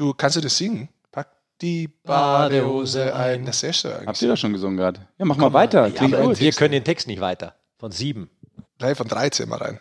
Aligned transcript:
Du 0.00 0.14
kannst 0.14 0.34
du 0.34 0.40
das 0.40 0.56
singen? 0.56 0.88
Pack 1.12 1.28
die 1.60 1.86
Badehose 1.88 3.14
ein. 3.14 3.44
Das 3.44 3.62
ist 3.62 3.82
ja 3.84 4.00
Habt 4.06 4.22
ihr 4.22 4.28
das 4.28 4.40
schon 4.40 4.54
gesungen 4.54 4.78
gerade? 4.78 5.06
Ja, 5.18 5.26
mach 5.26 5.36
mal 5.36 5.52
weiter. 5.52 5.88
Ja, 5.88 5.92
Klingt 5.94 6.16
gut. 6.18 6.40
wir 6.40 6.52
können 6.52 6.72
den 6.72 6.84
Text 6.84 7.06
nicht 7.06 7.20
weiter. 7.20 7.54
Von 7.78 7.92
sieben. 7.92 8.30
Drei 8.78 8.94
von 8.94 9.06
13 9.06 9.46
mal 9.46 9.58
rein. 9.58 9.78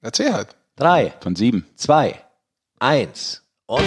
Erzähl 0.00 0.32
halt. 0.32 0.54
Drei, 0.76 1.12
Von 1.20 1.34
sieben. 1.34 1.66
zwei, 1.74 2.22
eins 2.78 3.42
und. 3.66 3.82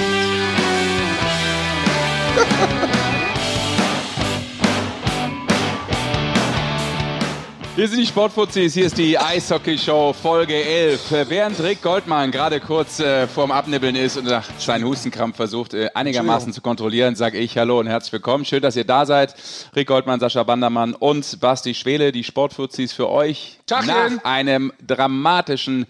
Hier 7.81 7.87
sind 7.87 7.99
die 7.99 8.05
Sportfuzis, 8.05 8.75
hier 8.75 8.85
ist 8.85 8.99
die 8.99 9.17
Eishockey-Show 9.17 10.13
Folge 10.13 10.53
11. 10.53 11.11
Äh, 11.13 11.29
Während 11.31 11.59
Rick 11.63 11.81
Goldmann 11.81 12.29
gerade 12.29 12.59
kurz 12.59 12.99
äh, 12.99 13.25
vorm 13.25 13.51
Abnibbeln 13.51 13.95
ist 13.95 14.17
und 14.17 14.25
nach 14.25 14.47
seinen 14.59 14.85
Hustenkrampf 14.85 15.35
versucht 15.35 15.73
äh, 15.73 15.89
einigermaßen 15.95 16.53
zu 16.53 16.61
kontrollieren, 16.61 17.15
sage 17.15 17.39
ich 17.39 17.57
Hallo 17.57 17.79
und 17.79 17.87
herzlich 17.87 18.13
willkommen. 18.13 18.45
Schön, 18.45 18.61
dass 18.61 18.75
ihr 18.75 18.83
da 18.83 19.07
seid. 19.07 19.33
Rick 19.75 19.87
Goldmann, 19.87 20.19
Sascha 20.19 20.43
Bandermann 20.43 20.93
und 20.93 21.39
Basti 21.39 21.73
Schwele, 21.73 22.11
die 22.11 22.23
Sportfuzis 22.23 22.93
für 22.93 23.09
euch. 23.09 23.57
Tachchen. 23.65 23.87
Nach 23.87 24.25
einem 24.25 24.71
dramatischen 24.85 25.87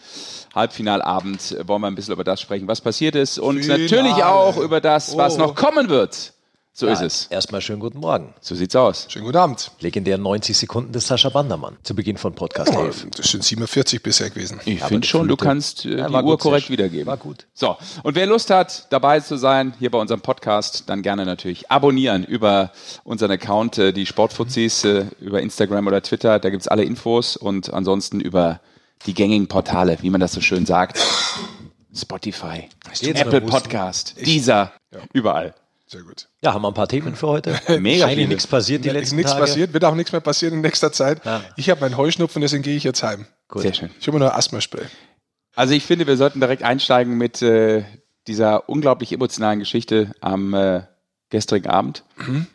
Halbfinalabend 0.56 1.58
wollen 1.68 1.82
wir 1.82 1.88
ein 1.88 1.96
bisschen 1.96 2.14
über 2.14 2.24
das 2.24 2.40
sprechen, 2.40 2.70
was 2.70 2.80
passiert 2.80 3.16
ist 3.16 3.38
und 3.38 3.60
Finale. 3.64 3.84
natürlich 3.84 4.24
auch 4.24 4.56
über 4.56 4.80
das, 4.80 5.18
was 5.18 5.36
Oh. 5.36 5.40
noch 5.40 5.56
kommen 5.56 5.90
wird. 5.90 6.32
So 6.74 6.88
ist 6.88 7.02
es. 7.02 7.28
Erstmal 7.28 7.60
schönen 7.60 7.82
guten 7.82 8.00
Morgen. 8.00 8.34
So 8.40 8.56
sieht's 8.56 8.78
aus. 8.78 9.08
Schönen 9.10 9.26
guten 9.26 9.38
Abend. 9.38 9.72
Legendären 9.82 10.22
90 10.22 10.58
Sekunden 10.58 10.94
des 10.94 11.06
Sascha 11.06 11.28
Bandermann. 11.28 11.76
Zu 11.84 11.94
Beginn 11.96 12.16
von 12.18 12.34
Podcast 12.34 12.74
11. 12.74 13.08
Das 13.18 13.30
sind 13.30 13.44
47 13.44 14.02
bisher 14.02 14.30
gewesen. 14.30 14.62
Ich 14.64 14.80
aber 14.80 14.88
finde 14.88 15.06
schon, 15.06 15.28
du 15.28 15.36
kannst 15.36 15.86
äh, 15.86 15.98
Ja, 15.98 16.08
die 16.08 16.14
Uhr 16.16 16.40
korrekt 16.40 16.68
Sesh. 16.68 16.72
wiedergeben. 16.72 17.08
War 17.08 17.18
gut. 17.18 17.46
So, 17.54 17.76
und 18.04 18.16
wer 18.16 18.26
Lust 18.26 18.50
hat, 18.52 18.88
dabei 18.90 19.20
zu 19.20 19.36
sein, 19.36 19.74
hier 19.80 19.92
bei 19.92 19.98
unserem 20.00 20.22
Podcast, 20.22 20.84
dann 20.88 21.02
gerne 21.02 21.26
natürlich 21.26 21.70
abonnieren 21.70 22.24
über 22.24 22.72
unseren 23.04 23.32
Account, 23.32 23.78
äh, 23.78 23.92
die 23.92 24.06
Sportfuzis, 24.06 24.86
äh, 24.86 25.08
über 25.20 25.42
Instagram 25.42 25.88
oder 25.88 26.02
Twitter. 26.02 26.40
Da 26.40 26.50
gibt's 26.50 26.70
alle 26.70 26.84
Infos 26.86 27.36
und 27.36 27.74
ansonsten 27.74 28.22
über 28.22 28.62
die 29.06 29.14
gängigen 29.14 29.50
Portale, 29.50 29.98
wie 30.02 30.10
man 30.10 30.22
das 30.22 30.32
so 30.32 30.40
schön 30.40 30.66
sagt. 30.66 30.98
Spotify, 31.94 32.70
Apple? 33.02 33.42
Podcast, 33.42 34.16
dieser, 34.26 34.72
überall. 35.12 35.54
Sehr 35.92 36.04
gut. 36.04 36.30
Ja, 36.42 36.54
haben 36.54 36.62
wir 36.62 36.70
ein 36.70 36.74
paar 36.74 36.88
Themen 36.88 37.18
für 37.18 37.28
heute. 37.28 37.60
Mega 37.80 38.06
Eigentlich 38.06 38.30
nichts 38.30 38.48
passiert 38.48 38.86
die 38.86 38.90
letzten 38.90 39.18
nichts 39.18 39.32
Tage. 39.32 39.44
passiert, 39.44 39.74
wird 39.74 39.84
auch 39.84 39.94
nichts 39.94 40.14
mehr 40.14 40.22
passieren 40.22 40.54
in 40.56 40.62
nächster 40.62 40.94
Zeit. 40.94 41.26
Ja. 41.26 41.44
Ich 41.58 41.70
habe 41.70 41.82
meinen 41.82 41.98
Heuschnupfen, 41.98 42.42
deswegen 42.42 42.64
gehe 42.64 42.78
ich 42.78 42.86
jetzt 42.86 43.04
heim. 43.04 43.26
Gut. 43.50 43.64
Sehr 43.64 43.74
schön. 43.74 43.90
Ich 44.00 44.08
habe 44.08 44.18
nur 44.18 44.34
Asthma-Spray. 44.34 44.86
Also 45.54 45.74
ich 45.74 45.84
finde, 45.84 46.08
wir 46.08 46.16
sollten 46.16 46.40
direkt 46.40 46.64
einsteigen 46.64 47.18
mit 47.18 47.42
äh, 47.42 47.84
dieser 48.28 48.70
unglaublich 48.70 49.12
emotionalen 49.12 49.60
Geschichte 49.60 50.14
am 50.22 50.54
äh, 50.54 50.84
gestrigen 51.30 51.70
Abend, 51.70 52.04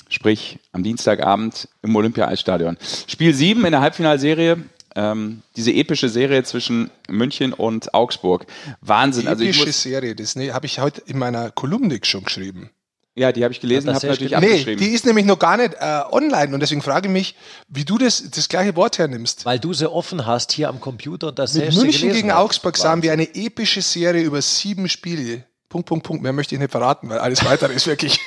sprich 0.08 0.58
am 0.72 0.82
Dienstagabend 0.82 1.68
im 1.82 1.94
Olympia-Eisstadion. 1.94 2.78
Spiel 3.06 3.34
7 3.34 3.64
in 3.64 3.72
der 3.72 3.80
Halbfinalserie, 3.80 4.64
ähm, 4.94 5.42
diese 5.56 5.72
epische 5.72 6.08
Serie 6.08 6.42
zwischen 6.44 6.90
München 7.08 7.52
und 7.52 7.92
Augsburg. 7.92 8.46
Wahnsinn. 8.80 9.28
Also 9.28 9.42
ich 9.42 9.50
Epische 9.50 9.66
muss, 9.66 9.82
Serie, 9.82 10.14
das 10.14 10.36
ne, 10.36 10.52
habe 10.52 10.66
ich 10.66 10.78
heute 10.78 11.02
in 11.06 11.18
meiner 11.18 11.50
Kolumne 11.50 11.98
schon 12.02 12.24
geschrieben. 12.24 12.70
Ja, 13.16 13.32
die 13.32 13.42
habe 13.42 13.52
ich 13.52 13.60
gelesen, 13.60 13.88
Hat 13.88 13.96
habe 13.96 14.08
natürlich 14.08 14.28
stimmt. 14.28 14.42
Nee, 14.42 14.50
abgeschrieben. 14.50 14.84
die 14.84 14.90
ist 14.90 15.06
nämlich 15.06 15.24
noch 15.24 15.38
gar 15.38 15.56
nicht 15.56 15.72
äh, 15.80 16.02
online 16.12 16.52
und 16.52 16.60
deswegen 16.60 16.82
frage 16.82 17.08
ich 17.08 17.12
mich, 17.12 17.34
wie 17.66 17.84
du 17.86 17.96
das, 17.96 18.30
das 18.30 18.46
gleiche 18.48 18.76
Wort 18.76 18.98
hernimmst. 18.98 19.46
Weil 19.46 19.58
du 19.58 19.72
sie 19.72 19.90
offen 19.90 20.26
hast 20.26 20.52
hier 20.52 20.68
am 20.68 20.80
Computer 20.80 21.28
und 21.28 21.38
das 21.38 21.54
Mit 21.54 21.62
selbst 21.62 21.82
München 21.82 22.12
gegen 22.12 22.30
hast. 22.30 22.38
Augsburg 22.38 22.76
sahen 22.76 23.02
wir 23.02 23.12
eine 23.12 23.34
epische 23.34 23.80
Serie 23.80 24.22
über 24.22 24.42
sieben 24.42 24.86
Spiele. 24.90 25.44
Punkt, 25.70 25.88
Punkt, 25.88 26.06
Punkt. 26.06 26.22
Mehr 26.22 26.34
möchte 26.34 26.54
ich 26.54 26.60
nicht 26.60 26.70
verraten, 26.70 27.08
weil 27.08 27.18
alles 27.18 27.42
weitere 27.42 27.72
ist 27.74 27.86
wirklich 27.86 28.20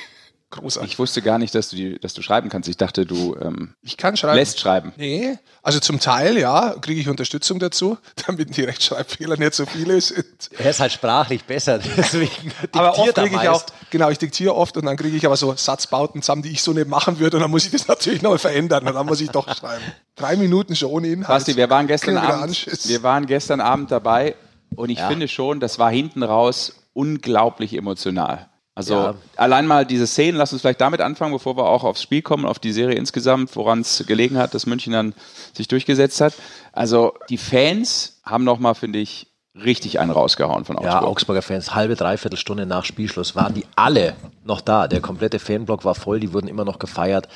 großartig. 0.50 0.92
ich 0.92 0.98
wusste 0.98 1.22
gar 1.22 1.38
nicht, 1.38 1.54
dass 1.54 1.68
du, 1.70 1.76
die, 1.76 1.98
dass 1.98 2.12
du 2.14 2.22
schreiben 2.22 2.48
kannst. 2.48 2.68
Ich 2.68 2.76
dachte, 2.76 3.06
du 3.06 3.36
ähm, 3.40 3.74
Ich 3.82 3.96
kann 3.96 4.16
schreiben. 4.16 4.36
lässt 4.36 4.60
schreiben. 4.60 4.92
Nee, 4.96 5.38
also 5.62 5.78
zum 5.80 6.00
Teil, 6.00 6.36
ja, 6.38 6.74
kriege 6.80 7.00
ich 7.00 7.08
Unterstützung 7.08 7.58
dazu, 7.58 7.98
damit 8.26 8.56
die 8.56 8.62
Rechtschreibfehler 8.62 9.36
nicht 9.36 9.54
so 9.54 9.66
viele 9.66 10.00
sind. 10.00 10.50
Er 10.58 10.70
ist 10.70 10.80
halt 10.80 10.92
sprachlich 10.92 11.44
besser, 11.44 11.78
deswegen 11.96 12.52
Aber 12.72 12.90
oft 12.98 12.98
diktiert 13.08 13.16
kriege 13.28 13.42
ich 13.42 13.48
auch, 13.48 13.64
genau, 13.90 14.10
ich 14.10 14.18
diktiere 14.18 14.54
oft 14.54 14.76
und 14.76 14.86
dann 14.86 14.96
kriege 14.96 15.16
ich 15.16 15.24
aber 15.26 15.36
so 15.36 15.54
Satzbauten 15.56 16.22
zusammen, 16.22 16.42
die 16.42 16.50
ich 16.50 16.62
so 16.62 16.72
nicht 16.72 16.88
machen 16.88 17.18
würde 17.18 17.36
und 17.36 17.42
dann 17.42 17.50
muss 17.50 17.64
ich 17.66 17.72
das 17.72 17.88
natürlich 17.88 18.22
noch 18.22 18.38
verändern 18.38 18.86
und 18.86 18.94
dann 18.94 19.06
muss 19.06 19.20
ich 19.20 19.30
doch 19.30 19.46
schreiben. 19.56 19.84
Drei 20.16 20.36
Minuten 20.36 20.76
schon 20.76 20.90
ohne 20.90 21.08
Inhalt. 21.08 21.28
Basti, 21.28 21.56
wir 21.56 21.70
waren 21.70 21.86
gestern 21.86 22.16
Abend, 22.18 22.88
wir 22.88 23.02
waren 23.02 23.26
gestern 23.26 23.60
Abend 23.60 23.90
dabei 23.90 24.34
und 24.76 24.90
ich 24.90 24.98
Ja. 24.98 25.08
finde 25.08 25.28
schon, 25.28 25.60
das 25.60 25.78
war 25.78 25.90
hinten 25.90 26.22
raus 26.22 26.74
unglaublich 26.92 27.74
emotional. 27.74 28.49
Also 28.80 28.94
Ja. 28.94 29.14
allein 29.36 29.66
mal 29.66 29.84
diese 29.86 30.06
Szenen, 30.06 30.36
lass 30.38 30.52
uns 30.52 30.62
vielleicht 30.62 30.80
damit 30.80 31.00
anfangen, 31.00 31.32
bevor 31.32 31.56
wir 31.56 31.64
auch 31.64 31.84
aufs 31.84 32.02
Spiel 32.02 32.22
kommen, 32.22 32.46
auf 32.46 32.58
die 32.58 32.72
Serie 32.72 32.96
insgesamt, 32.96 33.54
woran 33.56 33.80
es 33.80 34.04
gelegen 34.06 34.38
hat, 34.38 34.54
dass 34.54 34.66
München 34.66 34.92
dann 34.92 35.14
sich 35.54 35.68
durchgesetzt 35.68 36.20
hat. 36.20 36.34
Also 36.72 37.14
die 37.28 37.38
Fans 37.38 38.20
haben 38.24 38.44
nochmal, 38.44 38.74
finde 38.74 38.98
ich, 38.98 39.26
richtig 39.54 39.98
einen 40.00 40.12
rausgehauen 40.12 40.64
von 40.64 40.76
Augsburg. 40.76 41.02
Ja, 41.02 41.02
Augsburger 41.02 41.42
Fans, 41.42 41.74
halbe, 41.74 41.96
dreiviertel 41.96 42.38
Stunde 42.38 42.66
nach 42.66 42.84
Spielschluss 42.84 43.34
waren 43.36 43.52
die 43.52 43.66
alle 43.76 44.14
noch 44.44 44.60
da. 44.60 44.88
Der 44.88 45.00
komplette 45.00 45.38
Fanblock 45.38 45.84
war 45.84 45.94
voll, 45.94 46.20
die 46.20 46.32
wurden 46.32 46.46
immer 46.48 46.64
noch 46.64 46.78
gefeiert. 46.78 47.28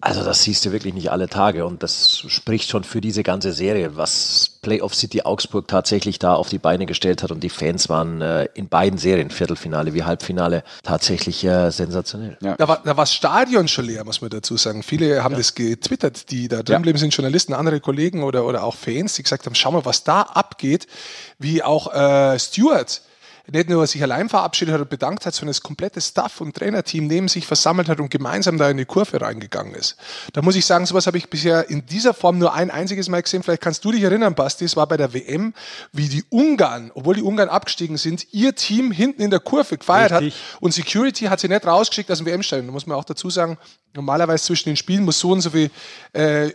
Also 0.00 0.22
das 0.24 0.42
siehst 0.42 0.64
du 0.66 0.72
wirklich 0.72 0.92
nicht 0.92 1.10
alle 1.10 1.28
Tage 1.28 1.64
und 1.64 1.82
das 1.82 2.18
spricht 2.26 2.68
schon 2.68 2.84
für 2.84 3.00
diese 3.00 3.22
ganze 3.22 3.52
Serie, 3.52 3.96
was 3.96 4.45
Playoff 4.66 4.96
City 4.96 5.22
Augsburg 5.22 5.68
tatsächlich 5.68 6.18
da 6.18 6.34
auf 6.34 6.48
die 6.48 6.58
Beine 6.58 6.86
gestellt 6.86 7.22
hat 7.22 7.30
und 7.30 7.44
die 7.44 7.50
Fans 7.50 7.88
waren 7.88 8.20
äh, 8.20 8.48
in 8.54 8.68
beiden 8.68 8.98
Serien, 8.98 9.30
Viertelfinale 9.30 9.94
wie 9.94 10.02
Halbfinale, 10.02 10.64
tatsächlich 10.82 11.44
äh, 11.44 11.70
sensationell. 11.70 12.36
Ja. 12.42 12.56
Da 12.56 12.66
war, 12.66 12.78
da 12.84 12.96
war 12.96 13.04
das 13.04 13.14
Stadion 13.14 13.68
schon 13.68 13.84
leer, 13.84 14.04
muss 14.04 14.20
man 14.22 14.30
dazu 14.30 14.56
sagen. 14.56 14.82
Viele 14.82 15.22
haben 15.22 15.36
das 15.36 15.54
getwittert, 15.54 16.32
die 16.32 16.48
da 16.48 16.64
drin 16.64 16.72
Ja. 16.72 16.78
bleiben, 16.80 16.98
sind 16.98 17.14
Journalisten, 17.14 17.52
andere 17.54 17.78
Kollegen 17.78 18.24
oder, 18.24 18.44
oder 18.44 18.64
auch 18.64 18.74
Fans, 18.74 19.14
die 19.14 19.22
gesagt 19.22 19.46
haben, 19.46 19.54
schau 19.54 19.70
mal, 19.70 19.84
was 19.84 20.02
da 20.02 20.22
abgeht, 20.22 20.88
wie 21.38 21.62
auch 21.62 21.94
äh, 21.94 22.36
Stewart 22.40 23.02
nicht 23.52 23.68
nur 23.68 23.86
sich 23.86 24.02
allein 24.02 24.28
verabschiedet 24.28 24.74
hat 24.74 24.80
und 24.80 24.90
bedankt 24.90 25.26
hat, 25.26 25.34
sondern 25.34 25.50
das 25.50 25.62
komplette 25.62 26.00
Staff 26.00 26.40
und 26.40 26.56
Trainerteam 26.56 27.06
neben 27.06 27.28
sich 27.28 27.46
versammelt 27.46 27.88
hat 27.88 28.00
und 28.00 28.10
gemeinsam 28.10 28.58
da 28.58 28.68
in 28.68 28.76
die 28.76 28.84
Kurve 28.84 29.20
reingegangen 29.20 29.74
ist. 29.74 29.96
Da 30.32 30.42
muss 30.42 30.56
ich 30.56 30.66
sagen, 30.66 30.86
sowas 30.86 31.06
habe 31.06 31.18
ich 31.18 31.30
bisher 31.30 31.70
in 31.70 31.86
dieser 31.86 32.14
Form 32.14 32.38
nur 32.38 32.54
ein 32.54 32.70
einziges 32.70 33.08
Mal 33.08 33.22
gesehen. 33.22 33.42
Vielleicht 33.42 33.62
kannst 33.62 33.84
du 33.84 33.92
dich 33.92 34.02
erinnern, 34.02 34.34
Basti, 34.34 34.64
es 34.64 34.76
war 34.76 34.86
bei 34.86 34.96
der 34.96 35.12
WM, 35.12 35.54
wie 35.92 36.08
die 36.08 36.24
Ungarn, 36.30 36.90
obwohl 36.94 37.14
die 37.14 37.22
Ungarn 37.22 37.48
abgestiegen 37.48 37.96
sind, 37.96 38.32
ihr 38.32 38.54
Team 38.54 38.90
hinten 38.90 39.22
in 39.22 39.30
der 39.30 39.40
Kurve 39.40 39.78
gefeiert 39.78 40.12
Richtig. 40.12 40.34
hat 40.34 40.62
und 40.62 40.72
Security 40.72 41.26
hat 41.26 41.40
sie 41.40 41.48
nicht 41.48 41.66
rausgeschickt 41.66 42.10
aus 42.10 42.18
dem 42.18 42.26
WM-Stadion. 42.26 42.66
Da 42.66 42.72
muss 42.72 42.86
man 42.86 42.98
auch 42.98 43.04
dazu 43.04 43.30
sagen, 43.30 43.58
normalerweise 43.94 44.44
zwischen 44.44 44.70
den 44.70 44.76
Spielen 44.76 45.04
muss 45.04 45.18
so 45.18 45.32
und 45.32 45.40
so 45.40 45.50
viel 45.50 45.70
äh, 46.12 46.50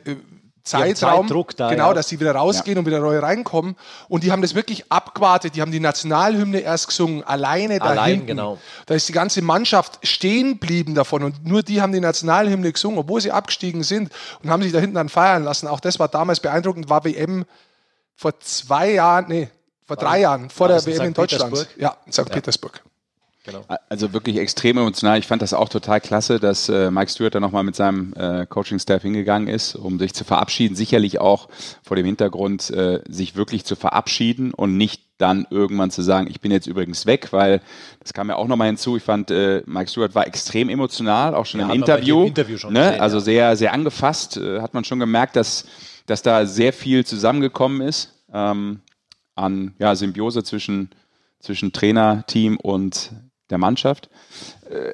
Zeitraum, 0.64 1.28
Zeitdruck 1.28 1.56
da, 1.56 1.70
genau, 1.70 1.88
ja. 1.90 1.94
dass 1.94 2.08
die 2.08 2.20
wieder 2.20 2.36
rausgehen 2.36 2.78
und 2.78 2.86
wieder 2.86 3.00
neu 3.00 3.18
reinkommen. 3.18 3.76
Und 4.08 4.24
die 4.24 4.32
haben 4.32 4.42
das 4.42 4.54
wirklich 4.54 4.92
abgewartet. 4.92 5.56
Die 5.56 5.62
haben 5.62 5.72
die 5.72 5.80
Nationalhymne 5.80 6.60
erst 6.60 6.88
gesungen, 6.88 7.24
alleine 7.24 7.80
da 7.80 7.86
Allein, 7.86 8.12
hinten. 8.12 8.28
genau. 8.28 8.58
Da 8.86 8.94
ist 8.96 9.10
die 9.10 9.14
ganze 9.14 9.42
Mannschaft 9.42 10.00
stehen 10.04 10.60
blieben 10.60 10.94
davon 10.94 11.24
und 11.24 11.46
nur 11.46 11.64
die 11.64 11.82
haben 11.82 11.94
die 11.94 12.00
Nationalhymne 12.00 12.72
gesungen, 12.72 13.00
obwohl 13.00 13.22
sie 13.22 13.32
abgestiegen 13.32 13.84
sind 13.84 14.12
und 14.44 14.50
haben 14.50 14.62
sich 14.62 14.72
da 14.72 14.80
hinten 14.80 14.96
dann 14.96 15.10
feiern 15.10 15.44
lassen. 15.44 15.68
Auch 15.68 15.80
das 15.80 16.00
war 16.00 16.08
damals 16.08 16.40
beeindruckend, 16.40 16.90
war 16.90 17.04
WM 17.06 17.46
vor 18.16 18.40
zwei 18.40 18.92
Jahren, 18.92 19.26
nee, 19.30 19.50
vor 19.86 19.96
drei 19.96 20.20
Jahren, 20.20 20.50
vor 20.50 20.70
war 20.70 20.80
der 20.80 20.86
WM 20.86 21.08
in. 21.08 21.14
Deutschland. 21.14 21.68
Ja, 21.78 21.98
in 22.06 22.12
St. 22.12 22.30
Petersburg. 22.30 22.82
Also 23.90 24.14
wirklich 24.14 24.38
extrem 24.38 24.78
emotional. 24.78 25.18
Ich 25.18 25.28
fand 25.28 25.42
das 25.42 25.54
auch 25.54 25.70
total 25.70 26.00
klasse, 26.00 26.40
dass 26.40 26.70
äh, 26.70 26.92
Mike 26.92 27.10
Stewart 27.10 27.34
da 27.34 27.40
nochmal 27.40 27.64
mit 27.64 27.76
seinem 27.76 28.14
äh, 28.14 28.46
Coaching-Staff 28.46 29.02
hingegangen 29.02 29.48
ist, 29.48 29.76
um 29.76 29.98
sich 29.98 30.14
zu 30.14 30.24
verabschieden. 30.24 30.76
Sicherlich 30.76 31.20
auch 31.20 31.50
vor 31.82 31.98
dem 31.98 32.06
Hintergrund, 32.06 32.70
äh, 32.70 33.02
sich 33.08 33.36
wirklich 33.36 33.66
zu 33.66 33.76
verabschieden 33.76 34.54
und 34.54 34.78
nicht 34.78 35.02
dann 35.18 35.46
irgendwann 35.50 35.92
zu 35.92 36.02
sagen, 36.02 36.28
ich 36.30 36.42
bin 36.42 36.52
jetzt 36.52 36.68
übrigens 36.68 37.06
weg, 37.06 37.30
weil 37.32 37.62
das 38.00 38.14
kam 38.14 38.30
ja 38.30 38.36
auch 38.36 38.48
nochmal 38.48 38.68
hinzu. 38.68 38.98
Ich 38.98 39.04
fand, 39.04 39.32
äh, 39.32 39.64
Mike 39.66 39.90
Stewart 39.90 40.16
war 40.16 40.28
extrem 40.28 40.70
emotional, 40.70 41.36
auch 41.36 41.46
schon 41.46 41.62
Ja, 41.62 41.68
im 41.68 41.74
Interview. 41.74 42.26
Interview 42.26 42.58
schon 42.58 42.74
ne? 42.74 42.80
gesehen, 42.80 43.02
also 43.02 43.18
ja. 43.18 43.22
sehr, 43.22 43.58
sehr 43.58 43.74
angefasst. 43.74 44.38
Äh, 44.38 44.62
hat 44.62 44.74
man 44.74 44.84
schon 44.84 45.00
gemerkt, 45.00 45.36
dass, 45.36 45.66
dass 46.06 46.22
da 46.22 46.46
sehr 46.46 46.74
viel 46.74 47.06
zusammengekommen 47.06 47.82
ist 47.82 48.14
ähm, 48.34 48.82
an 49.36 49.74
ja, 49.80 49.96
Symbiose 49.96 50.44
zwischen, 50.44 50.90
zwischen 51.40 51.72
Trainer, 51.72 52.26
Team 52.28 52.58
und 52.58 53.12
der 53.52 53.58
Mannschaft. 53.58 54.10
Äh, 54.70 54.94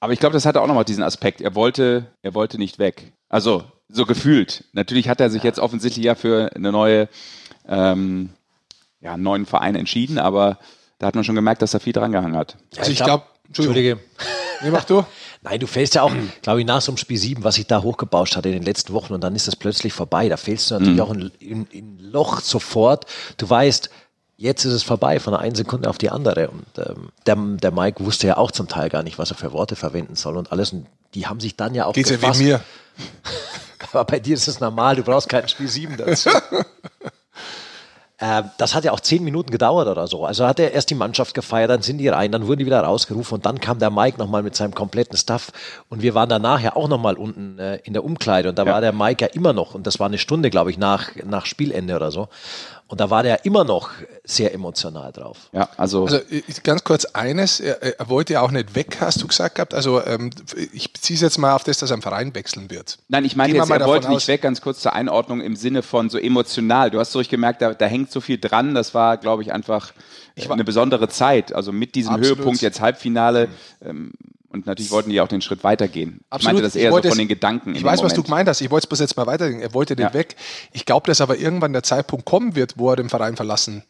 Aber 0.00 0.12
ich 0.12 0.20
glaube, 0.20 0.34
das 0.34 0.46
hatte 0.46 0.60
auch 0.60 0.66
nochmal 0.66 0.84
diesen 0.84 1.02
Aspekt. 1.02 1.40
Er 1.40 1.54
wollte, 1.54 2.06
er 2.22 2.34
wollte 2.34 2.58
nicht 2.58 2.78
weg. 2.78 3.12
Also 3.28 3.64
so 3.88 4.06
gefühlt. 4.06 4.64
Natürlich 4.72 5.08
hat 5.08 5.20
er 5.20 5.30
sich 5.30 5.42
jetzt 5.42 5.58
offensichtlich 5.58 6.04
ja 6.04 6.14
für 6.14 6.50
eine 6.54 6.70
neue, 6.72 7.08
ähm, 7.68 8.30
ja, 9.00 9.14
einen 9.14 9.22
neuen 9.22 9.46
Verein 9.46 9.74
entschieden, 9.76 10.18
aber 10.18 10.58
da 10.98 11.06
hat 11.06 11.14
man 11.14 11.24
schon 11.24 11.34
gemerkt, 11.34 11.62
dass 11.62 11.74
er 11.74 11.80
viel 11.80 11.92
dran 11.92 12.12
gehangen 12.12 12.36
hat. 12.36 12.56
Also 12.76 12.90
ich 12.90 12.96
glaub- 12.98 13.06
glaube, 13.06 13.24
Entschuldigung, 13.46 13.98
Entschuldige. 14.00 14.62
nee, 14.62 14.70
mach 14.70 14.84
du. 14.84 15.04
Nein, 15.42 15.60
du 15.60 15.66
fällst 15.66 15.94
ja 15.94 16.02
auch, 16.02 16.12
glaube 16.40 16.60
ich, 16.60 16.66
nach 16.66 16.80
so 16.80 16.90
einem 16.90 16.96
Spiel 16.96 17.18
7, 17.18 17.44
was 17.44 17.58
ich 17.58 17.66
da 17.66 17.82
hochgebauscht 17.82 18.34
hatte 18.36 18.48
in 18.48 18.54
den 18.54 18.62
letzten 18.62 18.94
Wochen 18.94 19.12
und 19.12 19.20
dann 19.22 19.36
ist 19.36 19.46
das 19.46 19.56
plötzlich 19.56 19.92
vorbei. 19.92 20.30
Da 20.30 20.38
fällst 20.38 20.70
du 20.70 20.78
natürlich 20.78 21.02
auch 21.02 21.12
in, 21.12 21.30
in, 21.38 21.66
in 21.66 21.98
Loch 21.98 22.40
sofort. 22.40 23.04
Du 23.36 23.48
weißt, 23.50 23.90
jetzt 24.36 24.64
ist 24.64 24.72
es 24.72 24.82
vorbei 24.82 25.20
von 25.20 25.32
der 25.32 25.40
einen 25.40 25.54
Sekunde 25.54 25.88
auf 25.88 25.98
die 25.98 26.10
andere. 26.10 26.48
Und 26.48 26.66
ähm, 26.78 27.08
der, 27.26 27.36
der 27.36 27.70
Mike 27.70 28.04
wusste 28.04 28.26
ja 28.26 28.36
auch 28.36 28.50
zum 28.50 28.68
Teil 28.68 28.88
gar 28.88 29.02
nicht, 29.02 29.18
was 29.18 29.30
er 29.30 29.36
für 29.36 29.52
Worte 29.52 29.76
verwenden 29.76 30.16
soll 30.16 30.36
und 30.36 30.52
alles. 30.52 30.72
Und 30.72 30.86
die 31.14 31.26
haben 31.26 31.40
sich 31.40 31.56
dann 31.56 31.74
ja 31.74 31.86
auch 31.86 31.92
Geht's 31.94 32.10
gefasst. 32.10 32.40
ja 32.40 32.46
wie 32.46 32.50
mir. 32.50 32.60
Aber 33.92 34.04
bei 34.04 34.18
dir 34.18 34.34
ist 34.34 34.48
es 34.48 34.60
normal, 34.60 34.96
du 34.96 35.02
brauchst 35.02 35.28
kein 35.28 35.46
Spiel 35.48 35.68
7 35.68 35.96
dazu. 35.96 36.30
Äh, 38.18 38.44
das 38.58 38.76
hat 38.76 38.84
ja 38.84 38.92
auch 38.92 39.00
zehn 39.00 39.24
Minuten 39.24 39.50
gedauert 39.50 39.88
oder 39.88 40.06
so. 40.06 40.24
Also 40.24 40.46
hat 40.46 40.60
er 40.60 40.70
erst 40.70 40.88
die 40.88 40.94
Mannschaft 40.94 41.34
gefeiert, 41.34 41.68
dann 41.68 41.82
sind 41.82 41.98
die 41.98 42.06
rein, 42.06 42.30
dann 42.30 42.46
wurden 42.46 42.60
die 42.60 42.66
wieder 42.66 42.80
rausgerufen 42.80 43.34
und 43.34 43.44
dann 43.44 43.58
kam 43.58 43.80
der 43.80 43.90
Mike 43.90 44.18
nochmal 44.18 44.44
mit 44.44 44.54
seinem 44.54 44.72
kompletten 44.72 45.18
Stuff 45.18 45.50
und 45.88 46.00
wir 46.00 46.14
waren 46.14 46.28
danach 46.28 46.60
ja 46.60 46.76
auch 46.76 46.86
nochmal 46.86 47.16
unten 47.16 47.58
äh, 47.58 47.78
in 47.82 47.92
der 47.92 48.04
Umkleide 48.04 48.50
und 48.50 48.56
da 48.56 48.64
Ja. 48.66 48.72
war 48.74 48.80
der 48.80 48.92
Mike 48.92 49.24
ja 49.24 49.32
immer 49.32 49.52
noch 49.52 49.74
und 49.74 49.84
das 49.88 49.98
war 49.98 50.06
eine 50.06 50.18
Stunde, 50.18 50.50
glaube 50.50 50.70
ich, 50.70 50.78
nach, 50.78 51.10
nach 51.24 51.44
Spielende 51.44 51.96
oder 51.96 52.12
so. 52.12 52.28
Und 52.94 53.00
da 53.00 53.10
war 53.10 53.24
der 53.24 53.44
immer 53.44 53.64
noch 53.64 53.90
sehr 54.22 54.54
emotional 54.54 55.10
drauf. 55.10 55.36
Ja, 55.50 55.68
also, 55.76 56.04
Also 56.04 56.20
ich- 56.30 56.62
ganz 56.62 56.84
kurz 56.84 57.04
eines, 57.06 57.58
er, 57.58 57.82
er 57.82 58.08
wollte 58.08 58.34
ja 58.34 58.40
auch 58.40 58.52
nicht 58.52 58.76
weg, 58.76 58.98
hast 59.00 59.20
du 59.20 59.26
gesagt 59.26 59.56
gehabt. 59.56 59.74
Also 59.74 60.00
ähm, 60.06 60.30
ich 60.72 60.92
beziehe 60.92 61.16
es 61.16 61.20
jetzt 61.20 61.38
mal 61.38 61.56
auf 61.56 61.64
das, 61.64 61.78
dass 61.78 61.90
er 61.90 61.94
am 61.94 62.02
Verein 62.02 62.32
wechseln 62.36 62.70
wird. 62.70 62.98
nein, 63.08 63.24
ich 63.24 63.34
meine 63.34 63.52
jetzt, 63.52 63.68
mal 63.68 63.80
er 63.80 63.88
wollte 63.88 64.08
nicht 64.10 64.28
weg, 64.28 64.42
ganz 64.42 64.60
kurz 64.60 64.78
zur 64.78 64.92
Einordnung 64.92 65.40
im 65.40 65.56
Sinne 65.56 65.82
von 65.82 66.08
so 66.08 66.18
emotional. 66.18 66.92
Du 66.92 67.00
hast 67.00 67.10
so 67.10 67.18
richtig 67.18 67.32
gemerkt, 67.32 67.62
da, 67.62 67.74
da 67.74 67.86
hängt 67.86 68.12
so 68.12 68.20
viel 68.20 68.38
dran. 68.38 68.76
Das 68.76 68.94
war, 68.94 69.16
glaube 69.16 69.42
ich, 69.42 69.52
einfach 69.52 69.92
äh, 70.36 70.48
eine 70.48 70.62
besondere 70.62 71.08
Zeit. 71.08 71.52
Also 71.52 71.72
mit 71.72 71.96
diesem 71.96 72.14
Absolut. 72.14 72.38
Höhepunkt 72.38 72.62
jetzt 72.62 72.80
Halbfinale. 72.80 73.48
Ähm, 73.84 74.12
und 74.54 74.66
natürlich 74.66 74.90
wollten 74.90 75.10
die 75.10 75.20
auch 75.20 75.28
den 75.28 75.42
Schritt 75.42 75.62
weitergehen. 75.64 76.20
Ich 76.20 76.32
Absolut. 76.32 76.44
meinte 76.54 76.62
das 76.62 76.74
Ich 76.76 76.82
eher 76.82 76.90
so 76.92 76.96
von 77.02 77.06
es- 77.10 77.16
den 77.16 77.28
Gedanken. 77.28 77.74
Ich 77.74 77.84
weiß, 77.84 78.02
was 78.02 78.14
du 78.14 78.22
gemeint 78.22 78.48
hast. 78.48 78.60
Ich 78.62 78.70
wollte 78.70 78.84
es 78.84 78.88
bloß 78.88 79.00
jetzt 79.00 79.16
mal 79.16 79.26
weiterdenken. 79.26 79.60
Er 79.62 79.74
wollte 79.74 79.94
nicht 79.96 80.04
Ja. 80.04 80.14
weg. 80.14 80.36
Ich 80.72 80.86
glaube, 80.86 81.06
dass 81.06 81.20
aber 81.20 81.36
irgendwann 81.36 81.72
der 81.72 81.82
Zeitpunkt 81.82 82.24
kommen 82.24 82.54
wird, 82.54 82.78
wo 82.78 82.88
er 82.90 82.96
den 82.96 83.08
Verein 83.10 83.36
verlassen 83.36 83.84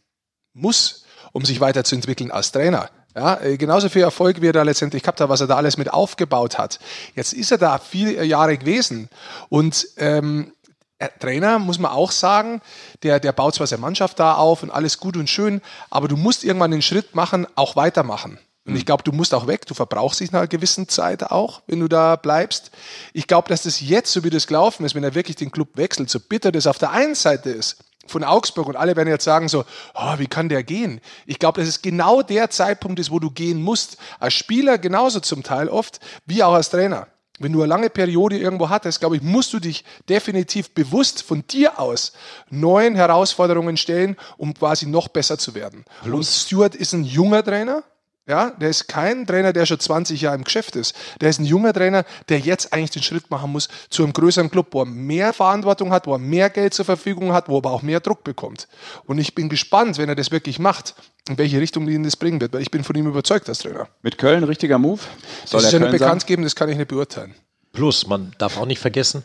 muss, 0.55 1.05
um 1.33 1.45
sich 1.45 1.61
weiterzuentwickeln 1.61 2.31
als 2.31 2.51
Trainer. 2.53 2.91
Ja, 3.17 3.41
äh, 3.41 3.57
genauso 3.59 3.89
viel 3.89 4.03
Erfolg, 4.03 4.41
wie 4.41 4.49
er 4.49 4.53
da 4.53 4.63
letztendlich 4.63 5.03
gehabt 5.05 5.21
hat, 5.21 5.29
was 5.29 5.41
er 5.41 5.47
da 5.47 5.55
alles 5.57 5.77
mit 5.77 5.93
aufgebaut 5.93 6.59
hat. 6.59 6.81
Jetzt 7.15 7.33
ist 7.33 7.53
er 7.53 7.59
da 7.59 7.79
viele 7.79 8.25
Jahre 8.25 8.59
gewesen 8.59 9.09
und 9.49 9.87
ähm, 9.99 10.53
äh, 10.99 11.09
Trainer, 11.21 11.59
muss 11.61 11.79
man 11.79 11.93
auch 11.93 12.11
sagen, 12.11 12.61
der, 13.05 13.21
der 13.21 13.33
baut 13.33 13.55
zwar 13.55 13.67
seine 13.69 13.83
Mannschaft 13.83 14.19
da 14.19 14.35
auf 14.35 14.63
und 14.65 14.71
alles 14.71 14.99
gut 14.99 15.17
und 15.17 15.29
schön, 15.31 15.61
aber 15.91 16.09
du 16.09 16.17
musst 16.17 16.43
irgendwann 16.43 16.73
den 16.73 16.83
Schritt 16.83 17.15
machen, 17.15 17.47
auch 17.55 17.77
weitermachen. 17.77 18.39
Und 18.67 18.77
ich 18.77 18.87
glaube, 18.87 19.03
du 19.03 19.13
musst 19.13 19.35
auch 19.35 19.47
weg, 19.47 19.67
du 19.67 19.75
verbrauchst 19.75 20.21
dich 20.21 20.33
nach 20.33 20.41
einer 20.41 20.49
gewissen 20.49 20.89
Zeit 20.89 21.23
auch, 21.23 21.63
wenn 21.67 21.81
du 21.81 21.89
da 21.89 22.17
bleibst. 22.17 22.71
Ich 23.13 23.27
glaube, 23.27 23.49
dass 23.49 23.65
das 23.65 23.81
jetzt, 23.81 24.13
so 24.13 24.25
wie 24.25 24.31
das 24.31 24.47
gelaufen 24.47 24.87
ist, 24.87 24.95
wenn 24.95 25.05
er 25.05 25.15
wirklich 25.15 25.37
den 25.37 25.51
Club 25.51 25.77
wechselt, 25.77 26.09
so 26.09 26.19
bitter 26.19 26.51
das 26.51 26.67
auf 26.67 26.79
der 26.79 26.91
einen 26.91 27.15
Seite 27.15 27.51
ist, 27.51 27.77
von 28.07 28.25
Augsburg 28.25 28.67
und 28.67 28.77
alle 28.77 28.97
werden 28.97 29.09
jetzt 29.09 29.25
sagen 29.25 29.49
so, 29.49 29.65
oh, 29.95 30.19
wie 30.19 30.27
kann 30.27 30.49
der 30.49 30.63
gehen? 30.63 31.01
Ich 31.27 31.39
glaube, 31.39 31.61
dass 31.61 31.69
es 31.69 31.83
genau 31.83 32.23
der 32.23 32.51
Zeitpunkt 32.51 32.99
ist, 32.99 33.11
wo 33.11 33.19
du 33.19 33.31
gehen 33.31 33.63
musst. 33.63 33.97
Als 34.19 34.35
Spieler 34.35 34.79
genauso 34.79 35.21
zum 35.21 35.43
Teil 35.43 35.69
oft, 35.69 36.01
wie 36.27 36.43
auch 36.43 36.55
als 36.55 36.71
Trainer. 36.71 37.07
Wenn 37.41 37.53
du 37.53 37.61
eine 37.63 37.69
lange 37.69 37.91
Periode 37.91 38.39
irgendwo 38.39 38.69
hattest, 38.69 39.01
glaube 39.01 39.17
ich, 39.17 39.23
musst 39.23 39.53
du 39.53 39.59
dich 39.59 39.85
definitiv 40.09 40.71
bewusst 40.71 41.23
von 41.23 41.45
dir 41.49 41.81
aus 41.81 42.13
neuen 42.49 42.95
Herausforderungen 42.95 43.77
stellen, 43.77 44.17
um 44.37 44.55
quasi 44.55 44.87
noch 44.87 45.09
besser 45.09 45.37
zu 45.37 45.55
werden. 45.55 45.85
Und 46.05 46.25
Stuart 46.25 46.77
ist 46.77 46.93
ein 46.93 47.05
junger 47.05 47.43
Trainer. 47.43 47.83
Ja, 48.27 48.51
der 48.53 48.71
ist 48.71 48.89
kein 48.89 49.27
Trainer, 49.27 49.53
der 49.53 49.67
schon 49.67 49.79
20 49.79 50.19
Jahre 50.23 50.37
im 50.37 50.45
Geschäft 50.45 50.77
ist. 50.77 50.97
Der 51.21 51.29
ist 51.29 51.41
ein 51.41 51.45
junger 51.45 51.75
Trainer, 51.75 52.05
der 52.31 52.39
jetzt 52.39 52.73
eigentlich 52.73 52.93
den 52.93 53.03
Schritt 53.03 53.31
machen 53.31 53.53
muss 53.53 53.69
zu 53.91 54.03
einem 54.03 54.15
größeren 54.15 54.51
Club, 54.51 54.69
wo 54.71 54.81
er 54.81 54.87
mehr 54.87 55.35
Verantwortung 55.35 55.93
hat, 55.93 56.07
wo 56.07 56.15
er 56.15 56.19
mehr 56.19 56.49
Geld 56.49 56.73
zur 56.73 56.87
Verfügung 56.87 57.35
hat, 57.35 57.49
wo 57.51 57.57
er 57.57 57.59
aber 57.59 57.73
auch 57.73 57.83
mehr 57.83 58.01
Druck 58.01 58.25
bekommt. 58.25 58.67
Und 59.05 59.19
ich 59.19 59.35
bin 59.35 59.51
gespannt, 59.51 59.99
wenn 59.99 60.09
er 60.09 60.15
das 60.15 60.31
wirklich 60.31 60.59
macht, 60.59 60.95
in 61.29 61.37
welche 61.37 61.61
Richtung 61.61 61.87
ihn 61.87 62.03
das 62.03 62.17
bringen 62.17 62.41
wird, 62.41 62.55
weil 62.55 62.63
ich 62.63 62.71
bin 62.71 62.83
von 62.83 62.97
ihm 62.97 63.07
überzeugt 63.07 63.47
als 63.51 63.59
Trainer. 63.59 63.89
Mit 64.01 64.17
Köln 64.17 64.43
richtiger 64.45 64.79
Move? 64.79 65.01
Soll 65.45 65.61
Das 65.61 65.65
ist 65.65 65.75
er 65.75 65.81
ja 65.81 65.87
nicht 65.87 65.99
bekannt 65.99 66.23
sein? 66.23 66.29
geben, 66.29 66.43
das 66.45 66.57
kann 66.57 66.71
ich 66.71 66.79
nicht 66.79 66.89
beurteilen. 66.89 67.35
Plus, 67.73 68.07
man 68.07 68.35
darf 68.39 68.57
auch 68.57 68.67
nicht 68.67 68.79
vergessen, 68.79 69.23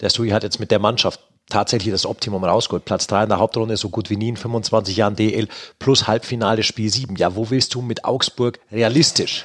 der 0.00 0.10
Sui 0.10 0.30
hat 0.30 0.42
jetzt 0.42 0.58
mit 0.58 0.72
der 0.72 0.80
Mannschaft 0.80 1.20
tatsächlich 1.50 1.92
das 1.92 2.06
Optimum 2.06 2.44
rausgeholt. 2.44 2.84
Platz 2.84 3.06
3 3.06 3.24
in 3.24 3.28
der 3.28 3.38
Hauptrunde, 3.38 3.76
so 3.76 3.90
gut 3.90 4.08
wie 4.08 4.16
nie 4.16 4.30
in 4.30 4.36
25 4.36 4.96
Jahren 4.96 5.16
DL, 5.16 5.48
plus 5.78 6.06
Halbfinale 6.06 6.62
Spiel 6.62 6.90
7. 6.90 7.16
Ja, 7.16 7.36
wo 7.36 7.50
willst 7.50 7.74
du 7.74 7.82
mit 7.82 8.04
Augsburg 8.04 8.58
realistisch 8.72 9.44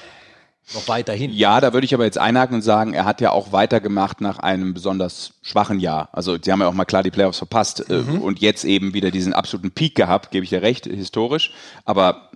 noch 0.73 0.87
weiterhin? 0.87 1.31
Ja, 1.31 1.61
da 1.61 1.73
würde 1.73 1.85
ich 1.85 1.93
aber 1.93 2.05
jetzt 2.05 2.17
einhaken 2.17 2.55
und 2.55 2.61
sagen, 2.61 2.93
er 2.93 3.05
hat 3.05 3.21
ja 3.21 3.31
auch 3.31 3.51
weitergemacht 3.51 4.21
nach 4.21 4.39
einem 4.39 4.73
besonders 4.73 5.33
schwachen 5.41 5.79
Jahr. 5.79 6.09
Also 6.11 6.37
die 6.37 6.51
haben 6.51 6.61
ja 6.61 6.67
auch 6.67 6.73
mal 6.73 6.85
klar 6.85 7.03
die 7.03 7.11
Playoffs 7.11 7.37
verpasst 7.37 7.89
äh, 7.89 7.95
und 7.95 8.39
jetzt 8.39 8.63
eben 8.63 8.93
wieder 8.93 9.11
diesen 9.11 9.33
absoluten 9.33 9.71
Peak 9.71 9.95
gehabt, 9.95 10.31
gebe 10.31 10.43
ich 10.43 10.49
dir 10.49 10.61
recht, 10.61 10.85
historisch. 10.85 11.51
Aber 11.83 12.29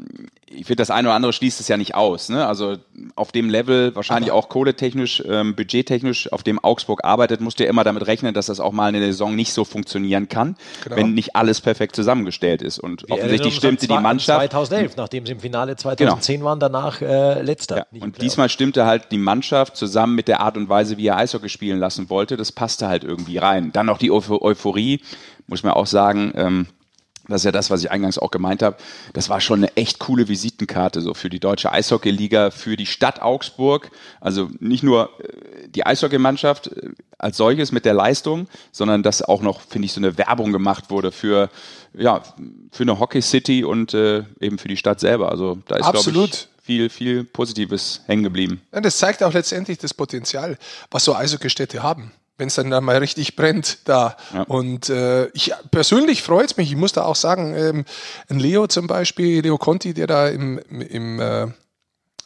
ich 0.51 0.65
finde, 0.65 0.77
das 0.77 0.89
eine 0.89 1.07
oder 1.07 1.15
andere 1.15 1.31
schließt 1.31 1.59
es 1.59 1.67
ja 1.67 1.77
nicht 1.77 1.93
aus. 1.95 2.29
Ne? 2.29 2.45
Also 2.47 2.77
auf 3.15 3.31
dem 3.31 3.49
Level, 3.49 3.95
wahrscheinlich 3.95 4.31
auch 4.31 4.49
kohletechnisch, 4.49 5.23
ähm, 5.27 5.55
budgettechnisch, 5.55 6.31
auf 6.33 6.41
dem 6.43 6.57
Augsburg 6.59 7.03
arbeitet, 7.03 7.39
musst 7.41 7.59
du 7.59 7.63
ja 7.65 7.69
immer 7.69 7.83
damit 7.83 8.07
rechnen, 8.07 8.33
dass 8.33 8.47
das 8.47 8.59
auch 8.59 8.71
mal 8.71 8.87
in 8.93 8.99
der 8.99 9.11
Saison 9.11 9.35
nicht 9.35 9.53
so 9.53 9.63
funktionieren 9.63 10.27
kann, 10.27 10.55
Genau. 10.83 10.95
wenn 10.95 11.13
nicht 11.13 11.35
alles 11.35 11.61
perfekt 11.61 11.95
zusammengestellt 11.95 12.61
ist. 12.61 12.79
Und 12.79 13.07
Wir 13.07 13.15
offensichtlich 13.15 13.55
stimmte 13.55 13.87
die 13.87 13.93
Mannschaft. 13.93 14.39
2011, 14.39 14.95
nachdem 14.97 15.25
sie 15.25 15.33
im 15.33 15.39
Finale 15.39 15.75
2010 15.75 16.43
waren, 16.43 16.59
danach 16.59 17.01
äh, 17.01 17.41
letzter. 17.43 17.77
Ja, 17.77 17.83
und 17.91 17.99
Playoff. 17.99 18.17
diesmal 18.17 18.49
stimmte 18.49 18.85
halt 18.85 19.11
die 19.11 19.17
Mannschaft 19.19 19.77
zusammen 19.77 20.15
mit 20.15 20.27
der 20.27 20.39
Art 20.41 20.57
und 20.57 20.67
Weise, 20.67 20.97
wie 20.97 21.07
er 21.07 21.17
Eishockey 21.17 21.49
spielen 21.49 21.79
lassen 21.79 22.09
wollte. 22.09 22.37
Das 22.37 22.51
passte 22.51 22.87
halt 22.87 23.03
irgendwie 23.03 23.37
rein. 23.37 23.71
Dann 23.71 23.85
noch 23.85 23.97
die 23.99 24.11
Euph- 24.11 24.41
Euphorie, 24.41 25.01
muss 25.47 25.63
man 25.63 25.73
auch 25.73 25.85
sagen. 25.87 26.31
Ähm, 26.35 26.67
das 27.29 27.41
ist 27.41 27.45
ja 27.45 27.51
das, 27.51 27.69
was 27.69 27.83
ich 27.83 27.91
eingangs 27.91 28.17
auch 28.17 28.31
gemeint 28.31 28.61
habe. 28.61 28.77
Das 29.13 29.29
war 29.29 29.39
schon 29.41 29.59
eine 29.59 29.77
echt 29.77 29.99
coole 29.99 30.27
Visitenkarte 30.27 31.01
so 31.01 31.13
für 31.13 31.29
die 31.29 31.39
deutsche 31.39 31.71
Eishockeyliga, 31.71 32.51
für 32.51 32.75
die 32.75 32.85
Stadt 32.85 33.21
Augsburg. 33.21 33.91
Also 34.19 34.49
nicht 34.59 34.83
nur 34.83 35.09
äh, 35.19 35.67
die 35.69 35.85
Eishockeymannschaft 35.85 36.67
äh, 36.67 36.89
als 37.17 37.37
solches 37.37 37.71
mit 37.71 37.85
der 37.85 37.93
Leistung, 37.93 38.47
sondern 38.71 39.03
dass 39.03 39.21
auch 39.21 39.41
noch, 39.41 39.61
finde 39.61 39.85
ich, 39.85 39.93
so 39.93 39.99
eine 39.99 40.17
Werbung 40.17 40.51
gemacht 40.51 40.89
wurde 40.89 41.11
für 41.11 41.49
ja 41.93 42.21
für 42.71 42.83
eine 42.83 42.99
Hockey 42.99 43.21
City 43.21 43.63
und 43.63 43.93
äh, 43.93 44.23
eben 44.39 44.57
für 44.57 44.67
die 44.67 44.77
Stadt 44.77 44.99
selber. 44.99 45.31
Also 45.31 45.59
da 45.67 45.75
ist 45.75 45.83
glaube 45.83 45.97
Absolut. 45.97 46.29
ich 46.33 46.47
viel, 46.63 46.89
viel 46.89 47.23
Positives 47.23 48.01
hängen 48.05 48.23
geblieben. 48.23 48.61
Ja, 48.71 48.79
das 48.79 48.97
zeigt 48.97 49.23
auch 49.23 49.33
letztendlich 49.33 49.79
das 49.79 49.93
Potenzial, 49.93 50.57
was 50.91 51.03
so 51.03 51.15
Eishockey-Städte 51.15 51.81
haben. 51.81 52.11
Wenn 52.39 52.47
es 52.47 52.55
dann 52.55 52.71
da 52.71 52.79
mal 52.81 52.97
richtig 52.97 53.35
brennt 53.35 53.79
da. 53.83 54.15
Ja. 54.33 54.43
Und 54.43 54.89
äh, 54.89 55.27
ich 55.33 55.51
persönlich 55.71 56.23
freut 56.23 56.51
es 56.51 56.57
mich. 56.57 56.71
Ich 56.71 56.77
muss 56.77 56.93
da 56.93 57.03
auch 57.03 57.17
sagen, 57.17 57.53
ähm, 57.53 57.85
ein 58.29 58.39
Leo 58.39 58.65
zum 58.67 58.87
Beispiel, 58.87 59.41
Leo 59.41 59.57
Conti, 59.57 59.93
der 59.93 60.07
da 60.07 60.27
im, 60.29 60.57
im, 60.69 61.19
äh, 61.19 61.43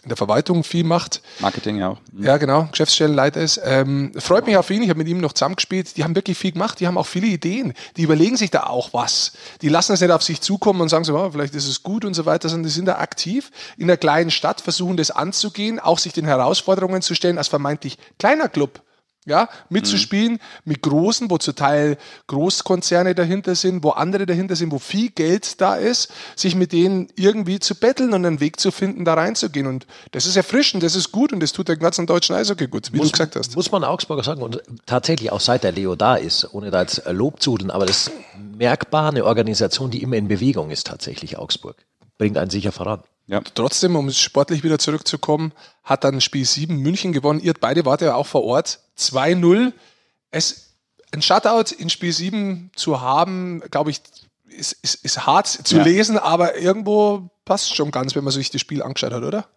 in 0.04 0.10
der 0.10 0.18
Verwaltung 0.18 0.63
viel 0.63 0.83
macht, 0.83 1.21
Marketing 1.39 1.77
ja 1.77 1.89
auch. 1.89 1.98
ja, 2.19 2.36
genau, 2.38 2.68
Geschäftsstellenleiter 2.69 3.42
ist. 3.42 3.59
Ähm, 3.64 4.11
freut 4.18 4.45
mich 4.45 4.57
auf 4.57 4.69
ihn, 4.69 4.83
ich 4.83 4.90
habe 4.90 4.99
mit 4.99 5.07
ihm 5.07 5.19
noch 5.19 5.31
zusammengespielt. 5.31 5.95
Die 5.95 6.04
haben 6.04 6.14
wirklich 6.14 6.38
viel 6.38 6.52
gemacht, 6.52 6.80
die 6.80 6.88
haben 6.88 6.97
auch 6.97 7.07
viele 7.07 7.28
Ideen. 7.28 7.73
Die 7.95 8.04
überlegen 8.04 8.35
sich 8.35 8.52
da 8.52 8.64
auch 8.64 8.94
was. 8.94 9.31
Die 9.61 9.69
lassen 9.69 9.94
es 9.94 10.02
nicht 10.02 10.11
auf 10.11 10.21
sich 10.21 10.42
zukommen 10.42 10.81
und 10.81 10.90
sagen 10.90 11.06
so, 11.06 11.18
oh, 11.18 11.31
vielleicht 11.31 11.56
ist 11.56 11.68
es 11.68 11.83
gut 11.83 12.04
und 12.04 12.14
so 12.14 12.26
weiter, 12.26 12.49
sondern 12.49 12.66
die 12.66 12.73
sind 12.73 12.85
da 12.85 12.97
aktiv 12.97 13.49
in 13.78 13.88
der 13.88 13.97
kleinen 13.97 14.30
Stadt, 14.30 14.61
versuchen 14.61 14.97
das 14.97 15.09
anzugehen, 15.09 15.80
auch 15.80 15.97
sich 15.97 16.14
den 16.14 16.26
Herausforderungen 16.26 17.02
zu 17.02 17.16
stellen 17.16 17.38
als 17.38 17.47
vermeintlich 17.47 17.97
kleiner 18.19 18.49
Club. 18.49 18.81
Ja, 19.25 19.47
mitzuspielen 19.69 20.39
mit 20.65 20.81
Großen, 20.81 21.30
wo 21.30 21.37
zum 21.37 21.56
Teil 21.56 21.97
Großkonzerne 22.27 23.15
dahinter 23.15 23.56
sind, 23.56 23.81
wo 23.81 23.92
andere 23.92 24.25
dahinter 24.25 24.57
sind, 24.57 24.73
wo 24.73 24.80
viel 24.80 25.11
Geld 25.11 25.61
da 25.61 25.75
ist, 25.75 26.11
sich 26.35 26.56
mit 26.56 26.73
denen 26.73 27.07
irgendwie 27.15 27.59
zu 27.59 27.75
betteln 27.75 28.13
und 28.13 28.25
einen 28.25 28.42
Weg 28.42 28.59
zu 28.59 28.71
finden, 28.71 29.06
da 29.06 29.13
reinzugehen. 29.13 29.68
Und 29.68 29.87
das 30.11 30.25
ist 30.25 30.35
erfrischend, 30.35 30.83
das 30.83 30.95
ist 30.95 31.13
gut 31.13 31.31
und 31.31 31.39
das 31.39 31.53
tut 31.53 31.69
der 31.69 31.77
ganzen 31.77 32.06
deutschen 32.06 32.35
Eishockey 32.35 32.68
gut, 32.68 32.92
wie 32.92 32.99
du 32.99 33.09
gesagt 33.09 33.37
hast. 33.37 33.56
Muss 33.56 33.71
man 33.71 33.85
Augsburger 33.85 34.23
sagen. 34.23 34.42
Und 34.42 34.61
tatsächlich, 34.85 35.31
auch 35.31 35.39
seit 35.39 35.63
der 35.63 35.71
Leo 35.71 35.95
da 35.95 36.15
ist, 36.15 36.53
ohne 36.53 36.69
da 36.69 36.81
jetzt 36.81 37.03
Lob 37.09 37.42
zu 37.42 37.57
tun, 37.57 37.71
aber 37.71 37.85
das 37.85 38.07
ist 38.07 38.11
merkbar 38.57 39.09
eine 39.09 39.23
Organisation, 39.23 39.89
die 39.89 40.01
immer 40.01 40.18
in 40.18 40.27
Bewegung 40.27 40.69
ist, 40.69 40.87
tatsächlich 40.87 41.37
Augsburg. 41.37 41.77
Bringt 42.18 42.37
einen 42.37 42.49
sicher 42.49 42.73
voran. 42.73 43.03
Ja. 43.27 43.42
Trotzdem, 43.56 43.95
um 43.95 44.11
sportlich 44.11 44.63
wieder 44.63 44.80
zurückzukommen, 44.80 45.53
hat 45.83 46.03
dann 46.03 46.19
Spiel 46.21 46.45
7 46.45 46.75
München 46.77 47.13
gewonnen. 47.13 47.39
Ihr 47.39 47.53
beide 47.53 47.85
wart 47.85 48.01
ja 48.01 48.15
auch 48.15 48.27
vor 48.27 48.44
Ort. 48.44 48.80
2-0. 48.97 49.71
Es, 50.31 50.73
ein 51.11 51.21
Shutout 51.21 51.73
in 51.77 51.89
Spiel 51.89 52.11
7 52.11 52.71
zu 52.75 53.01
haben, 53.01 53.61
glaube 53.71 53.92
ich, 53.92 54.01
ist, 54.45 54.73
ist, 54.81 54.95
ist 55.06 55.25
hart 55.25 55.47
zu 55.47 55.77
Ja. 55.77 55.83
lesen, 55.83 56.18
aber 56.18 56.57
irgendwo 56.57 57.30
passt 57.45 57.75
schon 57.75 57.92
ganz, 57.92 58.15
wenn 58.15 58.23
man 58.23 58.33
sich 58.33 58.49
das 58.51 58.61
Spiel 58.61 58.83
angeschaut 58.83 59.13
hat, 59.13 59.23
oder? 59.23 59.47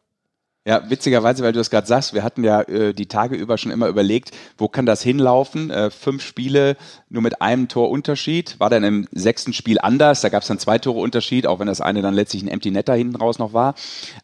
Ja, 0.66 0.90
witzigerweise, 0.90 1.44
weil 1.44 1.52
du 1.52 1.60
das 1.60 1.70
gerade 1.70 1.86
sagst, 1.86 2.12
wir 2.12 2.24
hatten 2.24 2.42
ja 2.42 2.60
äh, 2.62 2.92
die 2.92 3.06
Tage 3.06 3.36
über 3.36 3.56
schon 3.56 3.70
immer 3.70 3.86
überlegt, 3.86 4.32
wo 4.58 4.66
kann 4.66 4.84
das 4.84 5.00
hinlaufen? 5.00 5.70
Äh, 5.70 5.90
fünf 5.90 6.24
Spiele 6.24 6.76
nur 7.08 7.22
mit 7.22 7.40
einem 7.40 7.68
Tor 7.68 7.88
Unterschied. 7.88 8.58
War 8.58 8.68
dann 8.68 8.82
im 8.82 9.06
sechsten 9.12 9.52
Spiel 9.52 9.78
anders. 9.78 10.22
Da 10.22 10.28
gab 10.28 10.42
es 10.42 10.48
dann 10.48 10.58
zwei 10.58 10.78
Tore 10.78 10.98
Unterschied, 10.98 11.46
auch 11.46 11.60
wenn 11.60 11.68
das 11.68 11.80
eine 11.80 12.02
dann 12.02 12.14
letztlich 12.14 12.42
ein 12.42 12.48
Empty 12.48 12.72
Netter 12.72 12.94
hinten 12.94 13.14
raus 13.14 13.38
noch 13.38 13.52
war. 13.52 13.76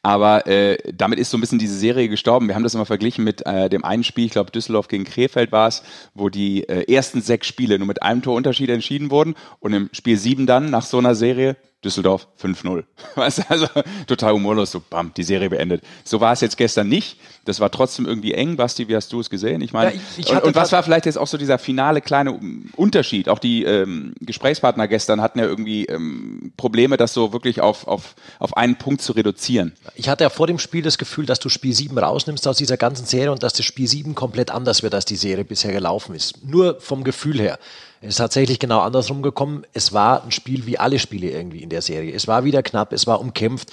Aber 0.03 0.49
äh, 0.49 0.79
damit 0.93 1.21
ist 1.21 1.31
so 1.31 1.39
ein 1.39 1.41
bisschen 1.41 1.61
diese 1.61 1.79
Serie 1.79 2.09
gestorben. 2.09 2.49
Wir 2.49 2.57
haben 2.57 2.65
das 2.65 2.75
immer 2.75 2.87
verglichen 2.87 3.23
mit 3.23 3.47
äh, 3.47 3.71
dem 3.71 3.85
einen 3.85 4.03
Spiel, 4.03 4.25
ich 4.25 4.33
glaube 4.33 4.51
Düsseldorf 4.51 4.89
gegen 4.89 5.05
Krefeld 5.05 5.53
war 5.53 5.69
es, 5.69 5.85
wo 6.13 6.29
die 6.29 6.69
äh, 6.69 6.93
ersten 6.93 7.23
sechs 7.23 7.47
Spiele 7.47 7.79
nur 7.79 7.87
mit 7.87 8.03
einem 8.03 8.21
Tor 8.21 8.35
Unterschied 8.35 8.69
entschieden 8.69 9.13
wurden 9.13 9.37
und 9.61 9.75
im 9.75 9.91
Spiel 9.93 10.17
sieben 10.17 10.47
dann 10.47 10.71
nach 10.71 10.85
so 10.85 10.99
einer 10.99 11.15
Serie 11.15 11.57
Düsseldorf 11.85 12.29
5-0. 12.41 12.85
Weißt 13.17 13.39
du, 13.39 13.43
also 13.49 13.67
total 14.07 14.35
humorlos, 14.35 14.71
so 14.71 14.81
bam, 14.89 15.13
die 15.17 15.23
Serie 15.25 15.51
beendet. 15.51 15.83
So 16.05 16.21
war 16.21 16.33
es 16.33 16.41
jetzt 16.41 16.57
gestern 16.57 16.89
nicht. 16.89 17.19
Das 17.45 17.59
war 17.59 17.71
trotzdem 17.71 18.07
irgendwie 18.07 18.35
eng. 18.35 18.57
Basti, 18.57 18.87
wie 18.89 18.95
hast 18.95 19.13
du 19.13 19.19
es 19.21 19.29
gesehen? 19.31 19.61
Ich 19.63 19.73
meine, 19.73 19.91
Ja, 19.91 19.97
ich- 20.17 20.27
ich 20.27 20.31
und, 20.31 20.43
und 20.45 20.55
was 20.55 20.71
war 20.73 20.83
vielleicht 20.85 21.07
jetzt 21.07 21.19
auch 21.19 21.27
so 21.27 21.37
dieser 21.39 21.59
finale 21.59 22.01
kleine 22.01 22.39
Unterschied? 22.77 23.29
Auch 23.29 23.41
die 23.41 23.65
ähm, 23.65 24.15
Gesprächspartner 24.21 24.87
gestern 24.87 25.21
hatten 25.21 25.39
ja 25.41 25.45
irgendwie 25.47 25.87
ähm, 25.87 26.53
Probleme, 26.57 26.97
das 26.97 27.13
so 27.15 27.33
wirklich 27.33 27.61
auf, 27.61 27.87
auf, 27.89 28.15
auf 28.39 28.57
einen 28.57 28.77
Punkt 28.77 29.03
zu 29.03 29.13
reduzieren. 29.13 29.73
Ich 29.97 30.09
hatte 30.09 30.23
ja 30.25 30.31
vor 30.31 30.47
dem 30.47 30.59
Spiel 30.61 30.83
das 30.83 30.99
Gefühl, 30.99 31.27
dass 31.27 31.41
du 31.41 31.49
Spiel 31.49 31.73
7 31.73 31.99
rausnimmst 31.99 32.47
aus 32.47 32.57
dieser 32.59 32.77
ganzen 32.77 33.07
Serie 33.07 33.33
und 33.33 33.43
dass 33.43 33.55
das 33.55 33.67
Spiel 33.67 33.89
7 33.89 34.15
komplett 34.15 34.51
anders 34.53 34.83
wird, 34.85 34.95
als 34.95 35.05
die 35.05 35.17
Serie 35.17 35.45
bisher 35.45 35.73
gelaufen 35.73 36.15
ist. 36.15 36.45
Nur 36.45 36.81
vom 36.81 37.03
Gefühl 37.05 37.41
her. 37.41 37.59
Es 38.03 38.11
ist 38.11 38.17
tatsächlich 38.17 38.59
genau 38.59 38.81
andersrum 38.81 39.23
gekommen. 39.23 39.65
Es 39.73 39.93
war 39.93 40.25
ein 40.25 40.33
Spiel 40.33 40.67
wie 40.67 40.79
alle 40.79 40.99
Spiele 40.99 41.31
irgendwie 41.31 41.63
in 41.63 41.71
der 41.71 41.83
Serie. 41.83 42.13
Es 42.13 42.27
war 42.27 42.45
wieder 42.45 42.63
knapp, 42.63 42.93
es 42.93 43.07
war 43.07 43.21
umkämpft. 43.21 43.71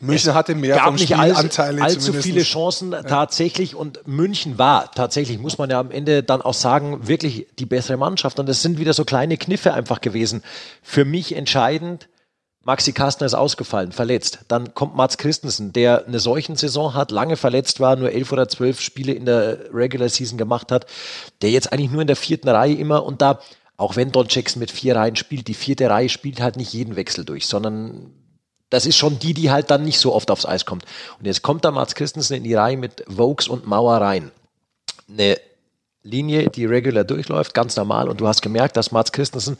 München 0.00 0.34
hatte 0.34 0.54
mehr 0.54 0.76
gab 0.76 0.86
vom 0.86 0.94
nicht 0.94 1.16
allzu, 1.16 1.40
Anteile 1.40 1.82
allzu 1.82 1.98
zumindest. 1.98 2.26
viele 2.26 2.42
Chancen 2.42 2.90
tatsächlich 3.08 3.74
und 3.74 4.06
München 4.06 4.58
war 4.58 4.90
tatsächlich, 4.92 5.38
muss 5.38 5.58
man 5.58 5.70
ja 5.70 5.80
am 5.80 5.90
Ende 5.90 6.22
dann 6.22 6.42
auch 6.42 6.54
sagen, 6.54 7.08
wirklich 7.08 7.46
die 7.58 7.66
bessere 7.66 7.96
Mannschaft 7.96 8.38
und 8.38 8.48
es 8.48 8.62
sind 8.62 8.78
wieder 8.78 8.92
so 8.92 9.04
kleine 9.04 9.36
Kniffe 9.36 9.74
einfach 9.74 10.00
gewesen. 10.00 10.42
Für 10.82 11.04
mich 11.04 11.34
entscheidend, 11.34 12.08
Maxi 12.68 12.92
Kastner 12.92 13.24
ist 13.24 13.32
ausgefallen, 13.32 13.92
verletzt. 13.92 14.40
Dann 14.48 14.74
kommt 14.74 14.94
Mats 14.94 15.16
Christensen, 15.16 15.72
der 15.72 16.06
eine 16.06 16.18
solchen 16.18 16.54
Saison 16.54 16.92
hat, 16.92 17.10
lange 17.10 17.38
verletzt 17.38 17.80
war, 17.80 17.96
nur 17.96 18.12
elf 18.12 18.30
oder 18.30 18.46
zwölf 18.46 18.82
Spiele 18.82 19.14
in 19.14 19.24
der 19.24 19.72
Regular 19.72 20.10
Season 20.10 20.36
gemacht 20.36 20.70
hat, 20.70 20.84
der 21.40 21.50
jetzt 21.50 21.72
eigentlich 21.72 21.90
nur 21.90 22.02
in 22.02 22.08
der 22.08 22.14
vierten 22.14 22.46
Reihe 22.50 22.74
immer 22.74 23.06
und 23.06 23.22
da, 23.22 23.40
auch 23.78 23.96
wenn 23.96 24.12
Don 24.12 24.26
Jackson 24.28 24.60
mit 24.60 24.70
vier 24.70 24.96
Reihen 24.96 25.16
spielt, 25.16 25.48
die 25.48 25.54
vierte 25.54 25.88
Reihe 25.88 26.10
spielt 26.10 26.42
halt 26.42 26.56
nicht 26.56 26.74
jeden 26.74 26.94
Wechsel 26.94 27.24
durch, 27.24 27.46
sondern 27.46 28.12
das 28.68 28.84
ist 28.84 28.98
schon 28.98 29.18
die, 29.18 29.32
die 29.32 29.50
halt 29.50 29.70
dann 29.70 29.86
nicht 29.86 29.98
so 29.98 30.14
oft 30.14 30.30
aufs 30.30 30.44
Eis 30.44 30.66
kommt. 30.66 30.84
Und 31.18 31.24
jetzt 31.24 31.40
kommt 31.40 31.64
da 31.64 31.70
Mats 31.70 31.94
Christensen 31.94 32.36
in 32.36 32.44
die 32.44 32.54
Reihe 32.54 32.76
mit 32.76 33.02
Vokes 33.06 33.48
und 33.48 33.66
Mauer 33.66 33.96
rein. 33.96 34.30
Eine 35.08 35.38
Linie, 36.02 36.50
die 36.50 36.66
regular 36.66 37.04
durchläuft, 37.04 37.54
ganz 37.54 37.76
normal. 37.76 38.10
Und 38.10 38.20
du 38.20 38.28
hast 38.28 38.42
gemerkt, 38.42 38.76
dass 38.76 38.92
Mats 38.92 39.12
Christensen 39.12 39.56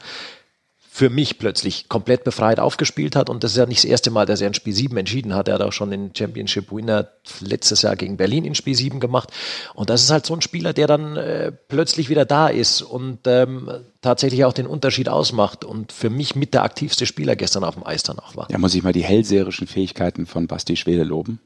für 0.99 1.09
mich 1.09 1.39
plötzlich 1.39 1.87
komplett 1.87 2.25
befreit 2.25 2.59
aufgespielt 2.59 3.15
hat. 3.15 3.29
Und 3.29 3.45
das 3.45 3.51
ist 3.51 3.57
ja 3.57 3.65
nicht 3.65 3.85
das 3.85 3.89
erste 3.89 4.11
Mal, 4.11 4.25
dass 4.25 4.41
er 4.41 4.47
in 4.47 4.53
Spiel 4.53 4.73
7 4.73 4.97
entschieden 4.97 5.33
hat. 5.33 5.47
Er 5.47 5.53
hat 5.53 5.61
auch 5.61 5.71
schon 5.71 5.91
den 5.91 6.11
Championship 6.13 6.73
Winner 6.73 7.07
letztes 7.39 7.83
Jahr 7.83 7.95
gegen 7.95 8.17
Berlin 8.17 8.43
in 8.43 8.53
Spiel 8.53 8.75
7 8.75 8.99
gemacht. 8.99 9.31
Und 9.75 9.89
das 9.89 10.03
ist 10.03 10.11
halt 10.11 10.25
so 10.25 10.33
ein 10.33 10.41
Spieler, 10.41 10.73
der 10.73 10.87
dann 10.87 11.15
äh, 11.15 11.53
plötzlich 11.53 12.09
wieder 12.09 12.25
da 12.25 12.49
ist 12.49 12.81
und 12.81 13.19
ähm, 13.27 13.71
tatsächlich 14.01 14.43
auch 14.43 14.51
den 14.51 14.67
Unterschied 14.67 15.07
ausmacht. 15.07 15.63
Und 15.63 15.93
für 15.93 16.09
mich 16.09 16.35
mit 16.35 16.53
der 16.53 16.63
aktivste 16.63 17.05
Spieler 17.05 17.37
gestern 17.37 17.63
auf 17.63 17.75
dem 17.75 17.87
Eis 17.87 18.03
dann 18.03 18.19
auch 18.19 18.35
war. 18.35 18.47
Da 18.49 18.57
muss 18.57 18.75
ich 18.75 18.83
mal 18.83 18.91
die 18.91 19.03
hellseherischen 19.03 19.67
Fähigkeiten 19.67 20.25
von 20.25 20.47
Basti 20.47 20.75
Schwede 20.75 21.03
loben. 21.03 21.39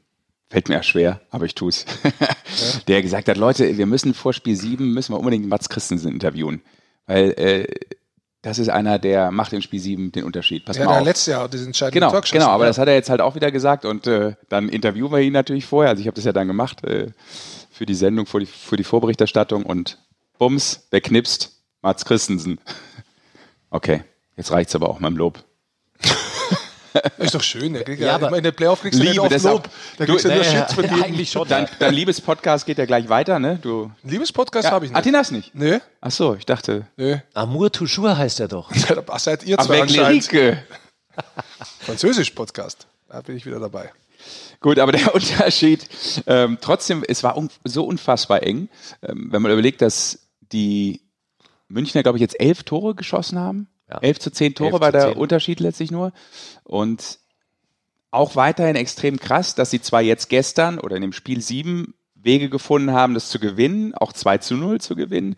Fällt 0.50 0.68
mir 0.68 0.74
ja 0.74 0.82
schwer, 0.82 1.20
aber 1.30 1.44
ich 1.44 1.54
tue 1.54 1.68
es. 1.68 1.86
Der 2.88 3.02
gesagt 3.02 3.28
hat, 3.28 3.36
Leute, 3.36 3.78
wir 3.78 3.86
müssen 3.86 4.14
vor 4.14 4.32
Spiel 4.32 4.56
7, 4.56 4.92
müssen 4.92 5.14
wir 5.14 5.18
unbedingt 5.20 5.46
Mats 5.46 5.68
Christensen 5.68 6.10
interviewen. 6.10 6.60
Weil 7.06 7.30
äh, 7.38 7.66
das 8.44 8.58
ist 8.58 8.68
einer, 8.68 8.98
der 9.00 9.30
macht 9.32 9.52
in 9.52 9.60
Spiel 9.62 9.80
7 9.80 10.12
den 10.12 10.22
Unterschied. 10.24 10.64
Pass 10.64 10.76
Ja, 10.76 10.84
mal 10.84 10.92
der 10.92 11.00
auf. 11.00 11.06
letzte 11.06 11.32
Jahr 11.32 11.48
das 11.48 11.62
entscheidende 11.66 11.98
Genau, 12.00 12.12
geschossen. 12.12 12.38
genau, 12.38 12.50
aber 12.50 12.64
Ja. 12.64 12.70
das 12.70 12.78
hat 12.78 12.86
er 12.88 12.94
jetzt 12.94 13.10
halt 13.10 13.20
auch 13.20 13.34
wieder 13.34 13.50
gesagt 13.50 13.84
und 13.84 14.06
äh, 14.06 14.34
dann 14.48 14.68
interviewen 14.68 15.10
wir 15.10 15.18
ihn 15.20 15.32
natürlich 15.32 15.66
vorher. 15.66 15.90
Also 15.90 16.00
ich 16.00 16.06
habe 16.06 16.14
das 16.14 16.24
ja 16.24 16.32
dann 16.32 16.46
gemacht 16.46 16.84
äh, 16.84 17.10
für 17.70 17.86
die 17.86 17.94
Sendung, 17.94 18.26
für 18.26 18.38
die, 18.40 18.46
für 18.46 18.76
die 18.76 18.84
Vorberichterstattung 18.84 19.64
und 19.64 19.98
bums, 20.38 20.86
wer 20.90 21.00
knipst? 21.00 21.52
Mats 21.82 22.04
Christensen. 22.04 22.60
Okay, 23.70 24.04
jetzt 24.36 24.52
reicht's 24.52 24.74
aber 24.76 24.88
auch 24.88 25.00
mit 25.00 25.10
dem 25.10 25.16
Lob. 25.16 25.42
Ist 27.18 27.34
doch 27.34 27.42
schön. 27.42 27.72
Der 27.72 27.82
kriegt 27.84 28.00
ja, 28.00 28.06
Ja, 28.08 28.14
aber- 28.14 28.28
immer 28.28 28.36
in 28.38 28.44
der 28.44 28.52
Playoff 28.52 28.80
kriegst 28.82 28.98
du 29.00 29.04
Liebe, 29.04 29.20
oft 29.22 29.42
Lob. 29.42 29.68
Da 29.98 30.04
Du- 30.06 30.12
kriegst 30.12 30.24
du 30.24 30.28
nur 30.28 30.38
Naja, 30.38 30.66
Shit 30.66 30.74
von 30.74 30.84
jedem. 30.84 31.02
eigentlich 31.02 31.30
schon. 31.30 31.48
Dein, 31.48 31.66
dein 31.78 31.92
Liebespodcast 31.94 32.66
geht 32.66 32.78
ja 32.78 32.86
gleich 32.86 33.08
weiter, 33.08 33.38
ne? 33.38 33.58
Du. 33.60 33.90
Liebespodcast 34.04 34.70
habe 34.70 34.86
ich 34.86 34.92
Ah, 34.92 34.96
nicht. 34.98 35.06
den 35.06 35.16
hast 35.16 35.30
du 35.30 35.34
nicht? 35.36 35.54
Nö, 35.54 35.78
Ach 36.00 36.10
so, 36.10 36.34
ich 36.34 36.46
dachte. 36.46 36.86
nö. 36.96 37.16
Amour 37.34 37.72
toujours 37.72 38.16
heißt 38.16 38.40
er 38.40 38.48
doch. 38.48 38.70
Seid 39.18 39.44
ihr 39.44 39.58
zwei 39.58 39.82
anscheinend. 39.82 40.28
Französisch-Podcast. 41.80 42.86
Da 43.08 43.20
bin 43.20 43.36
ich 43.36 43.46
wieder 43.46 43.60
dabei. 43.60 43.92
Gut, 44.60 44.78
aber 44.78 44.92
der 44.92 45.14
Unterschied, 45.14 45.86
ähm, 46.26 46.58
trotzdem, 46.60 47.04
es 47.06 47.22
war 47.22 47.36
un 47.36 47.50
so 47.64 47.84
unfassbar 47.84 48.42
eng, 48.42 48.68
ähm, 49.02 49.28
wenn 49.30 49.42
man 49.42 49.52
überlegt, 49.52 49.82
dass 49.82 50.20
die 50.52 51.02
Münchner, 51.68 52.02
glaube 52.02 52.18
ich, 52.18 52.22
jetzt 52.22 52.40
elf 52.40 52.62
Tore 52.62 52.94
geschossen 52.94 53.38
haben. 53.38 53.68
Ja. 53.90 53.98
Elf 53.98 54.18
zu 54.18 54.30
zehn 54.30 54.54
Tore 54.54 54.72
Elf 54.72 54.80
war 54.80 54.92
der 54.92 55.08
zehn. 55.08 55.16
Unterschied 55.16 55.60
letztlich 55.60 55.90
nur. 55.90 56.12
Und 56.62 57.18
auch 58.10 58.36
weiterhin 58.36 58.76
extrem 58.76 59.18
krass, 59.18 59.54
dass 59.54 59.70
sie 59.70 59.80
zwar 59.80 60.00
jetzt 60.00 60.28
gestern 60.28 60.78
oder 60.78 60.96
in 60.96 61.02
dem 61.02 61.12
Spiel 61.12 61.40
sieben 61.40 61.94
Wege 62.14 62.48
gefunden 62.48 62.92
haben, 62.92 63.14
das 63.14 63.28
zu 63.28 63.38
gewinnen, 63.38 63.94
auch 63.94 64.12
2 64.12 64.38
zu 64.38 64.54
0 64.54 64.80
zu 64.80 64.96
gewinnen. 64.96 65.36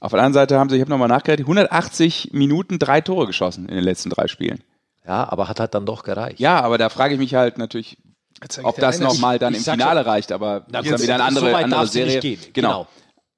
Auf 0.00 0.10
der 0.10 0.20
anderen 0.20 0.34
Seite 0.34 0.58
haben 0.58 0.68
sie, 0.68 0.76
ich 0.76 0.80
habe 0.80 0.90
nochmal 0.90 1.08
nachgerechnet, 1.08 1.46
180 1.46 2.30
Minuten 2.32 2.78
drei 2.78 3.00
Tore 3.00 3.26
geschossen 3.26 3.68
in 3.68 3.74
den 3.76 3.84
letzten 3.84 4.10
drei 4.10 4.26
Spielen. 4.26 4.62
Ja, 5.06 5.28
aber 5.30 5.48
hat 5.48 5.60
halt 5.60 5.74
dann 5.74 5.86
doch 5.86 6.02
gereicht. 6.02 6.40
Ja, 6.40 6.60
aber 6.60 6.78
da 6.78 6.88
frage 6.88 7.14
ich 7.14 7.20
mich 7.20 7.34
halt 7.34 7.58
natürlich, 7.58 7.98
ob 8.62 8.76
das 8.76 8.98
nochmal 9.00 9.38
dann 9.38 9.52
ich 9.54 9.66
im 9.66 9.72
Finale 9.74 10.06
reicht, 10.06 10.32
aber 10.32 10.66
das 10.68 10.86
ist 10.86 10.92
dann 10.92 11.02
wieder 11.02 11.14
eine 11.14 11.24
andere, 11.24 11.46
so 11.46 11.52
weit 11.52 11.64
andere 11.64 11.86
Serie. 11.86 12.20
gehen. 12.20 12.40
Genau. 12.52 12.68
Genau. 12.68 12.86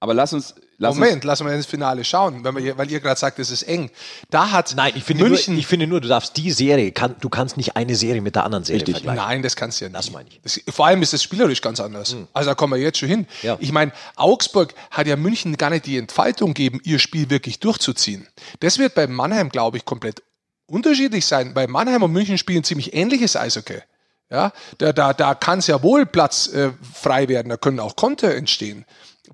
Aber 0.01 0.15
lass 0.15 0.33
uns, 0.33 0.55
lass 0.79 0.95
Moment, 0.95 1.25
lassen 1.25 1.47
wir 1.47 1.55
ins 1.55 1.67
Finale 1.67 2.05
schauen, 2.05 2.45
wir, 2.45 2.79
weil 2.79 2.91
ihr 2.91 3.01
gerade 3.01 3.19
sagt, 3.19 3.39
es 3.39 3.51
ist 3.51 3.63
eng. 3.63 3.91
Da 4.31 4.51
hat 4.51 4.75
Nein, 4.77 4.93
ich 4.95 5.05
finde, 5.05 5.25
München. 5.25 5.55
nur, 5.55 5.61
ich 5.61 5.67
finde 5.67 5.87
nur, 5.87 6.01
du 6.01 6.09
darfst 6.09 6.37
die 6.37 6.51
Serie, 6.51 6.93
kann, 6.93 7.17
du 7.21 7.29
kannst 7.29 7.57
nicht 7.57 7.77
eine 7.77 7.95
Serie 7.95 8.21
mit 8.21 8.35
der 8.35 8.45
anderen 8.45 8.65
Serie 8.65 8.83
Richtig. 8.83 8.97
vergleichen. 8.97 9.25
Nein, 9.25 9.43
das 9.43 9.57
kannst 9.57 9.81
du 9.81 9.87
ja 9.87 9.89
nicht. 9.89 9.99
Das 9.99 10.11
meine 10.11 10.29
ich. 10.29 10.41
Das, 10.43 10.61
vor 10.75 10.87
allem 10.87 11.03
ist 11.03 11.13
das 11.13 11.23
spielerisch 11.23 11.61
ganz 11.61 11.81
anders. 11.81 12.17
Also 12.33 12.51
da 12.51 12.55
kommen 12.55 12.75
wir 12.75 12.81
jetzt 12.81 12.99
schon 12.99 13.09
hin. 13.09 13.27
Ja. 13.43 13.57
Ich 13.61 13.73
meine, 13.73 13.93
Augsburg 14.17 14.75
hat 14.91 15.07
ja 15.07 15.17
München 15.17 15.57
gar 15.57 15.71
nicht 15.71 15.87
die 15.87 15.99
Entfaltung 15.99 16.55
gegeben, 16.55 16.81
ihr 16.85 16.99
Spiel 16.99 17.31
wirklich 17.31 17.61
durchzuziehen. 17.61 18.27
Das 18.61 18.79
wird 18.79 18.95
bei 18.95 19.07
Mannheim, 19.07 19.49
glaube 19.49 19.79
ich, 19.79 19.85
komplett 19.85 20.23
unterschiedlich 20.67 21.27
sein. 21.27 21.55
Bei 21.55 21.67
Mannheim 21.67 22.03
und 22.03 22.13
München 22.13 22.39
spielen 22.39 22.65
ziemlich 22.65 22.95
ähnliches 22.95 23.37
Eishockey. 23.37 23.81
Ja, 24.29 24.53
da, 24.79 24.93
da, 24.93 25.13
da 25.13 25.37
kann 25.37 25.61
es 25.61 25.69
ja 25.69 25.85
wohl 25.85 26.05
Platz 26.05 26.49
äh, 26.49 26.73
frei 26.93 27.29
werden, 27.29 27.49
da 27.49 27.57
können 27.57 27.79
auch 27.79 27.95
Konter 27.95 28.35
entstehen 28.35 28.85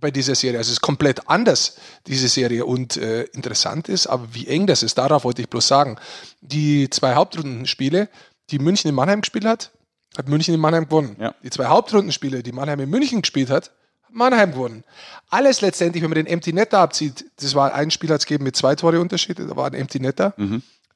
bei 0.03 0.11
dieser 0.11 0.35
Serie. 0.35 0.59
Also 0.59 0.69
es 0.69 0.75
ist 0.75 0.81
komplett 0.83 1.31
anders, 1.31 1.79
diese 2.07 2.29
Serie. 2.29 2.67
Und 2.67 2.99
äh, 2.99 3.23
interessant 3.33 3.89
ist, 3.89 4.07
aber 4.07 4.35
wie 4.35 4.47
eng 4.49 4.67
das 4.67 4.83
ist, 4.83 4.99
darauf 4.99 5.25
wollte 5.25 5.41
ich 5.41 5.49
bloß 5.49 5.67
sagen. 5.67 5.97
Die 6.43 6.91
zwei 6.91 7.15
Hauptrundenspiele, 7.15 8.11
die 8.51 8.59
München 8.59 8.91
in 8.91 8.95
Mannheim 8.95 9.23
gespielt 9.23 9.47
hat, 9.47 9.71
hat 10.19 10.29
München 10.29 10.53
in 10.53 10.61
Mannheim 10.61 10.85
gewonnen. 10.85 11.17
Ja. 11.19 11.35
Die 11.43 11.49
zwei 11.49 11.67
Hauptrundenspiele, 11.67 12.43
die 12.43 12.53
Mannheim 12.53 12.81
in 12.81 12.91
München 12.91 13.23
gespielt 13.23 13.49
hat, 13.49 13.71
hat 14.03 14.15
Mannheim 14.15 14.53
gewonnen. 14.53 14.85
Alles 15.31 15.63
letztendlich, 15.63 16.03
wenn 16.03 16.11
man 16.11 16.17
den 16.17 16.27
Empty 16.27 16.53
Netter 16.53 16.81
abzieht, 16.81 17.25
das 17.37 17.55
war 17.55 17.73
ein 17.73 17.91
Spiel 17.91 18.11
hat 18.11 18.21
es 18.21 18.27
gegeben 18.27 18.45
mit 18.45 18.57
zwei 18.57 18.75
Tore 18.75 19.01
Unterschied, 19.01 19.39
da 19.39 19.57
war 19.57 19.67
ein 19.67 19.75
Empty 19.75 20.01
Netter. 20.01 20.35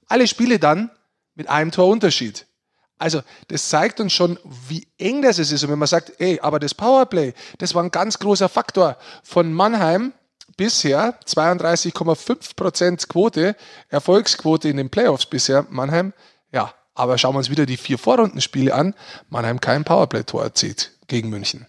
Alle 0.09 0.27
Spiele 0.27 0.59
dann 0.59 0.91
mit 1.35 1.49
einem 1.49 1.71
Tor 1.71 1.89
Unterschied. 1.89 2.47
Also, 2.99 3.23
das 3.49 3.69
zeigt 3.69 4.01
uns 4.01 4.13
schon, 4.13 4.39
wie 4.69 4.87
eng 4.99 5.23
das 5.23 5.39
ist. 5.39 5.63
Und 5.63 5.71
wenn 5.71 5.79
man 5.79 5.89
sagt, 5.89 6.13
ey, 6.19 6.41
aber 6.41 6.59
das 6.59 6.75
Powerplay, 6.75 7.35
das 7.59 7.75
war 7.75 7.83
ein 7.83 7.91
ganz 7.91 8.19
großer 8.19 8.49
Faktor 8.49 8.97
von 9.23 9.53
Mannheim 9.53 10.13
bisher, 10.57 11.19
32,5% 11.27 13.09
Quote, 13.09 13.57
Erfolgsquote 13.89 14.69
in 14.69 14.79
den 14.79 14.91
Playoffs 14.91 15.27
bisher, 15.27 15.67
Mannheim. 15.69 16.15
Ja, 16.53 16.73
aber 16.95 17.19
schauen 17.19 17.35
wir 17.35 17.39
uns 17.39 17.51
wieder 17.51 17.67
die 17.67 17.77
vier 17.77 17.99
Vorrundenspiele 17.99 18.75
an. 18.75 18.95
Mannheim 19.29 19.61
kein 19.61 19.85
Powerplay-Tor 19.85 20.43
erzielt 20.43 20.93
gegen 21.07 21.29
München. 21.29 21.67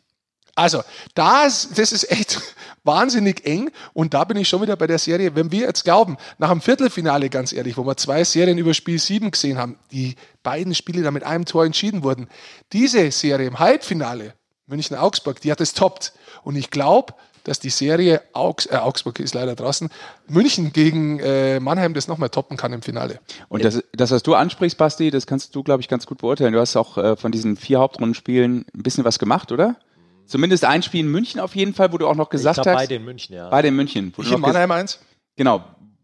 Also, 0.58 0.82
das, 1.14 1.70
das 1.76 1.92
ist 1.92 2.12
echt 2.12 2.42
wahnsinnig 2.84 3.46
eng. 3.46 3.70
Und 3.94 4.16
da 4.16 4.24
bin 4.24 4.38
ich 4.38 4.50
schon 4.50 4.64
wieder 4.64 4.76
bei 4.76 4.88
der 4.88 4.98
Serie. 4.98 5.36
Wenn 5.36 5.52
wir 5.52 5.68
jetzt 5.68 5.84
glauben, 5.84 6.18
nach 6.40 6.50
dem 6.50 6.62
Viertelfinale, 6.62 7.30
ganz 7.30 7.54
ehrlich, 7.54 7.78
wo 7.78 7.86
wir 7.86 7.96
zwei 7.96 8.24
Serien 8.24 8.58
über 8.58 8.74
Spiel 8.74 8.98
7 8.98 9.30
gesehen 9.30 9.60
haben, 9.60 9.78
die 9.92 10.16
beiden 10.42 10.74
Spiele 10.74 11.04
da 11.04 11.12
mit 11.12 11.24
einem 11.24 11.46
Tor 11.46 11.64
entschieden 11.64 12.02
wurden, 12.02 12.28
diese 12.74 13.12
Serie 13.12 13.46
im 13.46 13.60
Halbfinale, 13.60 14.34
München-Augsburg, 14.66 15.40
die 15.42 15.52
hat 15.52 15.62
es 15.62 15.76
toppt. 15.76 16.14
Und 16.44 16.56
ich 16.56 16.72
glaube, 16.72 17.14
dass 17.44 17.60
die 17.60 17.70
Serie 17.70 18.24
Augs 18.34 18.66
äh, 18.66 18.78
Augsburg 18.78 19.20
ist 19.20 19.36
leider 19.36 19.54
draußen, 19.54 19.90
München 20.28 20.74
gegen 20.74 21.20
äh, 21.20 21.60
Mannheim 21.60 21.94
das 21.94 22.08
nochmal 22.08 22.30
toppen 22.30 22.58
kann 22.58 22.74
im 22.74 22.82
Finale. 22.82 23.20
Und 23.48 23.64
das, 23.64 23.84
das, 23.94 24.10
was 24.10 24.24
du 24.24 24.34
ansprichst, 24.34 24.78
Basti, 24.78 25.12
das 25.12 25.28
kannst 25.28 25.54
du, 25.54 25.62
glaube 25.62 25.82
ich, 25.82 25.88
ganz 25.88 26.08
gut 26.08 26.18
beurteilen. 26.18 26.52
Du 26.52 26.60
hast 26.60 26.76
auch 26.76 26.98
äh, 26.98 27.16
von 27.16 27.32
diesen 27.32 27.58
vier 27.58 27.78
Hauptrundenspielen 27.78 28.66
ein 28.76 28.84
bisschen 28.84 29.06
was 29.06 29.20
gemacht, 29.20 29.52
oder? 29.52 29.76
Zumindest 30.28 30.66
ein 30.66 30.84
Spiel 30.84 31.02
in 31.02 31.12
München 31.12 31.40
auf 31.40 31.56
jeden 31.56 31.74
Fall, 31.74 31.92
wo 31.94 31.98
du 31.98 32.08
auch 32.08 32.16
noch 32.16 32.28
Ich 32.28 32.32
gesagt 32.32 32.56
glaub, 32.56 32.68
hast. 32.68 32.76
beide 32.76 32.96
in 32.96 33.06
München, 33.06 33.34
ja. 33.36 33.50
Beide 33.50 33.70
in 33.70 33.76
München. 33.76 34.14
Wo 34.16 34.22
Ich 34.22 34.30
du 34.30 34.36
in 34.36 34.42
Mannheim 34.42 34.70
eins. 34.72 35.00
Genau. 35.36 35.64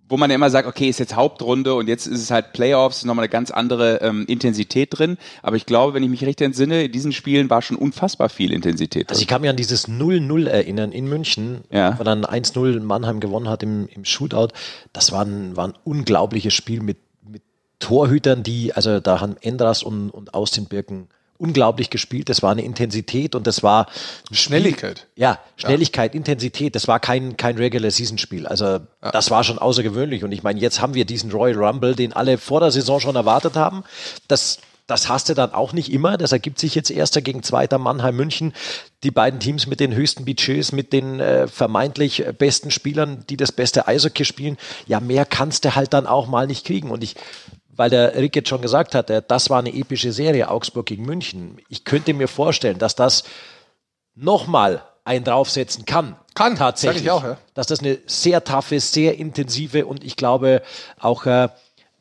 Wo 0.10 0.18
man 0.18 0.30
ja 0.30 0.36
immer 0.36 0.50
sagt, 0.50 0.68
okay, 0.68 0.90
ist 0.90 1.00
jetzt 1.00 1.16
Hauptrunde 1.16 1.74
und 1.74 1.88
jetzt 1.88 2.06
ist 2.08 2.22
es 2.22 2.30
halt 2.30 2.54
Playoffs, 2.54 2.98
ist 2.98 3.06
nochmal 3.06 3.24
eine 3.24 3.30
ganz 3.30 3.52
andere 3.52 4.02
ähm, 4.02 4.26
Intensität 4.28 4.90
drin. 4.98 5.18
Aber 5.42 5.56
ich 5.56 5.66
glaube, 5.66 5.94
wenn 5.94 6.04
ich 6.04 6.10
mich 6.10 6.24
richtig 6.26 6.46
entsinne, 6.46 6.84
in 6.84 6.92
diesen 6.92 7.12
Spielen 7.14 7.50
war 7.50 7.62
schon 7.62 7.78
unfassbar 7.78 8.30
viel 8.30 8.52
Intensität 8.54 9.10
Also 9.10 9.18
drin. 9.20 9.24
ich 9.24 9.28
kann 9.28 9.42
mich 9.42 9.50
an 9.50 9.56
dieses 9.56 9.88
0-0 9.88 10.48
erinnern 10.48 10.92
in 10.92 11.08
München, 11.08 11.62
Ja. 11.72 11.98
wo 11.98 12.04
dann 12.04 12.26
1-0 12.26 12.80
Mannheim 12.82 13.20
gewonnen 13.22 13.50
hat 13.50 13.64
im, 13.64 13.88
im 13.88 14.06
Shootout. 14.06 14.50
Das 14.92 15.12
war 15.12 15.26
ein, 15.26 15.56
war 15.58 15.70
ein 15.70 15.74
unglaubliches 15.84 16.54
Spiel 16.54 16.82
mit, 16.82 16.98
mit 17.28 17.42
Torhütern, 17.80 18.44
die, 18.44 18.74
also 18.74 19.00
da 19.00 19.20
haben 19.20 19.36
Endras 19.42 19.84
und, 19.84 20.10
und 20.12 20.34
Austin 20.34 20.66
Birken 20.66 21.08
unglaublich 21.38 21.90
gespielt. 21.90 22.30
Das 22.30 22.42
war 22.44 22.52
eine 22.52 22.64
Intensität 22.64 23.36
und 23.36 23.48
das 23.48 23.64
war 23.64 23.88
Schnelligkeit. 24.32 25.08
Ja, 25.16 25.40
Schnelligkeit, 25.58 26.14
ja. 26.14 26.18
Intensität. 26.18 26.76
Das 26.76 26.88
war 26.88 27.00
kein, 27.00 27.38
kein 27.38 27.58
Regular 27.58 27.92
Season 27.92 28.18
Spiel. 28.18 28.48
Also 28.48 28.66
ja. 28.66 28.80
das 29.12 29.32
war 29.32 29.44
schon 29.44 29.60
außergewöhnlich. 29.60 30.24
Und 30.24 30.32
ich 30.32 30.44
meine, 30.44 30.60
jetzt 30.60 30.82
haben 30.82 30.94
wir 30.94 31.06
diesen 31.06 31.32
Royal 31.32 31.64
Rumble, 31.64 31.96
den 31.96 32.14
alle 32.14 32.38
vor 32.38 32.60
der 32.60 32.72
Saison 32.72 33.00
schon 33.00 33.16
erwartet 33.16 33.56
haben. 33.56 33.84
Das 34.28 34.60
das 34.86 35.08
hast 35.08 35.30
du 35.30 35.34
dann 35.34 35.54
auch 35.54 35.72
nicht 35.72 35.92
immer. 35.92 36.18
Das 36.18 36.34
ergibt 36.34 36.60
sich 36.60 36.76
jetzt 36.76 36.92
erster 36.92 37.22
gegen 37.22 37.42
zweiter 37.42 37.78
Mannheim 37.78 38.18
München. 38.18 38.54
Die 39.04 39.12
beiden 39.12 39.40
Teams 39.40 39.66
mit 39.66 39.80
den 39.80 39.96
höchsten 39.96 40.26
Budgets, 40.26 40.74
mit 40.74 40.92
den 40.92 41.20
äh, 41.22 41.48
vermeintlich 41.48 42.26
besten 42.38 42.70
Spielern, 42.70 43.24
die 43.30 43.38
das 43.38 43.54
beste 43.54 43.88
Eishockey 43.88 44.26
spielen. 44.26 44.58
Ja, 44.86 45.00
mehr 45.00 45.26
kannst 45.26 45.64
du 45.64 45.76
halt 45.76 45.94
dann 45.94 46.06
auch 46.06 46.28
mal 46.28 46.48
nicht 46.48 46.66
kriegen. 46.66 46.92
Und 46.92 47.02
ich 47.02 47.16
weil 47.76 47.90
der 47.90 48.16
Rick 48.16 48.36
jetzt 48.36 48.50
schon 48.50 48.62
gesagt 48.62 48.96
hat, 48.96 49.10
das 49.30 49.50
war 49.50 49.60
eine 49.60 49.74
epische 49.74 50.12
Serie, 50.12 50.50
Augsburg 50.50 50.86
gegen 50.86 51.06
München. 51.06 51.58
Ich 51.70 51.86
könnte 51.86 52.14
mir 52.14 52.28
vorstellen, 52.28 52.78
dass 52.78 52.96
das 52.96 53.24
nochmal 54.16 54.84
einen 55.06 55.26
draufsetzen 55.26 55.86
kann. 55.86 56.16
Kann, 56.36 56.56
tatsächlich. 56.56 57.10
Auch, 57.12 57.24
ja. 57.24 57.38
Dass 57.54 57.68
das 57.68 57.80
eine 57.80 58.00
sehr 58.06 58.44
taffe, 58.44 58.80
sehr 58.80 59.18
intensive 59.18 59.86
und 59.86 60.04
ich 60.04 60.16
glaube 60.16 60.62
auch 61.00 61.26
äh, 61.26 61.50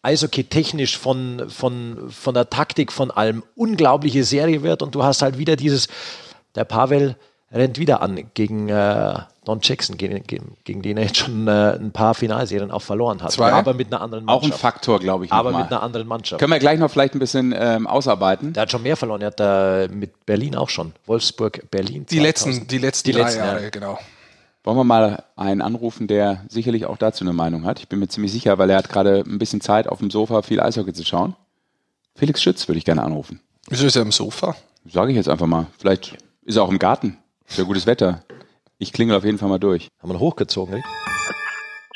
Eishockey 0.03 0.45
technisch 0.45 0.99
von, 0.99 1.49
von, 1.49 2.11
von 2.11 2.35
der 2.35 2.51
Taktik, 2.51 2.93
von 2.93 3.11
allem 3.11 3.43
unglaubliche 3.55 4.25
Serie 4.25 4.63
wird 4.63 4.83
und 4.83 4.95
du 4.95 5.03
hast 5.03 5.23
halt 5.23 5.39
wieder 5.39 5.57
dieses, 5.57 5.89
der 6.55 6.65
Pavel 6.65 7.17
rennt 7.51 7.79
wieder 7.79 8.03
an 8.03 8.31
gegen 8.35 8.69
äh, 8.69 9.15
Don 9.45 9.59
Jackson, 9.61 9.97
gegen, 9.97 10.23
gegen, 10.25 10.83
den 10.83 10.97
er 10.97 11.05
jetzt 11.05 11.17
schon 11.17 11.49
äh, 11.49 11.73
ein 11.73 11.91
paar 11.91 12.15
Finalserien 12.15 12.71
auch 12.71 12.83
verloren 12.83 13.21
hat. 13.23 13.33
Zwei. 13.33 13.53
Aber 13.53 13.75
mit 13.75 13.93
einer 13.93 14.01
anderen 14.01 14.25
Mannschaft. 14.25 14.53
Auch 14.53 14.57
ein 14.57 14.59
Faktor, 14.59 15.01
glaube 15.01 15.25
ich. 15.25 15.33
Aber 15.33 15.51
mal. 15.51 15.63
mit 15.63 15.73
einer 15.73 15.83
anderen 15.83 16.07
Mannschaft. 16.07 16.39
Können 16.39 16.53
wir 16.53 16.61
gleich 16.61 16.79
noch 16.79 16.91
vielleicht 16.91 17.15
ein 17.15 17.19
bisschen 17.19 17.53
ähm, 17.57 17.89
ausarbeiten. 17.89 18.53
Der 18.53 18.63
hat 18.63 18.71
schon 18.71 18.85
mehr 18.85 18.97
verloren. 18.97 19.21
Er 19.21 19.29
hat 19.29 19.41
äh, 19.41 19.89
mit 19.89 20.27
Berlin 20.27 20.55
auch 20.55 20.69
schon. 20.69 20.93
Wolfsburg, 21.07 21.69
Berlin. 21.73 22.07
Die 22.09 22.21
letzten, 22.21 22.69
die 22.69 22.79
letzten, 22.79 23.11
die 23.11 23.19
letzten 23.19 23.41
Jahre, 23.41 23.65
ja. 23.65 23.71
genau. 23.71 23.99
Wollen 24.65 24.77
wir 24.77 24.85
mal 24.85 25.25
einen 25.35 25.61
anrufen, 25.61 26.07
der 26.07 26.45
sicherlich 26.49 26.87
auch 26.87 26.97
dazu 26.97 27.25
eine 27.25 27.33
Meinung 27.33 27.65
hat? 27.65 27.81
Ich 27.81 27.89
bin 27.89 27.99
mir 27.99 28.07
ziemlich 28.07 28.31
sicher, 28.31 28.59
weil 28.59 28.71
er 28.71 28.77
hat 28.79 28.89
gerade 28.89 29.25
ein 29.27 29.39
bisschen 29.39 29.61
Zeit 29.61 29.89
auf 29.89 29.99
dem 29.99 30.11
Sofa 30.11 30.43
viel 30.43 30.61
Eishockey 30.61 30.93
zu 30.93 31.05
schauen. 31.05 31.35
Felix 32.15 32.41
Schütz 32.41 32.69
würde 32.69 32.79
ich 32.79 32.85
gerne 32.85 33.03
anrufen. 33.03 33.41
Wieso 33.69 33.87
ist 33.87 33.97
er 33.97 34.03
im 34.03 34.13
Sofa? 34.13 34.55
Sage 34.89 35.11
ich 35.11 35.17
jetzt 35.17 35.29
einfach 35.29 35.47
mal. 35.47 35.67
Vielleicht 35.79 36.17
ist 36.45 36.57
er 36.57 36.63
auch 36.63 36.71
im 36.71 36.79
Garten. 36.79 37.19
Ist 37.49 37.59
ja 37.59 37.65
gutes 37.65 37.87
Wetter. 37.87 38.23
Ich 38.83 38.93
klingel 38.93 39.15
auf 39.15 39.23
jeden 39.23 39.39
Fall 39.39 39.49
mal 39.49 39.61
durch. 39.61 39.87
Haben 40.01 40.11
wir 40.11 40.19
hochgezogen, 40.19 40.75
Rick? 40.75 40.85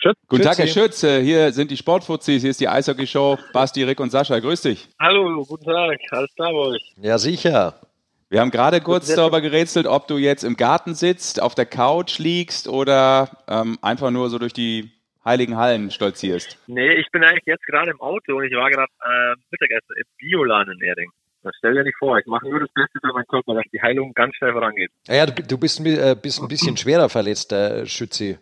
Schütz. 0.01 0.17
Guten 0.29 0.45
Tag, 0.45 0.57
Herr 0.57 0.69
Schütz. 0.69 1.01
Hier 1.01 1.51
sind 1.51 1.73
die 1.73 1.77
Sportfuzis. 1.77 2.43
Hier 2.43 2.51
ist 2.53 2.61
die 2.61 2.69
Eishockey-Show. 2.69 3.39
Basti, 3.53 3.83
Rick 3.83 3.99
und 3.99 4.11
Sascha. 4.11 4.39
Grüß 4.39 4.63
dich. 4.63 4.89
Hallo, 5.01 5.45
guten 5.45 5.65
Tag. 5.65 5.99
Alles 6.13 6.33
klar 6.37 6.53
bei 6.53 6.59
euch? 6.59 6.95
Ja, 7.03 7.19
sicher. 7.19 7.81
Wir 8.29 8.41
haben 8.41 8.53
gerade 8.53 8.81
kurz 8.81 9.13
darüber 9.13 9.41
gerätselt, 9.41 9.89
ob 9.89 10.07
du 10.07 10.17
jetzt 10.17 10.45
im 10.45 10.55
Garten 10.55 10.95
sitzt, 10.95 11.43
auf 11.43 11.57
der 11.57 11.67
Couch 11.67 12.21
liegst 12.21 12.69
oder 12.69 13.31
ähm, 13.49 13.81
einfach 13.83 14.13
nur 14.13 14.31
so 14.31 14.39
durch 14.39 14.53
die 14.53 14.93
heiligen 15.25 15.57
Hallen 15.57 15.91
stolzierst. 15.91 16.57
Nee, 16.69 16.93
ich 17.01 17.11
bin 17.11 17.25
eigentlich 17.25 17.47
jetzt 17.47 17.67
gerade 17.67 17.91
im 17.91 18.01
Auto 18.01 18.37
und 18.37 18.45
ich 18.45 18.55
war 18.55 18.71
gerade 18.71 18.93
äh, 19.05 19.35
Mittagessen 19.51 19.97
im 19.97 20.05
Bioladen 20.19 20.75
in 20.75 20.87
Erding. 20.87 21.11
Das 21.47 21.55
stell 21.59 21.75
dir 21.75 21.85
nicht 21.85 21.97
vor. 21.97 22.19
Ich 22.19 22.27
mache 22.27 22.49
nur 22.49 22.59
das 22.59 22.69
Beste 22.75 22.99
für 23.01 23.13
meinen 23.13 23.27
Körper, 23.27 23.55
dass 23.55 23.63
die 23.73 23.81
Heilung 23.81 24.13
ganz 24.15 24.35
schnell 24.35 24.53
vorangeht. 24.53 24.91
Ja, 25.07 25.27
du, 25.27 25.59
bist, 25.59 25.79
äh, 25.87 26.17
bist 26.21 26.43
ein 26.43 26.49
bisschen 26.49 26.77
schwerer 26.77 27.09
verletzt, 27.09 27.53
äh, 27.53 27.87
Schützi. 27.87 28.37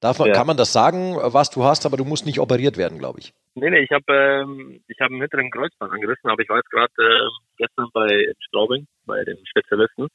Darf 0.00 0.18
man, 0.18 0.28
ja. 0.28 0.34
Kann 0.34 0.48
man 0.48 0.56
das 0.56 0.72
sagen, 0.72 1.14
was 1.16 1.50
du 1.50 1.62
hast, 1.62 1.86
aber 1.86 1.96
du 1.96 2.04
musst 2.04 2.26
nicht 2.26 2.40
operiert 2.40 2.76
werden, 2.76 2.98
glaube 2.98 3.20
ich. 3.20 3.32
Nee, 3.54 3.70
nee, 3.70 3.78
ich 3.78 3.90
habe 3.92 4.12
ähm, 4.12 4.82
ich 4.88 4.98
hab 4.98 5.10
einen 5.10 5.20
mittleren 5.20 5.48
Kreuzband 5.52 5.92
angerissen, 5.92 6.28
aber 6.28 6.42
ich 6.42 6.48
war 6.48 6.56
jetzt 6.56 6.70
gerade 6.70 6.92
äh, 6.98 7.28
gestern 7.56 7.86
bei 7.94 8.32
Straubing, 8.48 8.88
bei 9.06 9.22
dem 9.22 9.38
Spezialisten. 9.44 10.08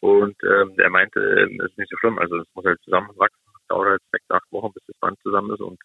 Und 0.00 0.36
ähm, 0.44 0.76
der 0.76 0.90
meinte, 0.90 1.18
äh, 1.18 1.64
es 1.64 1.70
ist 1.72 1.78
nicht 1.78 1.90
so 1.90 1.96
schlimm, 1.96 2.20
also 2.20 2.36
es 2.36 2.46
muss 2.54 2.66
halt 2.66 2.78
zusammenwachsen. 2.84 3.40
Es 3.60 3.66
dauert 3.66 3.88
halt 3.88 4.02
sechs, 4.12 4.30
acht 4.30 4.46
Wochen, 4.52 4.72
bis 4.74 4.84
das 4.86 4.96
Band 5.00 5.18
zusammen 5.24 5.52
ist 5.54 5.60
und 5.60 5.78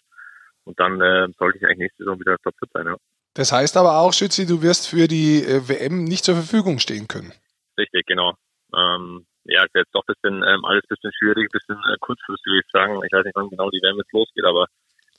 und 0.65 0.79
dann 0.79 1.01
äh, 1.01 1.27
sollte 1.37 1.57
ich 1.57 1.65
eigentlich 1.65 1.79
nächste 1.79 2.03
Saison 2.03 2.19
wieder 2.19 2.37
topfit 2.37 2.69
sein, 2.73 2.85
ja. 2.85 2.95
Das 3.33 3.51
heißt 3.51 3.77
aber 3.77 3.97
auch, 3.99 4.13
Schützi, 4.13 4.45
du 4.45 4.61
wirst 4.61 4.87
für 4.87 5.07
die 5.07 5.43
äh, 5.43 5.67
WM 5.67 6.03
nicht 6.03 6.23
zur 6.23 6.35
Verfügung 6.35 6.79
stehen 6.79 7.07
können. 7.07 7.33
Richtig, 7.77 8.05
genau. 8.05 8.33
Ähm, 8.75 9.25
ja, 9.45 9.65
jetzt 9.73 9.93
doch 9.93 10.03
ein 10.07 10.13
bisschen 10.13 10.43
ähm, 10.43 10.63
alles 10.65 10.83
ein 10.83 10.89
bisschen 10.89 11.11
schwierig, 11.17 11.49
ein 11.49 11.59
bisschen 11.59 11.77
äh, 11.91 11.97
kurzfristig, 11.99 12.45
würde 12.45 12.63
ich 12.65 12.71
sagen. 12.71 13.01
Ich 13.05 13.11
weiß 13.11 13.25
nicht, 13.25 13.35
wann 13.35 13.49
genau 13.49 13.69
die 13.69 13.81
WM 13.81 13.97
jetzt 13.97 14.13
losgeht, 14.13 14.45
aber 14.45 14.67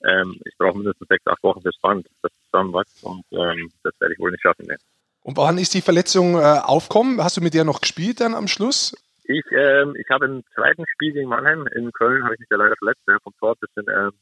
ähm, 0.05 0.41
ich 0.45 0.57
brauche 0.57 0.77
mindestens 0.77 1.09
sechs, 1.09 1.27
acht 1.27 1.43
Wochen 1.43 1.63
fürs 1.63 1.79
Band, 1.81 2.07
das 2.23 2.33
zusammenwächst 2.45 3.03
und 3.05 3.25
ähm, 3.33 3.71
das 3.83 3.93
werde 4.01 4.15
ich 4.15 4.21
wohl 4.21 4.31
nicht 4.31 4.43
schaffen. 4.43 4.67
Nee. 4.69 4.77
Und 5.23 5.37
wann 5.37 5.59
ist 5.59 5.75
die 5.75 5.81
Verletzung 5.81 6.37
äh, 6.37 6.61
aufkommen? 6.63 7.23
Hast 7.23 7.37
du 7.37 7.41
mit 7.41 7.55
der 7.55 7.65
noch 7.65 7.81
gespielt 7.81 8.21
dann 8.21 8.35
am 8.35 8.47
Schluss? 8.47 8.95
Ich, 9.25 9.45
ähm, 9.53 9.97
ich 9.97 10.07
habe 10.11 10.27
im 10.27 10.45
zweiten 10.55 10.85
Spiel 10.87 11.13
gegen 11.13 11.31
Mannheim 11.31 11.67
in 11.75 11.91
Köln, 11.93 12.23
habe 12.25 12.35
ich 12.35 12.41
mich 12.41 12.49
ja 12.51 12.59
leider 12.59 12.77
verletzt, 12.77 13.01
ja, 13.09 13.17
vom 13.23 13.33
Tor 13.39 13.53
ein 13.53 13.61
bisschen 13.61 13.87
ähm, 13.89 14.13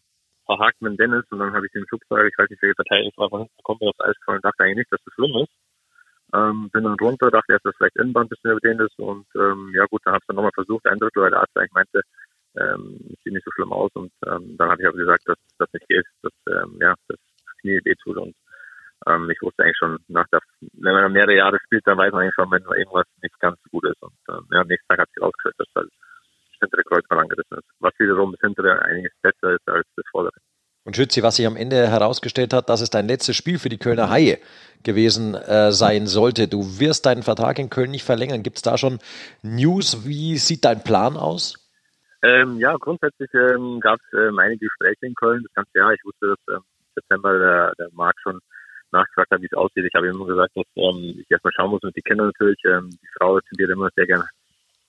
verhakt 0.57 0.81
mit 0.83 0.99
Dennis 0.99 1.25
und 1.31 1.39
dann 1.39 1.53
habe 1.53 1.67
ich 1.67 1.73
den 1.73 1.87
Schubseil, 1.89 2.29
ich 2.29 2.39
weiß 2.39 2.49
nicht, 2.51 2.63
welche 2.63 2.75
verteidigt 2.75 3.17
war, 3.17 3.29
von 3.31 3.41
hinten 3.41 3.63
kommt 3.63 3.83
aufs 3.83 4.01
Eis 4.01 4.17
gefallen 4.21 4.41
dachte 4.43 4.65
eigentlich 4.65 4.79
nicht, 4.79 4.93
dass 4.93 5.03
das 5.05 5.15
schlimm 5.15 5.37
ist. 5.37 5.53
Ähm, 6.35 6.71
bin 6.73 6.85
dann 6.85 6.97
runter, 6.99 7.31
dachte 7.31 7.53
erst, 7.53 7.67
dass 7.67 7.77
vielleicht 7.77 7.97
Innenband 7.97 8.27
ein 8.27 8.31
bisschen 8.31 8.53
überdehnt 8.53 8.81
ist 8.81 8.99
und 8.99 9.27
ähm, 9.37 9.73
ja 9.75 9.85
gut, 9.87 10.01
dann 10.05 10.15
habe 10.15 10.21
ich 10.21 10.25
es 10.25 10.27
dann 10.29 10.37
nochmal 10.37 10.55
versucht, 10.55 10.87
ein 10.87 10.99
Drittel, 10.99 11.23
weil 11.23 11.31
der 11.31 11.41
Arzt 11.41 11.57
eigentlich 11.57 11.73
meinte, 11.73 12.01
ähm, 12.57 13.17
sieht 13.23 13.33
nicht 13.33 13.45
so 13.45 13.53
schlimm 13.53 13.73
aus 13.73 13.91
und 13.95 14.13
ähm, 14.27 14.57
dann 14.57 14.71
habe 14.71 14.81
ich 14.81 14.89
aber 14.89 14.97
gesagt, 14.97 15.23
dass 15.27 15.37
das 15.59 15.73
nicht 15.73 15.89
geht, 15.89 16.07
dass 16.23 16.33
ähm, 16.49 16.79
ja, 16.81 16.95
das 17.09 17.19
Knie 17.61 17.81
weh 17.85 17.95
tut 18.03 18.17
und 18.17 18.35
ähm, 19.07 19.29
ich 19.31 19.41
wusste 19.43 19.65
eigentlich 19.65 19.77
schon 19.79 19.99
nach 20.09 20.27
der, 20.33 20.41
wenn 20.61 20.95
man 20.95 21.13
mehrere 21.13 21.37
Jahre 21.37 21.59
spielt, 21.65 21.87
dann 21.87 21.99
weiß 21.99 22.13
man 22.13 22.23
eigentlich 22.23 22.35
schon, 22.35 22.51
wenn 22.51 22.63
irgendwas 22.63 23.07
nicht 23.23 23.39
ganz 23.41 23.59
so 23.65 23.71
gut 23.71 23.85
ist 23.85 24.03
und 24.03 24.17
ähm, 24.31 24.47
ja, 24.53 24.61
am 24.61 24.69
nächsten 24.69 24.89
Tag 24.89 25.01
hat 25.01 25.09
sich 25.13 25.23
rausgestellt, 25.23 25.57
dass 25.59 25.69
halt 25.75 25.91
hintere 26.63 26.83
Kreuzband 26.85 27.23
angerissen 27.23 27.59
ist, 27.59 27.69
was 27.81 27.93
wiederum 27.99 28.33
das 28.33 28.41
hintere 28.41 28.81
einiges 28.83 29.13
besser 29.21 29.55
ist 29.55 29.69
als 29.69 29.87
das 29.97 30.05
vordere. 30.11 30.35
Und 30.85 30.97
Schützi, 30.97 31.23
was 31.23 31.37
sich 31.37 31.47
am 31.47 31.57
Ende 31.57 31.87
herausgestellt 31.89 32.53
hat, 32.53 32.69
dass 32.69 32.81
es 32.81 32.91
dein 32.91 33.07
letztes 33.07 33.37
Spiel 33.37 33.59
für 33.61 33.69
die 33.69 33.79
Kölner 33.79 34.11
Haie 34.11 34.39
gewesen 34.83 35.35
äh, 35.35 35.71
sein 35.71 36.09
sollte. 36.09 36.49
Du 36.49 36.81
wirst 36.81 37.07
deinen 37.07 37.23
Vertrag 37.23 37.61
in 37.61 37.71
Köln 37.71 37.93
nicht 37.93 38.05
verlängern. 38.05 38.43
Gibt 38.43 38.57
es 38.57 38.63
da 38.63 38.77
schon 38.77 38.99
News? 39.43 40.05
Wie 40.07 40.39
sieht 40.39 40.65
dein 40.65 40.83
Plan 40.83 41.17
aus? 41.17 41.55
Ähm, 42.25 42.59
ja, 42.59 42.77
grundsätzlich 42.77 43.31
ähm, 43.35 43.79
gab 43.81 43.99
es 44.01 44.19
ähm, 44.19 44.39
einige 44.41 44.67
Gespräche 44.67 45.07
in 45.07 45.15
Köln 45.15 45.43
das 45.45 45.55
ganze 45.55 45.79
Jahr. 45.79 45.93
Ich 45.93 46.05
wusste, 46.05 46.35
dass 46.35 46.57
ähm, 46.57 46.63
September 46.97 47.39
der, 47.39 47.73
der 47.79 47.89
Marc 47.93 48.15
schon 48.21 48.41
nachgefragt 48.91 49.31
hat, 49.31 49.41
wie 49.41 49.47
es 49.47 49.57
aussieht. 49.57 49.85
Ich 49.85 49.95
habe 49.95 50.09
ihm 50.09 50.17
nur 50.17 50.27
gesagt, 50.27 50.51
dass 50.57 50.67
ähm, 50.77 51.15
ich 51.19 51.31
erstmal 51.31 51.53
schauen 51.55 51.71
muss 51.71 51.83
mit 51.83 51.97
den 51.97 52.03
Kindern 52.03 52.27
natürlich. 52.27 52.59
Ähm, 52.65 52.91
die 52.91 53.09
Frau 53.19 53.41
tendiert 53.41 53.71
immer 53.71 53.89
sehr 53.95 54.07
gerne 54.07 54.25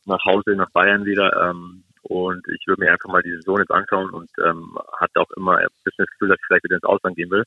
nach 0.06 0.24
Hause, 0.26 0.56
nach 0.56 0.70
Bayern 0.72 1.06
wieder. 1.06 1.50
Ähm, 1.50 1.84
und 2.04 2.46
ich 2.50 2.68
würde 2.68 2.82
mir 2.84 2.92
einfach 2.92 3.10
mal 3.10 3.24
die 3.24 3.32
Saison 3.32 3.60
jetzt 3.60 3.72
anschauen 3.72 4.10
und 4.10 4.30
ähm, 4.44 4.78
hatte 5.00 5.22
auch 5.22 5.32
immer 5.38 5.58
ein 5.58 5.68
bisschen 5.84 6.06
das 6.06 6.12
Gefühl, 6.12 6.30
dass 6.30 6.38
ich 6.40 6.46
vielleicht 6.48 6.64
wieder 6.66 6.76
ins 6.76 6.84
Ausland 6.84 7.16
gehen 7.16 7.32
will. 7.32 7.44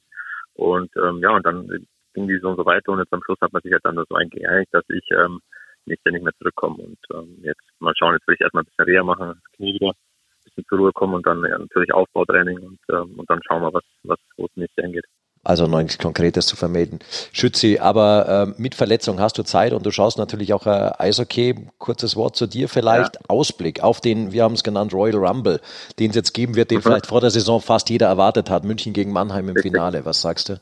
Und 0.54 0.90
ähm, 0.96 1.18
ja, 1.20 1.30
und 1.30 1.44
dann 1.44 1.68
ging 2.14 2.26
die 2.26 2.34
Saison 2.34 2.56
so 2.56 2.64
weiter 2.64 2.92
und 2.92 2.98
jetzt 2.98 3.12
am 3.12 3.22
Schluss 3.22 3.40
hat 3.42 3.52
man 3.52 3.60
sich 3.62 3.72
halt 3.72 3.84
dann 3.84 4.02
so 4.08 4.14
eingeeinigt, 4.14 4.72
dass 4.72 4.84
ich 4.88 5.04
ähm, 5.10 5.40
nicht, 5.84 6.04
nicht 6.06 6.24
mehr 6.24 6.32
zurückkomme. 6.38 6.76
Und 6.76 6.98
ähm, 7.12 7.38
jetzt 7.42 7.62
mal 7.80 7.92
schauen, 7.96 8.14
jetzt 8.14 8.26
will 8.26 8.34
ich 8.34 8.40
erstmal 8.40 8.62
ein 8.62 8.66
bisschen 8.66 8.84
Reha 8.86 9.04
machen, 9.04 9.28
das 9.28 9.52
Knie 9.52 9.74
wieder 9.74 9.90
ein 9.90 10.44
bisschen 10.44 10.64
zur 10.68 10.78
Ruhe 10.78 10.92
kommen 10.92 11.14
und 11.14 11.26
dann 11.26 11.42
ja, 11.44 11.58
natürlich 11.58 11.92
Aufbautraining 11.92 12.58
und, 12.60 12.80
ähm, 12.90 13.18
und 13.18 13.28
dann 13.28 13.40
schauen 13.46 13.62
wir, 13.62 13.74
was, 13.74 13.84
was 14.04 14.18
wo 14.38 14.46
es 14.46 14.56
nächstes 14.56 14.84
angeht 14.84 15.04
also 15.46 15.66
noch 15.66 15.78
nichts 15.78 15.98
Konkretes 15.98 16.46
zu 16.46 16.56
vermelden. 16.56 16.98
Schützi, 17.32 17.78
aber 17.78 18.54
äh, 18.56 18.60
mit 18.60 18.74
Verletzung 18.74 19.20
hast 19.20 19.38
du 19.38 19.44
Zeit 19.44 19.72
und 19.72 19.86
du 19.86 19.90
schaust 19.90 20.18
natürlich 20.18 20.52
auch 20.52 20.66
äh, 20.66 20.90
Eishockey. 20.98 21.54
Kurzes 21.78 22.16
Wort 22.16 22.36
zu 22.36 22.46
dir 22.46 22.68
vielleicht. 22.68 23.14
Ja. 23.14 23.20
Ausblick 23.28 23.82
auf 23.82 24.00
den, 24.00 24.32
wir 24.32 24.42
haben 24.42 24.54
es 24.54 24.64
genannt, 24.64 24.92
Royal 24.92 25.16
Rumble, 25.16 25.60
den 25.98 26.10
es 26.10 26.16
jetzt 26.16 26.32
geben 26.32 26.56
wird, 26.56 26.70
den 26.70 26.78
mhm. 26.78 26.82
vielleicht 26.82 27.06
vor 27.06 27.20
der 27.20 27.30
Saison 27.30 27.60
fast 27.60 27.90
jeder 27.90 28.06
erwartet 28.06 28.50
hat. 28.50 28.64
München 28.64 28.92
gegen 28.92 29.12
Mannheim 29.12 29.48
im 29.48 29.54
Richtig. 29.54 29.72
Finale. 29.72 30.04
Was 30.04 30.20
sagst 30.20 30.48
du? 30.48 30.60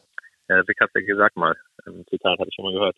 Ja, 0.48 0.56
Rick 0.60 0.80
hat 0.80 0.90
ja 0.94 1.00
gesagt 1.00 1.36
mal. 1.36 1.56
Ein 1.86 2.04
Zitat 2.10 2.38
habe 2.38 2.48
ich 2.48 2.54
schon 2.54 2.66
mal 2.66 2.72
gehört. 2.72 2.96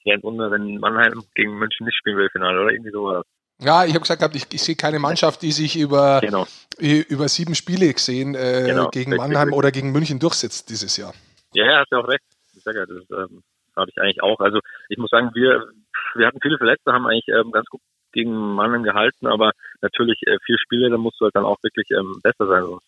Es 0.00 0.06
wäre 0.06 0.18
ein 0.18 0.22
Wunder, 0.22 0.50
wenn 0.50 0.76
Mannheim 0.78 1.22
gegen 1.34 1.58
München 1.58 1.86
nicht 1.86 1.96
spielen 1.96 2.18
will, 2.18 2.28
Finale, 2.30 2.60
oder 2.60 2.72
irgendwie 2.72 2.92
sowas. 2.92 3.24
Ja, 3.58 3.84
ich 3.84 3.90
habe 3.94 4.00
gesagt, 4.00 4.36
ich, 4.36 4.46
ich 4.52 4.62
sehe 4.62 4.76
keine 4.76 4.98
Mannschaft, 4.98 5.40
die 5.42 5.52
sich 5.52 5.76
über, 5.76 6.20
genau. 6.20 6.46
über 6.78 7.28
sieben 7.28 7.54
Spiele 7.54 7.92
gesehen 7.92 8.34
äh, 8.34 8.64
genau. 8.66 8.88
gegen 8.90 9.16
Mannheim 9.16 9.52
oder 9.52 9.70
gegen 9.70 9.92
München 9.92 10.18
durchsetzt 10.18 10.68
dieses 10.68 10.96
Jahr. 10.96 11.14
Ja, 11.54 11.64
ja, 11.64 11.78
hast 11.80 11.90
ja 11.90 11.98
auch 11.98 12.08
recht. 12.08 12.24
Ich 12.54 12.62
sage 12.62 12.80
ja, 12.80 12.86
das 12.86 13.30
ähm, 13.30 13.42
habe 13.74 13.90
ich 13.90 13.98
eigentlich 13.98 14.22
auch. 14.22 14.40
Also 14.40 14.60
ich 14.90 14.98
muss 14.98 15.10
sagen, 15.10 15.30
wir, 15.34 15.68
wir 16.16 16.26
hatten 16.26 16.40
viele 16.42 16.58
Verletzte, 16.58 16.92
haben 16.92 17.06
eigentlich 17.06 17.28
ähm, 17.28 17.50
ganz 17.50 17.66
gut 17.68 17.80
gegen 18.12 18.32
Mannheim 18.32 18.82
gehalten, 18.82 19.26
aber 19.26 19.52
natürlich 19.80 20.20
äh, 20.26 20.36
vier 20.44 20.58
Spiele, 20.58 20.90
da 20.90 20.98
musst 20.98 21.20
du 21.20 21.24
halt 21.24 21.36
dann 21.36 21.44
auch 21.44 21.62
wirklich 21.62 21.90
ähm, 21.90 22.20
besser 22.22 22.46
sein. 22.46 22.62
Also, 22.62 22.80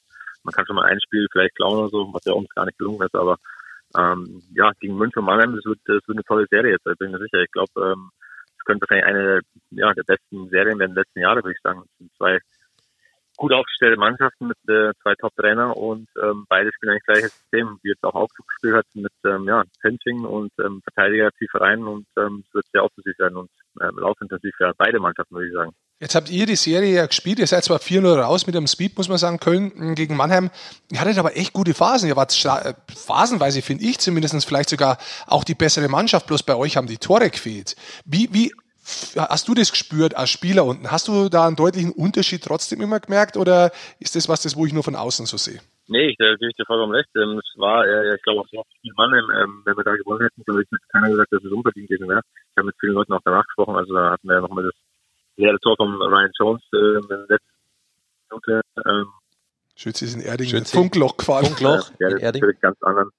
man 0.42 0.52
kann 0.52 0.66
schon 0.66 0.76
mal 0.76 0.87
ein 0.87 1.00
Spiel 1.00 1.26
vielleicht 1.33 1.57
klauen 1.57 1.78
oder 1.78 1.88
so, 1.88 2.12
was 2.12 2.24
ja 2.24 2.33
uns 2.33 2.48
gar 2.54 2.64
nicht 2.64 2.78
gelungen 2.78 3.02
ist, 3.02 3.14
aber 3.14 3.37
ähm, 3.98 4.42
ja, 4.54 4.70
gegen 4.81 4.96
München 4.96 5.20
und 5.20 5.26
Mannheim, 5.26 5.57
das 5.57 5.64
wird, 5.64 5.81
das 5.87 6.07
wird 6.07 6.16
eine 6.16 6.24
tolle 6.24 6.46
Serie 6.50 6.72
jetzt, 6.72 6.87
da 6.87 6.92
bin 6.98 7.09
ich 7.09 7.18
mir 7.18 7.24
sicher. 7.24 7.42
Ich 7.42 7.50
glaube, 7.52 7.92
ähm, 7.92 8.11
könnte 8.68 8.87
wahrscheinlich 8.88 9.07
eine 9.07 9.40
ja, 9.70 9.92
der 9.94 10.02
besten 10.04 10.48
Serien 10.50 10.78
werden 10.78 10.94
letzten 10.94 11.20
Jahre, 11.20 11.42
würde 11.42 11.52
ich 11.52 11.62
sagen. 11.62 11.81
Das 11.81 11.98
sind 11.98 12.14
zwei 12.16 12.38
gut 13.38 13.53
aufgestellte 13.53 13.96
Mannschaften 13.96 14.48
mit 14.48 14.59
äh, 14.68 14.92
zwei 15.03 15.14
Top-Trainer 15.14 15.77
und 15.77 16.09
ähm, 16.22 16.44
beide 16.48 16.70
spielen 16.72 16.92
eigentlich 16.92 17.05
gleiches 17.05 17.38
System, 17.38 17.79
wie 17.83 17.90
jetzt 17.90 18.05
auch 18.05 18.14
Augsburg 18.14 18.46
gespielt 18.48 18.74
hat, 18.74 18.87
mit 18.94 19.12
ähm, 19.24 19.44
ja, 19.46 19.62
Fencing 19.81 20.24
und 20.24 20.53
ähm, 20.59 20.83
Verteidiger 20.83 21.31
tief 21.38 21.51
rein 21.55 21.85
und 21.85 22.07
ähm, 22.18 22.44
es 22.46 22.55
wird 22.55 22.66
sehr 22.72 22.85
offensiv 22.85 23.14
sein 23.16 23.37
und 23.37 23.48
ähm, 23.81 23.98
laufintensiv 23.98 24.53
für 24.57 24.74
beide 24.77 24.98
Mannschaften, 24.98 25.35
würde 25.35 25.48
ich 25.48 25.55
sagen. 25.55 25.72
Jetzt 26.01 26.14
habt 26.14 26.31
ihr 26.31 26.46
die 26.46 26.57
Serie 26.57 26.94
ja 26.94 27.07
gespielt, 27.07 27.38
ihr 27.38 27.46
seid 27.46 27.64
zwar 27.64 27.79
4-0 27.79 28.20
raus 28.20 28.46
mit 28.46 28.55
dem 28.55 28.66
Speed, 28.66 28.96
muss 28.98 29.09
man 29.09 29.18
sagen, 29.18 29.40
Köln 29.40 29.94
gegen 29.94 30.16
Mannheim. 30.16 30.51
Ihr 30.92 31.01
hattet 31.01 31.18
aber 31.18 31.37
echt 31.37 31.53
gute 31.53 31.74
Phasen. 31.74 32.09
Ihr 32.09 32.16
wart 32.16 32.33
äh, 32.44 32.74
phasenweise, 32.94 33.62
finde 33.62 33.85
ich 33.85 33.98
zumindest, 33.98 34.46
vielleicht 34.46 34.68
sogar 34.68 34.98
auch 35.27 35.42
die 35.42 35.57
bessere 35.57 35.88
Mannschaft, 35.88 36.27
bloß 36.27 36.44
bei 36.44 36.55
euch 36.55 36.77
haben 36.77 36.87
die 36.87 36.98
Tore 36.98 37.31
gefehlt. 37.31 37.74
Wie, 38.05 38.29
wie 38.33 38.53
Hast 39.16 39.48
du 39.48 39.55
das 39.55 39.70
gespürt 39.70 40.16
als 40.16 40.31
Spieler 40.31 40.64
unten? 40.64 40.90
Hast 40.90 41.09
du 41.09 41.29
da 41.29 41.46
einen 41.46 41.57
deutlichen 41.57 41.92
Unterschied 41.92 42.42
trotzdem 42.42 42.81
immer 42.81 43.01
gemerkt 43.01 43.37
oder 43.37 43.70
ist 44.01 44.16
das 44.16 44.29
was, 44.29 44.42
das 44.42 44.57
wo 44.57 44.66
ich 44.66 44.72
nur 44.72 44.83
von 44.83 44.96
außen 44.96 45.27
so 45.27 45.37
sehe? 45.37 45.61
Nee, 45.88 46.14
da 46.18 46.35
gebe 46.37 46.51
ich 46.51 46.57
dir 46.57 46.66
vollkommen 46.66 46.92
recht. 46.92 47.09
Ähm, 47.16 47.38
es 47.38 47.59
war, 47.59 47.87
äh, 47.87 48.14
ich 48.14 48.22
glaube, 48.22 48.40
auch 48.40 48.48
so 48.51 48.62
viel 48.83 48.92
Mann, 48.96 49.12
ähm, 49.14 49.62
wenn 49.64 49.77
wir 49.77 49.85
da 49.85 49.94
gewonnen 49.94 50.22
hätten, 50.22 50.42
glaube 50.44 50.62
ich, 50.62 50.68
hätte 50.70 50.83
keiner 50.92 51.09
gesagt, 51.09 51.33
dass 51.33 51.42
es 51.42 51.51
unverdient 51.51 51.88
gewesen 51.88 52.09
wäre. 52.09 52.20
Ich 52.20 52.57
habe 52.57 52.66
mit 52.66 52.77
vielen 52.79 52.92
Leuten 52.94 53.12
auch 53.14 53.22
danach 53.24 53.44
gesprochen, 53.44 53.77
also 53.77 53.94
da 53.94 54.11
hatten 54.11 54.29
wir 54.29 54.35
ja 54.35 54.40
nochmal 54.40 54.64
das 54.64 54.74
leere 55.37 55.59
Tor 55.61 55.77
von 55.77 55.94
Ryan 55.94 56.31
Jones 56.38 56.62
äh, 56.74 56.98
in 57.01 57.09
der 57.09 57.18
letzten 57.29 57.53
Minute. 58.31 58.61
Ähm, 58.87 59.07
Schütze 59.77 60.05
ist 60.05 60.14
in 60.14 60.20
Erding 60.20 60.48
Schütze. 60.48 60.77
Funkloch 60.77 61.16
gefahren. 61.16 61.46
Funkloch 61.46 61.90
ja, 62.01 62.09
in 62.09 62.18
Erding. 62.18 62.42
Ganz 62.61 62.83
anderen. 62.83 63.11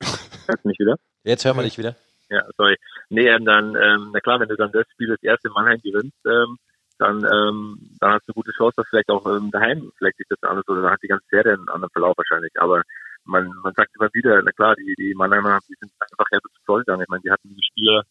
Hörst 0.00 0.64
du 0.64 0.68
mich 0.68 0.78
wieder? 0.78 0.96
Jetzt 1.22 1.44
hören 1.44 1.56
wir 1.56 1.62
dich 1.62 1.78
wieder. 1.78 1.96
Ja, 2.30 2.44
sorry. 2.56 2.76
Nee, 3.08 3.28
ähm, 3.28 3.44
dann, 3.44 3.74
ähm, 3.74 4.10
na 4.12 4.20
klar, 4.20 4.40
wenn 4.40 4.48
du 4.48 4.56
dann 4.56 4.72
das 4.72 4.86
Spiel 4.92 5.08
das 5.08 5.22
erste 5.22 5.50
Mannheim 5.50 5.80
gewinnst, 5.82 6.16
ähm, 6.26 6.56
dann, 6.98 7.24
ähm, 7.24 7.78
dann 7.98 8.12
hast 8.12 8.28
du 8.28 8.32
eine 8.32 8.34
gute 8.34 8.52
Chance, 8.52 8.74
dass 8.76 8.88
vielleicht 8.88 9.08
auch 9.10 9.26
ähm, 9.26 9.50
daheim 9.50 9.90
vielleicht 9.98 10.18
sich 10.18 10.26
das 10.28 10.42
anders 10.42 10.68
oder 10.68 10.82
dann 10.82 10.92
hat 10.92 11.02
die 11.02 11.08
ganze 11.08 11.26
Serie 11.30 11.54
einen 11.54 11.68
anderen 11.68 11.90
Verlauf 11.90 12.16
wahrscheinlich. 12.16 12.52
Aber 12.60 12.82
man, 13.24 13.50
man 13.62 13.74
sagt 13.74 13.90
immer 13.98 14.08
wieder, 14.12 14.40
na 14.42 14.52
klar, 14.52 14.74
die, 14.76 14.94
die 14.98 15.14
Mannheimer, 15.14 15.58
die 15.68 15.74
sind 15.80 15.90
einfach 15.98 16.26
herbe 16.30 16.48
zu 16.50 16.60
voll 16.64 16.84
dann. 16.86 17.00
Ich 17.00 17.08
meine, 17.08 17.22
die 17.22 17.30
hatten 17.30 17.48
die 17.48 17.62
Spieler 17.62 18.04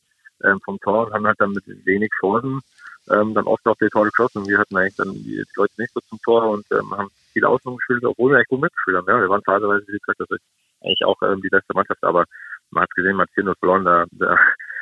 ähm, 0.43 0.59
vom 0.65 0.79
Tor 0.79 1.07
und 1.07 1.13
haben 1.13 1.27
halt 1.27 1.39
dann 1.39 1.51
mit 1.51 1.65
wenig 1.85 2.09
Chancen 2.19 2.61
ähm, 3.09 3.33
dann 3.33 3.45
oft 3.45 3.65
auch 3.65 3.75
die 3.81 3.89
Tore 3.89 4.09
geschossen. 4.09 4.47
Wir 4.47 4.57
hatten 4.57 4.77
eigentlich 4.77 4.95
dann 4.95 5.13
die, 5.13 5.43
die 5.43 5.55
Leute 5.55 5.73
nicht 5.77 5.93
so 5.93 5.99
zum 6.01 6.19
Tor 6.23 6.49
und 6.49 6.65
ähm, 6.71 6.91
haben 6.91 7.09
viel 7.33 7.45
Außen 7.45 7.75
gespielt, 7.75 8.03
obwohl 8.05 8.31
wir 8.31 8.37
eigentlich 8.37 8.47
gut 8.49 8.61
mitgespielt 8.61 8.97
haben. 8.97 9.07
Ja, 9.07 9.21
wir 9.21 9.29
waren 9.29 9.43
phasenweise, 9.43 9.85
wie 9.87 9.97
gesagt, 9.97 10.19
das 10.19 10.29
ist 10.31 10.43
eigentlich 10.81 11.05
auch 11.05 11.21
ähm, 11.23 11.41
die 11.41 11.49
beste 11.49 11.73
Mannschaft, 11.73 12.03
aber 12.03 12.25
man 12.71 12.83
hat 12.83 12.95
gesehen, 12.95 13.15
man 13.15 13.25
hat 13.27 13.33
4 13.33 13.53
verloren, 13.59 13.85
da, 13.85 14.05
da, 14.11 14.37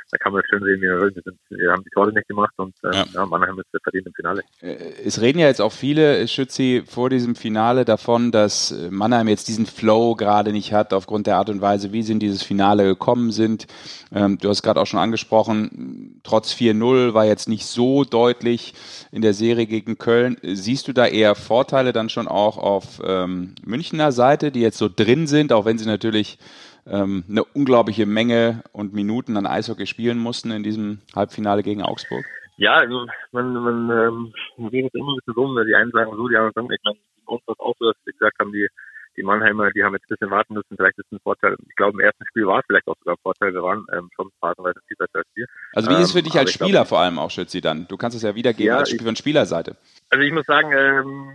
da 0.09 0.17
kann 0.19 0.31
man 0.31 0.41
schön 0.49 0.63
sehen, 0.63 0.77
wie 0.77 0.83
wir. 0.83 1.01
Wir, 1.01 1.21
sind, 1.23 1.37
wir 1.49 1.71
haben 1.71 1.83
die 1.83 1.89
Tore 1.89 2.13
nicht 2.13 2.27
gemacht 2.27 2.53
und 2.55 2.73
äh, 2.83 2.95
ja. 2.95 3.05
ja, 3.13 3.25
Mannheim 3.25 3.59
ist 3.59 3.67
verdient 3.83 4.07
im 4.07 4.13
Finale. 4.13 4.41
Äh, 4.61 4.75
es 5.05 5.19
reden 5.19 5.39
ja 5.39 5.47
jetzt 5.47 5.61
auch 5.61 5.73
viele, 5.73 6.25
Schützi, 6.27 6.83
vor 6.87 7.09
diesem 7.09 7.35
Finale 7.35 7.83
davon, 7.83 8.31
dass 8.31 8.73
Mannheim 8.89 9.27
jetzt 9.27 9.49
diesen 9.49 9.65
Flow 9.65 10.15
gerade 10.15 10.53
nicht 10.53 10.71
hat, 10.71 10.93
aufgrund 10.93 11.27
der 11.27 11.35
Art 11.35 11.49
und 11.49 11.61
Weise, 11.61 11.91
wie 11.91 12.03
sie 12.03 12.13
in 12.13 12.19
dieses 12.19 12.41
Finale 12.41 12.85
gekommen 12.85 13.31
sind. 13.31 13.67
Ähm, 14.13 14.37
du 14.37 14.47
hast 14.47 14.63
gerade 14.63 14.79
auch 14.79 14.87
schon 14.87 15.01
angesprochen, 15.01 16.21
trotz 16.23 16.53
4-0 16.53 17.13
war 17.13 17.25
jetzt 17.25 17.49
nicht 17.49 17.65
so 17.65 18.05
deutlich 18.05 18.75
in 19.11 19.21
der 19.21 19.33
Serie 19.33 19.65
gegen 19.65 19.97
Köln. 19.97 20.37
Siehst 20.41 20.87
du 20.87 20.93
da 20.93 21.05
eher 21.05 21.35
Vorteile 21.35 21.91
dann 21.91 22.07
schon 22.07 22.29
auch 22.29 22.57
auf 22.57 23.01
ähm, 23.03 23.55
Münchner 23.65 24.13
Seite, 24.13 24.51
die 24.51 24.61
jetzt 24.61 24.77
so 24.77 24.89
drin 24.93 25.27
sind, 25.27 25.51
auch 25.51 25.65
wenn 25.65 25.77
sie 25.77 25.85
natürlich 25.85 26.39
ähm, 26.89 27.23
eine 27.29 27.43
unglaubliche 27.43 28.05
Menge 28.05 28.63
und 28.71 28.93
Minuten 28.93 29.37
an 29.37 29.45
Eishockey 29.45 29.85
spielen 29.85 30.17
mussten 30.17 30.51
in 30.51 30.63
diesem 30.63 30.99
Halbfinale 31.15 31.63
gegen 31.63 31.81
Augsburg? 31.81 32.25
Ja, 32.57 32.75
also 32.75 33.05
man, 33.31 33.53
man 33.53 33.89
ähm, 33.89 34.33
redet 34.71 34.93
immer 34.95 35.13
ein 35.13 35.17
bisschen 35.17 35.33
rum, 35.33 35.57
die 35.65 35.75
einen 35.75 35.91
sagen 35.91 36.11
so, 36.15 36.27
die 36.27 36.35
anderen 36.35 36.53
sagen, 36.53 36.71
ich 36.71 36.81
meine, 36.83 36.97
uns 37.25 37.41
war 37.45 37.55
auch 37.59 37.75
so, 37.79 37.91
dass 37.91 37.97
sie 38.05 38.11
gesagt 38.11 38.39
haben, 38.39 38.51
die, 38.51 38.67
die 39.15 39.23
Mannheimer, 39.23 39.69
die 39.71 39.83
haben 39.83 39.93
jetzt 39.93 40.05
ein 40.05 40.15
bisschen 40.15 40.31
warten 40.31 40.55
müssen, 40.55 40.75
vielleicht 40.75 40.97
ist 40.97 41.05
es 41.05 41.11
ein 41.11 41.19
Vorteil. 41.21 41.55
Ich 41.67 41.75
glaube, 41.75 41.93
im 41.93 41.99
ersten 41.99 42.25
Spiel 42.25 42.47
war 42.47 42.59
es 42.59 42.65
vielleicht 42.65 42.87
auch 42.87 42.95
sogar 42.97 43.13
ein 43.13 43.21
Vorteil, 43.21 43.53
wir 43.53 43.61
waren 43.61 43.85
ähm, 43.93 44.09
schon 44.15 44.31
phasenweise 44.39 44.79
viel 44.87 44.97
besser 44.97 45.19
als 45.19 45.27
wir. 45.35 45.45
Also 45.73 45.89
wie 45.89 45.93
ist 45.95 46.01
es 46.01 46.11
für 46.13 46.23
dich 46.23 46.33
ähm, 46.33 46.39
als 46.39 46.51
Spieler 46.51 46.71
glaube, 46.71 46.87
vor 46.87 46.99
allem 46.99 47.19
auch, 47.19 47.29
Schützi, 47.29 47.61
dann? 47.61 47.87
Du 47.87 47.97
kannst 47.97 48.17
es 48.17 48.23
ja 48.23 48.33
wiedergeben 48.33 48.73
ja, 48.73 48.77
als 48.77 48.89
Spiel 48.89 49.05
von 49.05 49.15
Spielerseite. 49.15 49.77
Also 50.09 50.23
ich 50.23 50.33
muss 50.33 50.45
sagen, 50.45 50.71
ähm, 50.71 51.29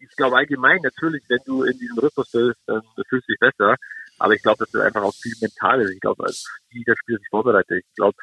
ich 0.00 0.16
glaube 0.16 0.36
allgemein 0.36 0.80
natürlich, 0.82 1.22
wenn 1.28 1.40
du 1.46 1.62
in 1.62 1.78
diesem 1.78 1.98
Rhythmus 1.98 2.30
bist, 2.32 2.60
dann 2.66 2.82
fühlst 3.08 3.28
du 3.28 3.32
dich 3.32 3.38
besser. 3.38 3.76
Aber 4.24 4.32
ich 4.32 4.42
glaube, 4.42 4.56
dass 4.56 4.70
das 4.70 4.80
einfach 4.80 5.02
auch 5.02 5.12
viel 5.12 5.34
mental 5.38 5.82
ist. 5.82 5.90
Ich 5.90 6.00
glaube, 6.00 6.24
wie 6.70 6.82
das 6.84 6.96
Spiel 6.96 7.18
sich 7.18 7.28
vorbereitet. 7.28 7.84
Ich 7.84 7.94
glaube, 7.94 8.16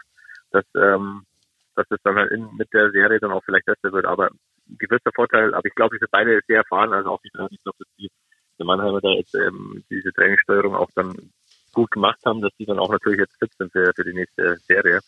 dass, 0.49 0.65
ähm, 0.75 1.27
dass 1.75 1.85
es 1.91 1.99
dann 2.03 2.15
halt 2.15 2.31
in, 2.31 2.49
mit 2.57 2.73
der 2.73 2.89
Serie 2.89 3.19
dann 3.19 3.31
auch 3.31 3.43
vielleicht 3.43 3.67
besser 3.67 3.93
wird. 3.93 4.07
Aber 4.07 4.31
ein 4.31 4.77
gewisser 4.79 5.11
Vorteil, 5.13 5.53
aber 5.53 5.67
ich 5.67 5.75
glaube, 5.75 5.99
sind 5.99 6.09
beide 6.09 6.41
sehr 6.47 6.57
erfahren, 6.57 6.91
also 6.91 7.11
auch 7.11 7.21
die 7.21 7.29
Trainer. 7.29 7.49
Ich 7.51 7.61
glaube, 7.61 7.77
dass 7.77 7.87
die, 7.99 8.09
die 8.57 8.63
Mannheimer 8.63 8.99
da 8.99 9.09
jetzt 9.09 9.35
ähm, 9.35 9.83
diese 9.91 10.11
Trainingssteuerung 10.11 10.73
auch 10.73 10.89
dann 10.95 11.13
gut 11.71 11.91
gemacht 11.91 12.19
haben, 12.25 12.41
dass 12.41 12.55
die 12.57 12.65
dann 12.65 12.79
auch 12.79 12.89
natürlich 12.89 13.19
jetzt 13.19 13.37
fit 13.37 13.53
sind 13.59 13.71
für, 13.71 13.93
für 13.95 14.03
die 14.03 14.15
nächste 14.15 14.57
Serie. 14.57 15.01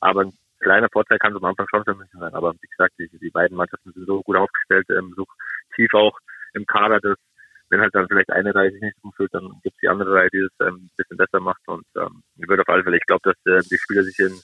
Aber 0.00 0.24
ein 0.24 0.32
kleiner 0.60 0.90
Vorteil 0.92 1.18
kann 1.18 1.32
es 1.32 1.38
am 1.38 1.46
Anfang 1.46 1.68
schon 1.70 1.84
für 1.84 1.94
mich 1.94 2.10
sein. 2.12 2.34
Aber 2.34 2.52
wie 2.52 2.68
gesagt, 2.68 2.92
die, 2.98 3.08
die 3.08 3.30
beiden 3.30 3.56
Mannschaften 3.56 3.92
sind 3.94 4.06
so 4.06 4.22
gut 4.22 4.36
aufgestellt, 4.36 4.84
ähm, 4.90 5.14
so 5.16 5.24
tief 5.74 5.94
auch 5.94 6.18
im 6.52 6.66
Kader, 6.66 7.00
dass 7.00 7.16
wenn 7.70 7.80
halt 7.80 7.94
dann 7.94 8.06
vielleicht 8.08 8.30
eine 8.30 8.54
Reihe 8.54 8.70
sich 8.70 8.80
nicht 8.80 9.00
gut 9.02 9.14
fühlt, 9.16 9.34
dann 9.34 9.48
gibt 9.62 9.74
es 9.76 9.80
die 9.80 9.88
andere 9.88 10.12
Reihe, 10.12 10.28
die 10.32 10.38
es 10.38 10.52
ähm, 10.60 10.74
ein 10.74 10.90
bisschen 10.96 11.16
besser 11.16 11.40
macht. 11.40 11.62
Und 11.66 11.86
ähm, 11.96 12.22
ich 12.36 12.48
würde 12.48 12.62
auf 12.62 12.68
alle 12.68 12.84
Fälle, 12.84 12.96
ich 12.96 13.06
glaube, 13.06 13.32
dass 13.32 13.52
äh, 13.52 13.66
die 13.68 13.78
Spieler 13.78 14.02
sich 14.02 14.18
in, 14.18 14.34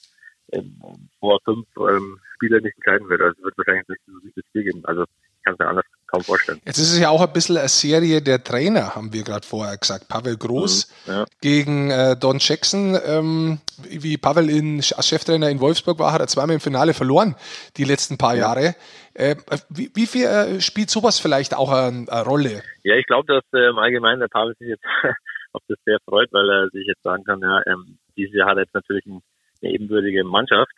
in 0.51 0.81
vor 1.19 1.39
fünf 1.45 1.67
ähm, 1.77 2.19
Spieler 2.35 2.59
nicht 2.61 2.75
entscheiden 2.77 3.09
wird. 3.09 3.21
Also 3.21 3.37
es 3.37 3.43
wird 3.43 3.57
wahrscheinlich 3.57 3.87
nicht 3.87 4.01
so 4.05 4.19
viel 4.19 4.43
Spiel 4.49 4.63
geben. 4.63 4.85
Also 4.85 5.03
ich 5.03 5.43
kann 5.43 5.53
es 5.53 5.59
mir 5.59 5.67
anders 5.67 5.85
kaum 6.11 6.23
vorstellen. 6.23 6.61
Jetzt 6.65 6.77
ist 6.77 6.91
es 6.91 6.99
ja 6.99 7.09
auch 7.09 7.21
ein 7.21 7.31
bisschen 7.33 7.57
eine 7.57 7.69
Serie 7.69 8.21
der 8.21 8.43
Trainer, 8.43 8.95
haben 8.95 9.13
wir 9.13 9.23
gerade 9.23 9.45
vorher 9.45 9.77
gesagt. 9.77 10.07
Pavel 10.07 10.37
Groß 10.37 10.91
mhm, 11.07 11.11
ja. 11.11 11.25
gegen 11.41 11.89
äh, 11.89 12.15
Don 12.17 12.37
Jackson. 12.39 12.97
Ähm, 13.05 13.59
wie 13.89 14.17
Pavel 14.17 14.49
in, 14.49 14.77
als 14.77 15.07
Cheftrainer 15.07 15.49
in 15.49 15.59
Wolfsburg 15.59 15.97
war, 15.99 16.11
hat 16.11 16.21
er 16.21 16.27
zweimal 16.27 16.55
im 16.55 16.59
Finale 16.59 16.93
verloren, 16.93 17.35
die 17.77 17.85
letzten 17.85 18.17
paar 18.17 18.35
ja. 18.35 18.41
Jahre. 18.41 18.75
Äh, 19.13 19.35
wie, 19.69 19.89
wie 19.93 20.05
viel 20.05 20.25
äh, 20.25 20.61
spielt 20.61 20.89
sowas 20.89 21.19
vielleicht 21.19 21.55
auch 21.55 21.71
eine, 21.71 22.05
eine 22.09 22.23
Rolle? 22.23 22.61
Ja, 22.83 22.95
ich 22.95 23.05
glaube, 23.05 23.27
dass 23.27 23.43
im 23.59 23.77
Allgemeinen 23.77 24.19
der 24.19 24.27
Pavel 24.27 24.55
sich 24.59 24.67
jetzt 24.67 24.83
auf 25.53 25.61
das 25.67 25.77
sehr 25.85 25.97
freut, 26.05 26.31
weil 26.31 26.49
er 26.49 26.69
sich 26.69 26.85
jetzt 26.85 27.03
sagen 27.03 27.23
kann, 27.23 27.39
ja, 27.41 27.61
ähm, 27.67 27.97
dieses 28.17 28.35
Jahr 28.35 28.49
hat 28.49 28.57
er 28.57 28.63
jetzt 28.63 28.75
natürlich 28.75 29.05
ein, 29.05 29.21
eine 29.61 29.71
ebenbürtige 29.71 30.23
Mannschaft. 30.23 30.71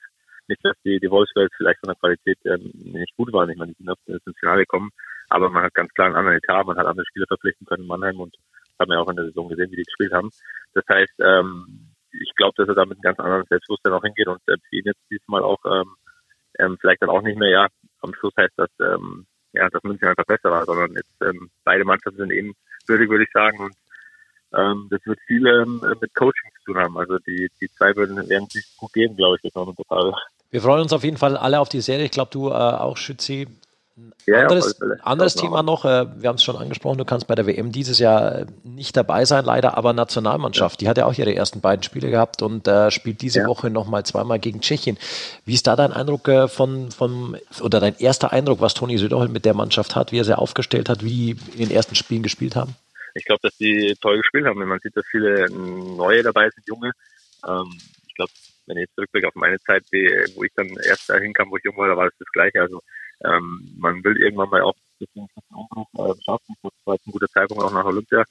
Nicht, 0.48 0.64
dass 0.64 0.76
die, 0.84 1.00
die 1.00 1.10
Wolfsburg 1.10 1.50
vielleicht 1.56 1.80
von 1.80 1.88
der 1.88 1.96
Qualität 1.96 2.38
ähm, 2.46 2.72
nicht 2.74 3.16
gut 3.16 3.32
waren. 3.32 3.50
Ich 3.50 3.58
meine, 3.58 3.74
die 3.74 3.84
sind 3.84 4.22
ins 4.26 4.40
Finale 4.40 4.62
gekommen, 4.62 4.92
aber 5.34 5.50
man 5.50 5.64
hat 5.64 5.74
ganz 5.74 5.92
klar 5.94 6.08
einen 6.08 6.16
anderen 6.16 6.38
Etat, 6.38 6.64
man 6.64 6.78
hat 6.78 6.86
andere 6.86 7.06
Spieler 7.08 7.26
verpflichten 7.28 7.66
können 7.66 7.84
in 7.84 7.88
Mannheim 7.88 8.20
und 8.20 8.36
hat 8.80 8.88
man 8.88 8.98
ja 8.98 9.04
auch 9.04 9.10
in 9.10 9.16
der 9.16 9.26
Saison 9.26 9.50
gesehen, 9.50 9.72
wie 9.72 9.78
die 9.78 9.84
gespielt 9.84 10.14
haben. 10.14 10.30
Das 10.74 10.84
heißt, 10.88 11.20
ähm, 11.20 11.90
ich 12.12 12.32
glaube, 12.36 12.54
dass 12.58 12.68
er 12.68 12.76
da 12.76 12.86
mit 12.86 12.98
einem 12.98 13.02
ganz 13.02 13.20
anderen 13.20 13.46
Selbstbewusstsein 13.50 13.94
auch 13.94 14.04
hingeht 14.04 14.28
und 14.28 14.42
äh, 14.48 14.58
für 14.70 14.76
ihn 14.76 14.86
jetzt 14.86 15.02
diesmal 15.10 15.42
auch 15.42 15.60
ähm, 15.66 15.96
ähm, 16.60 16.78
vielleicht 16.80 17.02
dann 17.02 17.10
auch 17.10 17.24
nicht 17.24 17.38
mehr, 17.38 17.50
ja, 17.50 17.68
am 18.02 18.14
Schluss 18.14 18.34
heißt 18.38 18.54
das, 18.58 18.70
ähm, 18.80 19.26
ja, 19.54 19.70
dass 19.70 19.84
München 19.84 20.08
einfach 20.08 20.26
besser 20.26 20.52
war, 20.52 20.66
sondern 20.66 20.94
jetzt 20.94 21.16
ähm, 21.22 21.50
beide 21.64 21.84
Mannschaften 21.84 22.18
sind 22.18 22.32
eben 22.32 22.54
würdig, 22.88 23.10
würde 23.10 23.24
ich 23.24 23.32
sagen. 23.32 23.60
Und 23.60 23.76
ähm, 24.56 24.88
das 24.92 25.02
wird 25.06 25.20
viel 25.26 25.46
ähm, 25.48 25.82
mit 26.00 26.14
Coaching 26.14 26.52
zu 26.60 26.74
tun 26.74 26.78
haben. 26.78 26.98
Also 26.98 27.18
die, 27.20 27.50
die 27.60 27.68
zwei 27.70 27.96
würden, 27.96 28.18
werden 28.30 28.48
sich 28.50 28.66
gut 28.78 28.94
geben, 28.94 29.16
glaube 29.16 29.38
ich, 29.38 29.42
das 29.42 29.56
noch 29.56 29.74
total. 29.76 30.14
Wir 30.52 30.62
freuen 30.62 30.84
uns 30.84 30.94
auf 30.94 31.04
jeden 31.04 31.18
Fall 31.18 31.38
alle 31.38 31.60
auf 31.60 31.70
die 31.70 31.82
Serie. 31.82 32.06
Ich 32.06 32.12
glaube, 32.12 32.30
du 32.32 32.50
äh, 32.50 32.54
auch, 32.54 32.98
Schützi. 32.98 33.48
Ja, 34.26 34.42
anderes, 34.42 34.82
anderes 35.04 35.36
Thema 35.36 35.62
noch, 35.62 35.86
äh, 35.86 36.08
wir 36.20 36.30
haben 36.30 36.38
es 36.38 36.44
schon 36.44 36.56
angesprochen, 36.56 36.98
du 36.98 37.06
kannst 37.06 37.28
bei 37.28 37.36
der 37.36 37.46
WM 37.46 37.72
dieses 37.72 38.00
Jahr 38.00 38.40
äh, 38.40 38.46
nicht 38.64 38.98
dabei 38.98 39.26
sein, 39.26 39.46
leider, 39.46 39.78
aber 39.78 39.94
Nationalmannschaft, 39.94 40.82
ja. 40.82 40.86
die 40.86 40.90
hat 40.90 40.98
ja 40.98 41.06
auch 41.06 41.14
ihre 41.14 41.36
ersten 41.36 41.62
beiden 41.62 41.84
Spiele 41.84 42.10
gehabt 42.10 42.42
und 42.42 42.68
äh, 42.68 42.90
spielt 42.90 43.22
diese 43.22 43.42
ja. 43.42 43.48
Woche 43.48 43.70
nochmal 43.70 44.04
zweimal 44.04 44.40
gegen 44.40 44.62
Tschechien. 44.62 44.98
Wie 45.46 45.54
ist 45.54 45.68
da 45.68 45.76
dein 45.76 45.94
Eindruck 45.94 46.28
äh, 46.28 46.48
von, 46.48 46.90
von, 46.90 47.38
oder 47.62 47.80
dein 47.80 47.96
erster 48.00 48.34
Eindruck, 48.34 48.62
was 48.62 48.74
Toni 48.74 48.98
Söderholm 48.98 49.32
mit 49.32 49.46
der 49.46 49.54
Mannschaft 49.54 49.96
hat, 49.96 50.12
wie 50.12 50.20
er 50.20 50.26
sie 50.26 50.38
aufgestellt 50.38 50.90
hat, 50.90 51.04
wie 51.04 51.36
die 51.36 51.52
in 51.54 51.70
den 51.70 51.72
ersten 51.72 51.94
Spielen 51.94 52.24
gespielt 52.24 52.56
haben? 52.56 52.76
Ich 53.14 53.26
glaube, 53.26 53.42
dass 53.44 53.56
die 53.58 53.96
toll 54.02 54.18
gespielt 54.18 54.46
haben. 54.46 54.66
Man 54.66 54.80
sieht, 54.80 54.98
dass 54.98 55.06
viele 55.06 55.52
neue 55.52 56.24
dabei 56.24 56.50
sind, 56.50 56.68
junge. 56.68 56.94
Ähm, 57.48 57.70
ich 58.08 58.16
glaube, 58.16 58.32
wenn 58.66 58.78
ich 58.78 58.82
jetzt 58.82 58.96
zurückblicke 58.96 59.28
auf 59.28 59.36
meine 59.36 59.60
Zeit, 59.60 59.84
wo 60.36 60.44
ich 60.44 60.52
dann 60.56 60.68
erst 60.88 61.10
dahin 61.10 61.34
kam, 61.34 61.52
wo 61.52 61.58
ich 61.58 61.64
jung 61.64 61.78
war, 61.78 61.90
da 61.90 61.98
war 61.98 62.08
es 62.08 62.14
das 62.18 62.32
Gleiche. 62.32 62.62
Also 62.62 62.82
ähm, 63.24 63.76
man 63.78 64.04
will 64.04 64.18
irgendwann 64.18 64.50
mal 64.50 64.62
auch 64.62 64.76
ein 64.76 65.00
bisschen 65.00 65.28
Umbruch 65.50 65.90
äh, 65.96 66.22
schaffen. 66.24 66.56
Das 66.62 66.72
war 66.86 66.96
jetzt 66.96 67.08
ein 67.08 67.12
guter 67.12 67.28
Zeitpunkt 67.28 67.64
auch 67.64 67.74
nach 67.74 67.86
Olympia. 67.86 68.24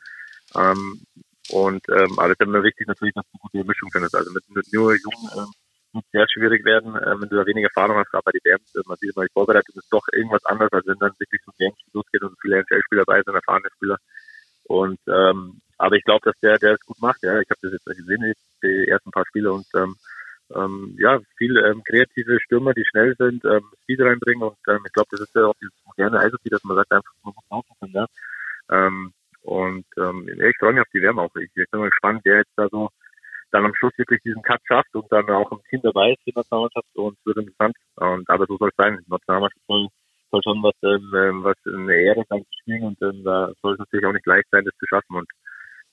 Ähm, 0.55 1.02
und 1.50 1.83
ähm, 1.88 2.18
alles 2.18 2.37
immer 2.40 2.62
wichtig 2.62 2.87
natürlich, 2.87 3.14
dass 3.14 3.24
du 3.24 3.38
eine 3.38 3.50
gute 3.50 3.68
Mischung 3.68 3.90
findest. 3.90 4.14
Also 4.14 4.33
mit, 4.33 4.44
mit 4.50 4.72
nur 4.72 4.94
Jungen 4.94 5.28
ähm, 5.37 5.52
wird 5.92 6.05
sehr 6.12 6.26
schwierig 6.28 6.64
werden, 6.64 6.94
äh, 6.96 7.20
wenn 7.20 7.28
du 7.28 7.37
da 7.37 7.46
weniger 7.46 7.68
Erfahrung 7.68 7.96
hast, 7.96 8.11
gerade 8.11 8.24
bei 8.24 8.33
den 8.33 8.44
WMs, 8.44 8.87
man 8.87 8.96
sieht 8.96 9.14
immer 9.14 9.26
die 9.26 9.33
Vorbereitung 9.33 9.74
ist 9.76 9.92
doch 9.92 10.07
irgendwas 10.12 10.44
anderes, 10.46 10.72
als 10.72 10.87
wenn 10.87 10.98
dann 10.98 11.12
wirklich 11.18 11.42
so 11.44 11.50
ein 11.52 11.59
Game 11.59 11.74
losgeht 11.92 12.22
und 12.22 12.37
viele 12.40 12.57
NHL-Spieler 12.59 13.05
dabei 13.05 13.22
sind, 13.22 13.35
erfahrene 13.35 13.68
Spieler. 13.76 13.98
Und 14.64 15.00
ähm, 15.09 15.61
aber 15.78 15.96
ich 15.96 16.05
glaube, 16.05 16.24
dass 16.24 16.38
der, 16.40 16.59
der 16.59 16.74
es 16.74 16.87
gut 16.87 17.00
macht, 17.00 17.22
ja. 17.22 17.40
Ich 17.40 17.50
habe 17.50 17.59
das 17.61 17.72
jetzt 17.72 17.85
gesehen, 17.85 18.33
die 18.62 18.88
ersten 18.88 19.11
paar 19.11 19.26
Spiele 19.26 19.52
und 19.52 19.66
ähm, 19.74 19.96
ähm, 20.55 20.97
ja, 20.99 21.21
viel 21.37 21.57
ähm, 21.59 21.83
kreative 21.85 22.38
Stürmer, 22.41 22.75
die 22.75 22.85
schnell 22.85 23.15
sind, 23.19 23.45
ähm, 23.45 23.65
Speed 23.83 24.01
reinbringen 24.01 24.43
und 24.43 24.57
ähm, 24.69 24.81
ich 24.87 24.93
glaube, 24.93 25.09
das 25.12 25.21
ist 25.21 25.35
ja 25.35 25.47
auch 25.47 25.55
dieses 25.61 25.75
moderne 25.85 26.21
Eishockey, 26.21 26.51
dass 26.51 26.65
man 26.65 26.77
sagt 26.77 26.93
einfach, 26.93 27.12
man 27.23 27.35
muss 27.35 27.45
laufen 27.51 27.93
ja. 27.93 28.07
Ähm, 28.71 29.12
und 29.43 29.87
ähm, 29.99 30.29
ich 30.29 30.57
freue 30.59 30.73
mich 30.73 30.83
auf 30.83 30.93
die 30.95 31.03
Wärme 31.03 31.23
auch. 31.23 31.35
Ich, 31.37 31.53
bin 31.53 31.67
mal 31.73 31.91
gespannt, 31.91 32.21
wer 32.25 32.38
jetzt 32.38 32.53
da 32.57 32.69
so 32.71 32.88
dann 33.51 33.67
am 33.67 33.75
Schluss 33.75 33.93
wirklich 33.99 34.23
diesen 34.23 34.43
Cut 34.43 34.61
schafft 34.67 34.95
und 34.95 35.11
dann 35.12 35.29
auch 35.29 35.51
im 35.53 35.61
Team 35.69 35.81
dabei 35.83 36.12
ist 36.12 36.23
die 36.27 36.33
Nationalmannschaft 36.35 36.88
und 36.95 37.19
es 37.19 37.27
wird 37.27 37.37
interessant. 37.38 37.77
Und 37.97 38.29
aber 38.31 38.47
so 38.47 38.57
soll 38.57 38.71
es 38.71 38.77
sein. 38.77 38.99
Die 39.05 39.11
Nationalmannschaft 39.11 39.67
soll, 39.67 39.88
soll 40.31 40.43
schon 40.43 40.62
was, 40.62 40.75
ähm, 40.83 41.12
ähm 41.15 41.45
was 41.45 41.57
eine 41.67 41.95
Ehre 41.95 42.25
sein 42.29 42.43
zu 42.45 42.59
spielen 42.62 42.85
und 42.85 43.03
ähm, 43.03 43.23
da 43.25 43.53
soll 43.61 43.75
es 43.75 43.79
natürlich 43.81 44.07
auch 44.07 44.12
nicht 44.12 44.27
leicht 44.27 44.49
sein, 44.51 44.65
das 44.65 44.75
zu 44.79 44.87
schaffen. 44.87 45.17
Und 45.17 45.29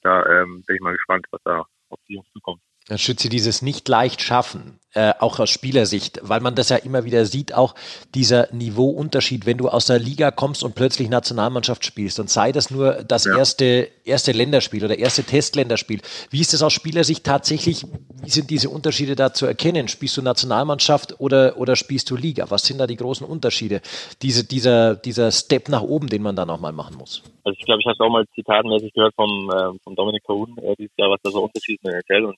da 0.03 0.25
ähm, 0.25 0.63
bin 0.65 0.75
ich 0.75 0.81
mal 0.81 0.93
gespannt, 0.93 1.25
was 1.31 1.41
da 1.43 1.65
auf 1.89 1.99
die 2.07 2.13
Jungs 2.13 2.31
zukommt. 2.31 2.61
Herr 2.89 2.97
Schütze, 2.97 3.29
dieses 3.29 3.61
nicht 3.61 3.87
leicht 3.87 4.19
schaffen, 4.19 4.79
äh, 4.95 5.13
auch 5.19 5.37
aus 5.37 5.51
Spielersicht, 5.51 6.19
weil 6.23 6.39
man 6.39 6.55
das 6.55 6.69
ja 6.69 6.77
immer 6.77 7.03
wieder 7.05 7.23
sieht, 7.25 7.53
auch 7.53 7.75
dieser 8.15 8.51
Niveauunterschied, 8.51 9.45
wenn 9.45 9.59
du 9.59 9.69
aus 9.69 9.85
der 9.85 9.99
Liga 9.99 10.31
kommst 10.31 10.63
und 10.63 10.73
plötzlich 10.73 11.07
Nationalmannschaft 11.07 11.85
spielst 11.85 12.19
und 12.19 12.31
sei 12.31 12.51
das 12.51 12.71
nur 12.71 13.03
das 13.03 13.25
ja. 13.25 13.37
erste, 13.37 13.87
erste 14.05 14.31
Länderspiel 14.31 14.83
oder 14.83 14.97
erste 14.97 15.23
Testländerspiel. 15.23 16.01
Wie 16.31 16.41
ist 16.41 16.55
das 16.55 16.63
aus 16.63 16.73
Spielersicht 16.73 17.23
tatsächlich? 17.23 17.85
Wie 18.23 18.29
sind 18.31 18.49
diese 18.49 18.71
Unterschiede 18.71 19.15
da 19.15 19.31
zu 19.31 19.45
erkennen? 19.45 19.87
Spielst 19.87 20.17
du 20.17 20.23
Nationalmannschaft 20.23 21.19
oder, 21.19 21.57
oder 21.57 21.75
spielst 21.75 22.09
du 22.09 22.15
Liga? 22.15 22.49
Was 22.49 22.63
sind 22.65 22.79
da 22.79 22.87
die 22.87 22.97
großen 22.97 23.27
Unterschiede? 23.27 23.81
Diese, 24.23 24.43
dieser, 24.43 24.95
dieser 24.95 25.31
Step 25.31 25.69
nach 25.69 25.83
oben, 25.83 26.07
den 26.07 26.23
man 26.23 26.35
da 26.35 26.47
nochmal 26.47 26.73
machen 26.73 26.97
muss. 26.97 27.21
Also 27.43 27.55
ich 27.59 27.65
glaube, 27.65 27.81
ich 27.81 27.87
habe 27.87 28.03
auch 28.03 28.09
mal 28.09 28.25
zitatenmäßig 28.33 28.93
gehört 28.93 29.13
vom, 29.13 29.51
äh, 29.51 29.77
vom 29.83 29.95
Dominik 29.95 30.23
Kahun 30.23 30.57
äh, 30.63 30.75
dieses 30.79 30.97
Jahr, 30.97 31.11
was 31.11 31.19
da 31.21 31.29
so 31.29 31.43
Unterschiede 31.43 31.79
in 31.83 31.91
der 31.91 31.99
NFL 31.99 32.25
und 32.25 32.35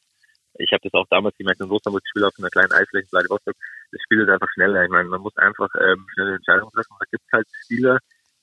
ich 0.64 0.72
habe 0.72 0.82
das 0.84 0.94
auch 0.94 1.08
damals 1.10 1.36
gemerkt 1.38 1.62
in 1.62 1.70
wo 1.70 1.78
ich 1.78 2.10
spiele 2.10 2.28
auf 2.28 2.34
einer 2.38 2.50
kleinen 2.50 2.72
Eisfläche 2.72 3.04
in 3.06 3.10
Vladivostok. 3.10 3.56
Das 3.92 4.02
Spiel 4.04 4.22
ist 4.22 4.30
einfach 4.30 4.50
schneller. 4.54 4.84
Ich 4.84 4.90
meine, 4.90 5.10
man 5.10 5.22
muss 5.22 5.36
einfach 5.38 5.70
ähm, 5.80 6.06
schnelle 6.14 6.36
Entscheidungen 6.36 6.72
treffen. 6.72 6.96
Da 7.00 7.06
gibt 7.12 7.24
es 7.26 7.32
halt 7.34 7.48
Spieler, 7.66 8.00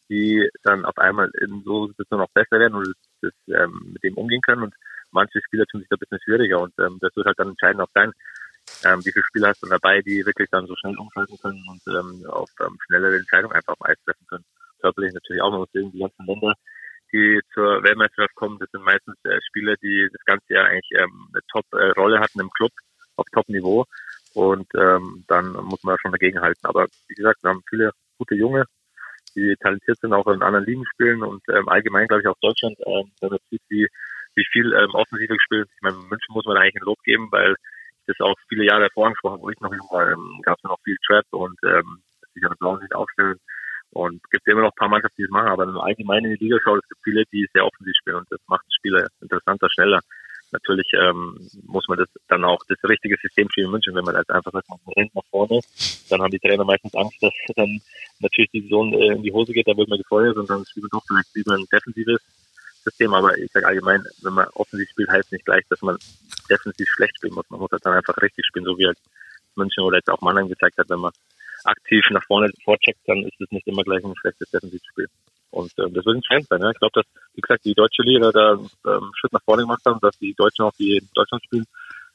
die 0.09 0.48
dann 0.62 0.85
auf 0.85 0.98
einmal 0.98 1.31
in 1.40 1.62
so 1.64 1.88
Situationen 1.88 2.24
noch 2.24 2.33
besser 2.33 2.59
werden 2.59 2.74
und 2.74 2.94
das, 3.22 3.33
ähm, 3.48 3.92
mit 3.92 4.02
dem 4.02 4.14
umgehen 4.14 4.42
können. 4.42 4.62
Und 4.64 4.74
manche 5.11 5.40
Spieler 5.42 5.66
tun 5.66 5.81
sich 5.81 5.88
da 5.88 5.96
ein 5.96 6.00
bisschen 6.00 6.20
schwieriger 6.24 6.61
und 6.61 6.72
ähm, 6.78 6.98
das 7.00 7.14
wird 7.16 7.26
halt 7.26 7.38
dann 7.38 7.48
entscheidend 7.48 7.83
auch 7.83 7.90
sein, 7.94 8.12
ähm, 8.85 9.04
wie 9.04 9.12
viele 9.12 9.24
Spieler 9.24 9.48
hast 9.48 9.62
du 9.62 9.66
dabei, 9.66 10.02
die 10.02 10.24
wirklich 10.24 10.48
dann 10.50 10.66
so 10.66 10.76
schnell 10.76 10.96
umschalten 10.96 11.38
können 11.38 11.64
und 11.68 11.83
ähm, 11.88 12.26
auf 12.28 12.50
ähm, 12.61 12.76
schnellere 12.87 13.16
Entscheidungen 13.16 13.54
einfach 13.54 13.72
auf 13.72 13.78
dem 13.78 13.90
Eis 13.90 13.98
treffen 14.04 14.26
können. 14.28 14.44
Körperlich 14.81 15.14
natürlich 15.14 15.42
auch, 15.42 15.50
man 15.50 15.61
muss 15.61 15.72
sehen, 15.72 15.90
die 15.92 15.98
ganzen 15.98 16.26
Länder 16.26 16.54
die 17.12 17.40
zur 17.55 17.83
Weltmeisterschaft 17.83 18.35
kommen, 18.35 18.59
das 18.59 18.71
sind 18.71 18.85
meistens 18.85 19.16
äh, 19.25 19.38
Spieler, 19.49 19.77
die 19.83 20.09
das 20.12 20.25
ganze 20.25 20.55
Jahr 20.55 20.66
eigentlich 20.66 20.90
ähm, 20.92 21.29
eine 21.33 21.42
Top-Rolle 21.51 22.21
hatten 22.21 22.40
im 22.40 22.51
Club 22.51 22.73
auf 23.16 23.27
Top-Niveau. 23.33 23.85
Und 24.35 24.68
ähm, 24.75 25.25
dann 25.27 25.53
muss 25.64 25.83
man 25.83 25.97
schon 26.01 26.12
dagegenhalten. 26.12 26.64
Aber 26.64 26.87
wie 27.09 27.14
gesagt, 27.14 27.42
wir 27.42 27.51
haben 27.51 27.62
viele 27.68 27.90
gute 28.18 28.35
Junge, 28.35 28.64
die 29.35 29.57
talentiert 29.61 29.99
sind, 29.99 30.12
auch 30.12 30.27
in 30.27 30.42
anderen 30.42 30.66
Ligen 30.66 30.85
spielen 30.92 31.23
und 31.23 31.42
ähm, 31.49 31.68
allgemein, 31.68 32.07
glaube 32.07 32.23
ich, 32.23 32.29
auch 32.29 32.38
Deutschland, 32.40 32.77
ähm, 32.87 33.11
wenn 33.21 33.31
man 33.31 33.38
sieht, 33.51 33.62
wie, 33.68 33.87
wie 34.35 34.47
viel 34.53 34.73
ähm, 34.75 34.94
Offensive 34.94 35.35
gespielt. 35.35 35.68
Ich 35.75 35.83
meine, 35.83 35.97
München 35.97 36.35
muss 36.35 36.44
man 36.44 36.57
eigentlich 36.57 36.77
ein 36.77 36.87
Lob 36.87 37.03
geben, 37.05 37.29
weil 37.31 37.57
das 38.07 38.21
auch 38.21 38.35
viele 38.49 38.64
Jahre 38.64 38.88
vorangesprochen, 38.92 39.40
wo 39.40 39.51
ich 39.51 39.61
noch 39.61 39.73
jung 39.73 39.88
war, 39.90 40.11
ähm, 40.11 40.40
gab 40.42 40.59
es 40.59 40.64
noch 40.64 40.79
viel 40.85 40.97
Trap 41.07 41.25
und 41.31 41.59
ähm, 41.64 42.03
sich 42.35 42.44
an 42.44 42.51
der 42.51 42.57
blauen 42.57 42.81
Sicht 42.81 42.94
aufstellen 42.94 43.38
und 43.90 44.20
es 44.22 44.31
gibt 44.31 44.46
immer 44.48 44.62
noch 44.62 44.72
ein 44.72 44.79
paar 44.79 44.88
Mannschaften, 44.88 45.16
die 45.18 45.24
es 45.24 45.31
machen, 45.31 45.48
aber 45.48 45.64
im 45.64 45.79
Allgemeinen 45.79 46.27
in 46.27 46.37
die 46.37 46.44
Liga 46.44 46.59
schaut, 46.62 46.81
es 46.83 46.88
gibt 46.88 47.03
viele, 47.05 47.24
die 47.33 47.48
sehr 47.53 47.64
offensiv 47.64 47.94
spielen 48.01 48.16
und 48.16 48.27
das 48.31 48.40
macht 48.46 48.64
Spieler 48.77 49.07
interessanter, 49.20 49.68
schneller. 49.70 50.01
Natürlich 50.51 50.88
ähm, 50.94 51.38
muss 51.66 51.87
man 51.88 51.98
das 51.98 52.09
dann 52.29 52.42
auch 52.44 52.59
das 52.68 52.79
richtige 52.88 53.16
System 53.20 53.51
spielen 53.51 53.66
in 53.66 53.72
München, 53.72 53.94
wenn 53.94 54.05
man 54.05 54.16
als 54.16 54.29
einfach 54.31 54.53
sagt, 54.53 54.68
man 54.68 54.79
rennt 54.96 55.14
nach 55.14 55.24
vorne, 55.31 55.61
dann 56.09 56.22
haben 56.22 56.31
die 56.31 56.38
Trainer 56.38 56.64
meistens 56.64 56.94
Angst, 56.94 57.22
dass 57.22 57.33
dann 57.55 57.81
natürlich 58.20 58.51
die 58.53 58.62
Saison 58.62 58.92
äh, 58.94 59.12
in 59.12 59.22
die 59.22 59.33
Hose 59.33 59.53
geht, 59.53 59.68
da 59.68 59.77
wird 59.77 59.88
man 59.88 59.98
gefeuert 59.98 60.37
und 60.37 60.48
dann 60.48 60.64
spielt 60.64 60.85
man 60.85 61.01
doch 61.01 61.05
vielleicht 61.07 61.35
lieber 61.35 61.55
ein 61.55 61.66
defensives 61.70 62.20
System, 62.85 63.12
aber 63.12 63.37
ich 63.37 63.51
sage 63.53 63.66
allgemein, 63.66 64.05
wenn 64.22 64.33
man 64.33 64.46
offensiv 64.55 64.88
spielt, 64.88 65.11
heißt 65.11 65.33
nicht 65.33 65.44
gleich, 65.44 65.64
dass 65.68 65.83
man 65.83 65.98
defensiv 66.48 66.88
schlecht 66.88 67.16
spielen 67.16 67.35
muss. 67.35 67.48
Man 67.51 67.61
muss 67.61 67.70
halt 67.70 67.85
dann 67.85 67.94
einfach 67.94 68.16
richtig 68.22 68.46
spielen, 68.46 68.64
so 68.64 68.79
wie 68.79 68.87
halt 68.87 68.98
München 69.57 69.85
oder 69.85 69.98
jetzt 69.98 70.09
auch 70.09 70.20
Mannheim 70.20 70.48
gezeigt 70.48 70.79
hat, 70.79 70.88
wenn 70.88 71.01
man 71.01 71.12
aktiv 71.64 72.05
nach 72.11 72.25
vorne 72.25 72.51
vorcheckt, 72.64 73.01
dann 73.07 73.23
ist 73.25 73.40
es 73.40 73.51
nicht 73.51 73.66
immer 73.66 73.83
gleich 73.83 74.05
ein 74.05 74.14
schlechtes 74.16 74.51
Defensivspiel. 74.51 75.09
Und 75.51 75.73
ähm, 75.79 75.94
das 75.94 76.05
wird 76.05 76.16
entscheidend 76.16 76.49
sein. 76.49 76.61
Ja. 76.61 76.71
Ich 76.71 76.79
glaube, 76.79 76.92
dass, 77.01 77.07
wie 77.35 77.40
gesagt, 77.40 77.64
die 77.64 77.75
deutsche 77.75 78.03
Liga 78.03 78.31
da 78.33 78.53
ähm, 78.53 78.68
einen 78.85 79.14
Schritt 79.14 79.33
nach 79.33 79.42
vorne 79.42 79.62
gemacht 79.62 79.83
haben, 79.87 79.99
dass 80.01 80.18
die 80.18 80.35
Deutschen 80.35 80.64
auch, 80.64 80.73
die 80.79 80.99
in 80.99 81.09
Deutschland 81.14 81.42
spielen, 81.44 81.64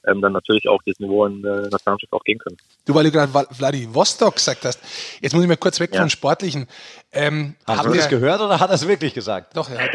ähm, 0.06 0.22
dann 0.22 0.34
natürlich 0.34 0.68
auch 0.68 0.82
das 0.86 1.00
Niveau 1.00 1.26
in 1.26 1.42
der 1.42 1.62
Nationalmannschaft 1.70 2.14
auch 2.14 2.24
gehen 2.24 2.38
können. 2.38 2.58
Du, 2.86 2.94
weil 2.94 3.06
du 3.06 3.12
gerade 3.12 3.32
Vladivostok 3.52 4.36
gesagt 4.36 4.66
hast, 4.66 4.80
jetzt 5.22 5.34
muss 5.34 5.44
ich 5.44 5.48
mal 5.48 5.58
kurz 5.58 5.80
weg 5.80 5.94
ja. 5.94 6.02
von 6.02 6.10
Sportlichen. 6.10 6.68
Ähm, 7.12 7.56
Hast 7.66 7.86
du 7.86 7.94
das 7.94 8.10
gehört 8.10 8.42
oder 8.42 8.60
hat 8.60 8.70
er 8.70 8.76
es 8.76 8.88
wirklich 8.88 9.14
gesagt? 9.14 9.56
Doch, 9.56 9.70
er 9.70 9.92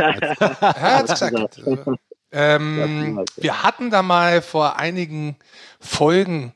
hat 0.71 1.05
es 1.05 1.21
gesagt. 1.21 1.61
ähm, 2.33 3.25
wir 3.37 3.63
hatten 3.63 3.91
da 3.91 4.03
mal 4.03 4.43
vor 4.43 4.79
einigen 4.79 5.37
Folgen 5.79 6.55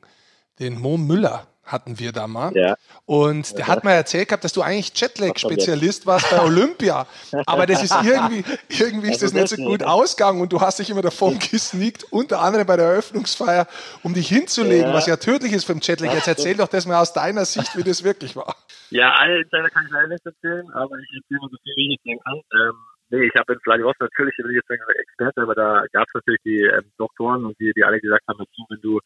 den 0.59 0.79
Mo 0.79 0.97
Müller 0.97 1.47
hatten 1.65 1.99
wir 1.99 2.11
da 2.11 2.27
mal. 2.27 2.55
Ja. 2.55 2.75
Und 3.05 3.57
der 3.57 3.67
hat 3.67 3.83
mir 3.83 3.93
erzählt 3.93 4.27
gehabt, 4.27 4.43
dass 4.43 4.53
du 4.53 4.61
eigentlich 4.61 4.91
Jetlag-Spezialist 4.95 6.05
warst 6.05 6.29
bei 6.29 6.41
Olympia. 6.41 7.07
Aber 7.45 7.65
das 7.65 7.83
ist 7.83 7.95
irgendwie, 8.03 8.43
irgendwie 8.69 9.11
ist 9.11 9.23
das 9.23 9.33
nicht 9.33 9.47
so 9.47 9.55
gut 9.55 9.83
ausgegangen 9.83 10.41
und 10.41 10.51
du 10.51 10.59
hast 10.59 10.79
dich 10.79 10.89
immer 10.89 11.01
davon 11.01 11.39
gesneakt, 11.39 12.05
unter 12.11 12.41
anderem 12.41 12.67
bei 12.67 12.75
der 12.75 12.87
Eröffnungsfeier, 12.87 13.67
um 14.03 14.13
dich 14.13 14.27
hinzulegen, 14.27 14.89
ja. 14.89 14.93
was 14.93 15.07
ja 15.07 15.15
tödlich 15.15 15.53
ist 15.53 15.65
für 15.65 15.73
den 15.73 15.81
Jetlag. 15.81 16.13
Jetzt 16.13 16.27
erzähl 16.27 16.55
doch 16.55 16.67
das 16.67 16.85
mal 16.85 16.99
aus 16.99 17.13
deiner 17.13 17.45
Sicht, 17.45 17.77
wie 17.77 17.83
das 17.83 18.03
wirklich 18.03 18.35
war. 18.35 18.55
Ja, 18.89 19.13
alle 19.13 19.39
Insider 19.39 19.69
kann 19.69 19.85
ich 19.85 19.91
leider 19.91 20.07
nicht 20.09 20.25
erzählen, 20.25 20.69
aber 20.71 20.97
ich 20.99 21.09
erzähle 21.15 21.39
mal 21.41 21.49
so 21.49 21.57
viel, 21.63 21.73
wie 21.75 21.93
ich 21.93 21.99
erzählen 21.99 22.19
kann. 22.23 22.41
Ähm, 22.53 22.75
nee, 23.09 23.25
ich 23.25 23.33
habe 23.39 23.53
in 23.53 23.59
Vladivostok 23.61 24.09
natürlich, 24.11 24.35
ich 24.37 24.43
bin 24.43 24.53
jetzt 24.53 24.69
Experte, 24.69 25.41
aber 25.41 25.55
da 25.55 25.83
gab 25.93 26.07
es 26.07 26.13
natürlich 26.13 26.41
die 26.45 26.61
ähm, 26.61 26.91
Doktoren 26.97 27.45
und 27.45 27.59
die, 27.59 27.71
die 27.75 27.83
alle 27.83 27.99
gesagt 27.99 28.23
haben, 28.27 28.45
wenn 28.69 28.81
du 28.81 28.99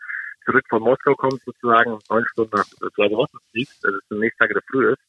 zurück 0.48 0.66
von 0.70 0.82
Moskau 0.82 1.14
kommst, 1.16 1.44
sozusagen 1.46 2.00
neun 2.10 2.26
Stunden 2.32 2.56
nach 2.56 2.66
Vladivostok 2.96 3.42
fliegst, 3.52 3.86
also 3.86 4.00
der 4.10 4.18
nächste 4.20 4.40
Tag 4.40 4.54
der 4.54 4.64
Früh 4.72 4.92
ist, 4.92 5.02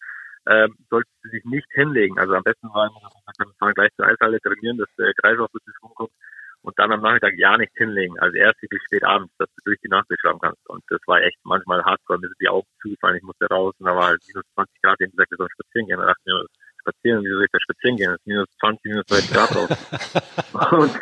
ähm, 0.47 0.77
solltest 0.91 1.15
du 1.23 1.31
dich 1.31 1.45
nicht 1.45 1.69
hinlegen. 1.73 2.19
Also 2.19 2.35
am 2.35 2.43
besten 2.43 2.69
war, 2.75 2.91
wir 2.91 3.47
fahren 3.59 3.75
gleich 3.75 3.91
zur 3.97 4.07
Eishalle 4.07 4.41
trainieren, 4.41 4.79
dass 4.79 4.89
der 4.99 5.13
Kreislauf 5.15 5.49
ein 5.49 5.59
bisschen 5.59 5.75
Schwung 5.79 5.95
kommt 5.95 6.13
und 6.63 6.79
dann 6.79 6.93
am 6.93 7.01
Nachmittag 7.01 7.35
ja 7.37 7.57
nicht 7.57 7.73
hinlegen. 7.77 8.19
Also 8.19 8.37
erst 8.37 8.61
wirklich 8.63 8.83
spät 8.87 9.05
abends, 9.05 9.33
dass 9.39 9.49
du 9.49 9.63
durch 9.65 9.79
die 9.81 9.89
Nacht 9.89 10.09
durchschlafen 10.09 10.41
kannst. 10.41 10.69
Und 10.69 10.83
das 10.89 11.01
war 11.07 11.23
echt 11.23 11.39
manchmal 11.45 11.85
hardcore. 11.85 12.19
Mir 12.19 12.29
sind 12.29 12.41
die 12.41 12.49
Augen 12.49 12.67
zugefallen, 12.83 13.17
ich 13.17 13.23
musste 13.23 13.47
raus 13.47 13.75
und 13.79 13.87
da 13.87 13.95
war 13.95 14.09
halt 14.09 14.23
minus 14.27 14.45
20 14.55 14.83
Grad. 14.83 14.99
Habe 15.01 15.11
gesagt, 15.11 15.31
wir 15.31 15.37
sollen 15.37 15.51
spazieren 15.53 15.87
gehen. 15.87 15.99
Da 15.99 16.07
dachte 16.07 16.21
ich 16.25 16.33
mir, 16.33 16.47
spazieren, 16.81 17.23
wieso 17.23 17.35
soll 17.35 17.45
ich 17.45 17.53
da 17.53 17.61
spazieren 17.61 17.97
gehen? 17.97 18.11
Es 18.11 18.19
ist 18.19 18.27
minus 18.27 18.49
20, 18.61 18.85
minus 18.85 19.07
30 19.07 19.33
Grad 19.33 19.57
raus. 19.57 19.71
und 20.73 21.01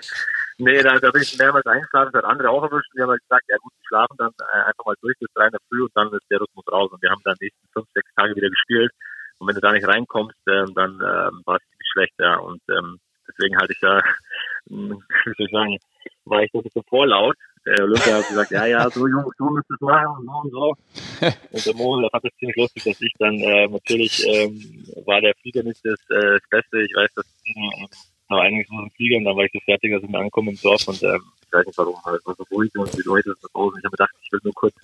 Nee, 0.59 0.83
da, 0.83 0.99
da 0.99 1.11
bin 1.11 1.23
ich 1.23 1.37
mehrmals 1.39 1.67
eingeschlafen, 1.67 2.13
das 2.13 2.23
hat 2.23 2.31
andere 2.31 2.49
auch 2.49 2.63
erwischt. 2.63 2.89
Wir 2.95 3.03
haben 3.03 3.11
halt 3.11 3.21
gesagt, 3.23 3.45
ja 3.49 3.57
gut, 3.59 3.73
wir 3.77 3.89
schlafen 3.89 4.17
dann 4.17 4.33
äh, 4.41 4.65
einfach 4.65 4.87
mal 4.87 4.97
durch 5.03 5.19
bis 5.19 5.29
drei 5.35 5.47
in 5.47 5.53
der 5.53 5.61
Früh 5.69 5.83
und 5.83 5.93
dann 5.95 6.13
ist 6.15 6.31
der 6.31 6.41
Rhythmus 6.41 6.65
raus. 6.73 6.91
Und 6.93 7.03
wir 7.03 7.11
haben 7.11 7.21
dann 7.25 7.37
die 7.41 7.47
nächsten 7.47 7.69
fünf, 7.75 7.87
sechs 7.95 8.11
Tage 8.17 8.35
wieder 8.35 8.49
gespielt. 8.49 8.91
Und 9.39 9.49
wenn 9.49 9.55
du 9.55 9.61
da 9.61 9.73
nicht 9.73 9.87
reinkommst, 9.87 10.39
ähm, 10.49 10.73
dann 10.75 10.93
ähm, 10.93 11.43
war 11.45 11.57
es 11.57 11.63
ziemlich 11.69 11.89
schlecht, 11.93 12.15
ja. 12.19 12.37
Und 12.37 12.63
ähm, 12.71 12.99
deswegen 13.29 13.59
halte 13.59 13.75
ich 13.75 13.81
da, 13.81 14.01
wie 14.67 14.89
soll 15.37 15.47
ich 15.47 15.51
sagen, 15.51 15.79
war 16.25 16.43
ich 16.43 16.51
so 16.53 16.59
ein 16.61 16.65
bisschen 16.65 16.85
vorlaut. 16.89 17.37
Der 17.67 17.85
Olympia 17.85 18.17
hat 18.17 18.29
gesagt, 18.29 18.51
ja, 18.53 18.65
ja, 18.65 18.89
so 18.89 19.07
Jungs, 19.09 19.35
du 19.37 19.51
müsst 19.51 19.71
es 19.71 19.81
machen, 19.81 20.25
so 20.25 20.33
und 20.33 20.51
so. 20.53 20.75
Und 21.53 21.67
der 21.67 21.75
Mo, 21.75 22.01
der 22.01 22.11
fand 22.11 22.25
es 22.25 22.37
ziemlich 22.39 22.57
lustig, 22.57 22.85
dass 22.85 23.01
ich 23.01 23.13
dann 23.19 23.35
äh, 23.41 23.67
natürlich 23.67 24.25
ähm, 24.27 24.87
war 25.05 25.21
der 25.21 25.35
Flieger 25.43 25.65
nicht 25.65 25.85
das, 25.85 25.99
äh, 26.11 26.39
das 26.39 26.49
Beste. 26.49 26.83
Ich 26.83 26.95
weiß, 26.95 27.13
dass 27.15 27.27
äh, 27.27 27.87
noch 28.29 28.41
einiges 28.41 28.69
muss 28.71 28.93
fliegen, 28.95 29.25
dann 29.25 29.37
war 29.37 29.45
ich 29.45 29.53
so 29.53 29.61
fertig, 29.61 29.95
als 29.95 30.03
ich 30.03 30.09
mir 30.09 30.19
ankomme 30.19 30.51
im 30.51 30.61
Dorf 30.61 30.87
und 30.89 31.03
ähm, 31.03 31.23
ich 31.47 31.53
weiß 31.53 31.67
nicht 31.67 31.79
warum, 31.79 31.95
es 31.95 32.27
war 32.27 32.35
so 32.35 32.45
ruhig 32.51 32.71
und 32.77 32.93
die 32.97 33.03
Leute 33.03 33.35
sind 33.35 33.51
draußen. 33.53 33.79
Ich 33.79 33.85
habe 33.85 33.97
gedacht, 33.97 34.15
ich 34.23 34.33
will 34.33 34.41
nur 34.43 34.55
kurz 34.55 34.75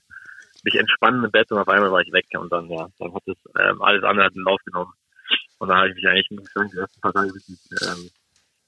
mich 0.64 0.74
entspannen 0.76 1.24
im 1.24 1.30
Bett 1.30 1.50
und 1.50 1.58
auf 1.58 1.68
einmal 1.68 1.90
war 1.90 2.00
ich 2.00 2.12
weg 2.12 2.26
und 2.38 2.50
dann, 2.52 2.68
ja, 2.70 2.88
dann 2.98 3.14
hat 3.14 3.22
das 3.26 3.36
ähm, 3.58 3.82
alles 3.82 4.04
andere 4.04 4.26
hat 4.26 4.34
einen 4.34 4.44
Lauf 4.44 4.60
genommen. 4.64 4.92
Und 5.58 5.68
dann 5.68 5.78
habe 5.78 5.90
ich 5.90 5.94
mich 5.96 6.06
eigentlich, 6.06 6.28
sagen, 6.52 6.70
die 6.72 6.78
ersten 6.78 7.00
paar 7.00 7.12
Tage 7.12 7.28
wirklich 7.28 7.58
ähm, 7.82 8.10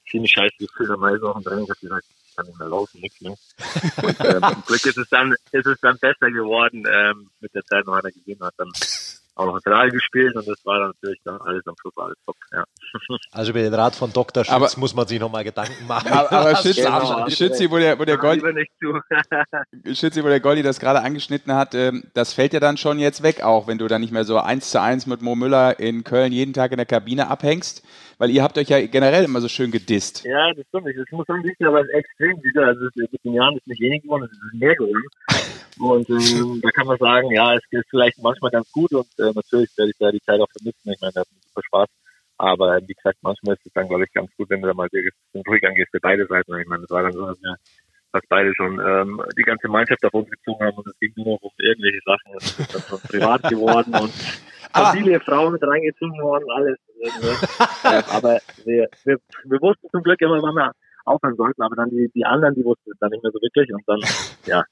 ziemlich 0.09 0.31
scheiße 0.31 0.55
gefühlt 0.59 0.89
am 0.89 1.03
Eis 1.03 1.21
auch 1.21 1.35
im 1.35 1.43
Training. 1.43 1.63
Ich 1.63 1.69
habe 1.69 1.79
gesagt, 1.79 2.05
ich 2.07 2.35
kann 2.35 2.45
nicht 2.45 2.59
mehr 2.59 2.69
laufen, 2.69 3.01
nichts 3.01 3.21
mehr. 3.21 3.31
Und 3.31 4.19
ähm, 4.19 4.41
zum 4.41 4.63
Glück 4.65 4.85
ist 4.85 4.97
es 4.97 5.09
dann, 5.09 5.35
ist 5.51 5.65
es 5.65 5.79
dann 5.81 5.97
besser 5.99 6.31
geworden 6.31 6.85
ähm, 6.89 7.29
mit 7.39 7.53
der 7.53 7.63
Zeit, 7.63 7.85
noch 7.85 7.95
einer 7.95 8.11
gesehen 8.11 8.39
hat. 8.41 8.53
Dann 8.57 8.71
auch 9.35 9.45
noch 9.47 9.61
Finale 9.61 9.91
gespielt 9.91 10.35
und 10.35 10.47
das 10.47 10.65
war 10.65 10.79
dann 10.79 10.87
natürlich 10.89 11.19
dann 11.23 11.39
alles 11.41 11.65
am 11.67 11.75
Schluss 11.79 11.93
alles 11.97 12.17
top. 12.25 12.35
Ja. 12.51 12.63
Also 13.31 13.51
über 13.51 13.59
den 13.59 13.73
Rat 13.73 13.95
von 13.95 14.11
Dr. 14.13 14.45
Schütz 14.45 14.53
aber, 14.53 14.69
muss 14.77 14.95
man 14.95 15.05
sich 15.07 15.19
nochmal 15.19 15.43
Gedanken 15.43 15.85
machen. 15.87 16.11
Aber, 16.11 16.31
aber 16.31 16.55
Schützi, 16.55 16.81
genau. 16.81 17.29
Schützi, 17.29 17.69
wo 17.69 17.77
der, 17.77 17.99
wo 17.99 18.05
der 18.05 18.17
Gold, 18.17 18.41
Schützi, 19.93 20.23
wo 20.23 20.27
der 20.27 20.39
Goldi 20.39 20.63
das 20.63 20.79
gerade 20.79 21.01
angeschnitten 21.01 21.53
hat, 21.53 21.75
ähm, 21.75 22.05
das 22.13 22.33
fällt 22.33 22.53
ja 22.53 22.59
dann 22.59 22.77
schon 22.77 22.97
jetzt 22.99 23.23
weg 23.23 23.43
auch, 23.43 23.67
wenn 23.67 23.77
du 23.77 23.87
dann 23.87 24.01
nicht 24.01 24.13
mehr 24.13 24.23
so 24.23 24.39
eins 24.39 24.71
zu 24.71 24.81
eins 24.81 25.05
mit 25.05 25.21
Mo 25.21 25.35
Müller 25.35 25.79
in 25.79 26.03
Köln 26.03 26.31
jeden 26.31 26.53
Tag 26.53 26.71
in 26.71 26.77
der 26.77 26.85
Kabine 26.85 27.27
abhängst, 27.27 27.85
weil 28.17 28.29
ihr 28.29 28.43
habt 28.43 28.57
euch 28.57 28.69
ja 28.69 28.85
generell 28.85 29.25
immer 29.25 29.41
so 29.41 29.49
schön 29.49 29.71
gedisst. 29.71 30.23
Ja, 30.23 30.53
das 30.53 30.65
stimmt. 30.67 30.87
Ich 30.87 31.11
muss 31.11 31.27
sagen, 31.27 31.43
war 31.43 31.81
es 31.81 31.89
extrem 31.89 32.41
wieder. 32.43 32.67
Also 32.67 32.85
mit 32.95 33.23
den 33.23 33.33
Jahren 33.33 33.57
ist 33.57 33.67
nicht 33.67 33.81
wenig 33.81 34.03
geworden, 34.03 34.23
es 34.23 34.31
ist 34.31 34.59
mehr 34.59 34.75
geworden. 34.75 35.03
Und 35.79 36.09
ähm, 36.09 36.61
da 36.61 36.69
kann 36.71 36.87
man 36.87 36.97
sagen, 36.97 37.31
ja, 37.31 37.53
es 37.53 37.63
ist 37.69 37.89
vielleicht 37.89 38.17
manchmal 38.21 38.51
ganz 38.51 38.71
gut 38.71 38.91
und 38.93 39.07
äh, 39.19 39.31
natürlich 39.35 39.69
werde 39.77 39.91
ich 39.91 39.97
da 39.97 40.11
die 40.11 40.21
Zeit 40.21 40.39
auch 40.39 40.49
vermissen. 40.57 40.91
Ich 40.91 41.01
meine, 41.01 41.13
das 41.13 41.21
hat 41.21 41.27
super 41.47 41.61
Spaß. 41.63 41.89
Aber 42.37 42.79
wie 42.85 42.93
gesagt, 42.93 43.17
manchmal 43.21 43.55
ist 43.55 43.65
es 43.65 43.73
dann, 43.73 43.87
glaube 43.87 44.03
ich, 44.03 44.13
ganz 44.13 44.29
gut, 44.37 44.49
wenn 44.49 44.61
du 44.61 44.67
da 44.67 44.73
mal 44.73 44.89
wirklich 44.91 45.13
ruhig 45.47 45.65
angehst 45.65 45.91
für 45.91 45.99
beide 45.99 46.25
Seiten. 46.27 46.59
Ich 46.59 46.67
meine, 46.67 46.83
es 46.83 46.89
war 46.89 47.03
dann 47.03 47.13
so, 47.13 47.25
dass 47.25 47.41
wir 47.41 47.55
fast 48.11 48.29
beide 48.29 48.53
schon 48.55 48.79
ähm, 48.79 49.21
die 49.37 49.43
ganze 49.43 49.67
Mannschaft 49.67 50.03
auf 50.05 50.13
uns 50.13 50.29
gezogen 50.29 50.65
haben 50.65 50.77
und 50.77 50.87
es 50.87 50.99
ging 50.99 51.13
nur 51.15 51.33
noch 51.35 51.41
um 51.41 51.51
irgendwelche 51.57 51.99
Sachen. 52.05 52.37
Es 52.37 52.59
ist 52.59 52.73
dann 52.73 52.81
schon 52.81 52.99
privat 53.01 53.43
geworden 53.49 53.93
und 53.95 54.11
Familie, 54.71 55.19
Frauen 55.19 55.53
mit 55.53 55.63
reingezogen 55.63 56.21
worden, 56.21 56.45
alles. 56.51 56.77
äh, 57.83 58.03
aber 58.11 58.39
wir, 58.65 58.87
wir, 59.03 59.17
wir 59.45 59.61
wussten 59.61 59.89
zum 59.89 60.03
Glück 60.03 60.19
immer, 60.21 60.41
wann 60.41 60.55
wir 60.55 60.71
aufhören 61.05 61.35
sollten, 61.35 61.61
aber 61.61 61.75
dann 61.75 61.89
die, 61.89 62.09
die 62.13 62.25
anderen, 62.25 62.55
die 62.55 62.65
wussten 62.65 62.91
es 62.91 62.97
dann 62.99 63.11
nicht 63.11 63.23
mehr 63.23 63.31
so 63.31 63.39
wirklich 63.41 63.71
und 63.73 63.83
dann, 63.87 63.99
ja. 64.45 64.63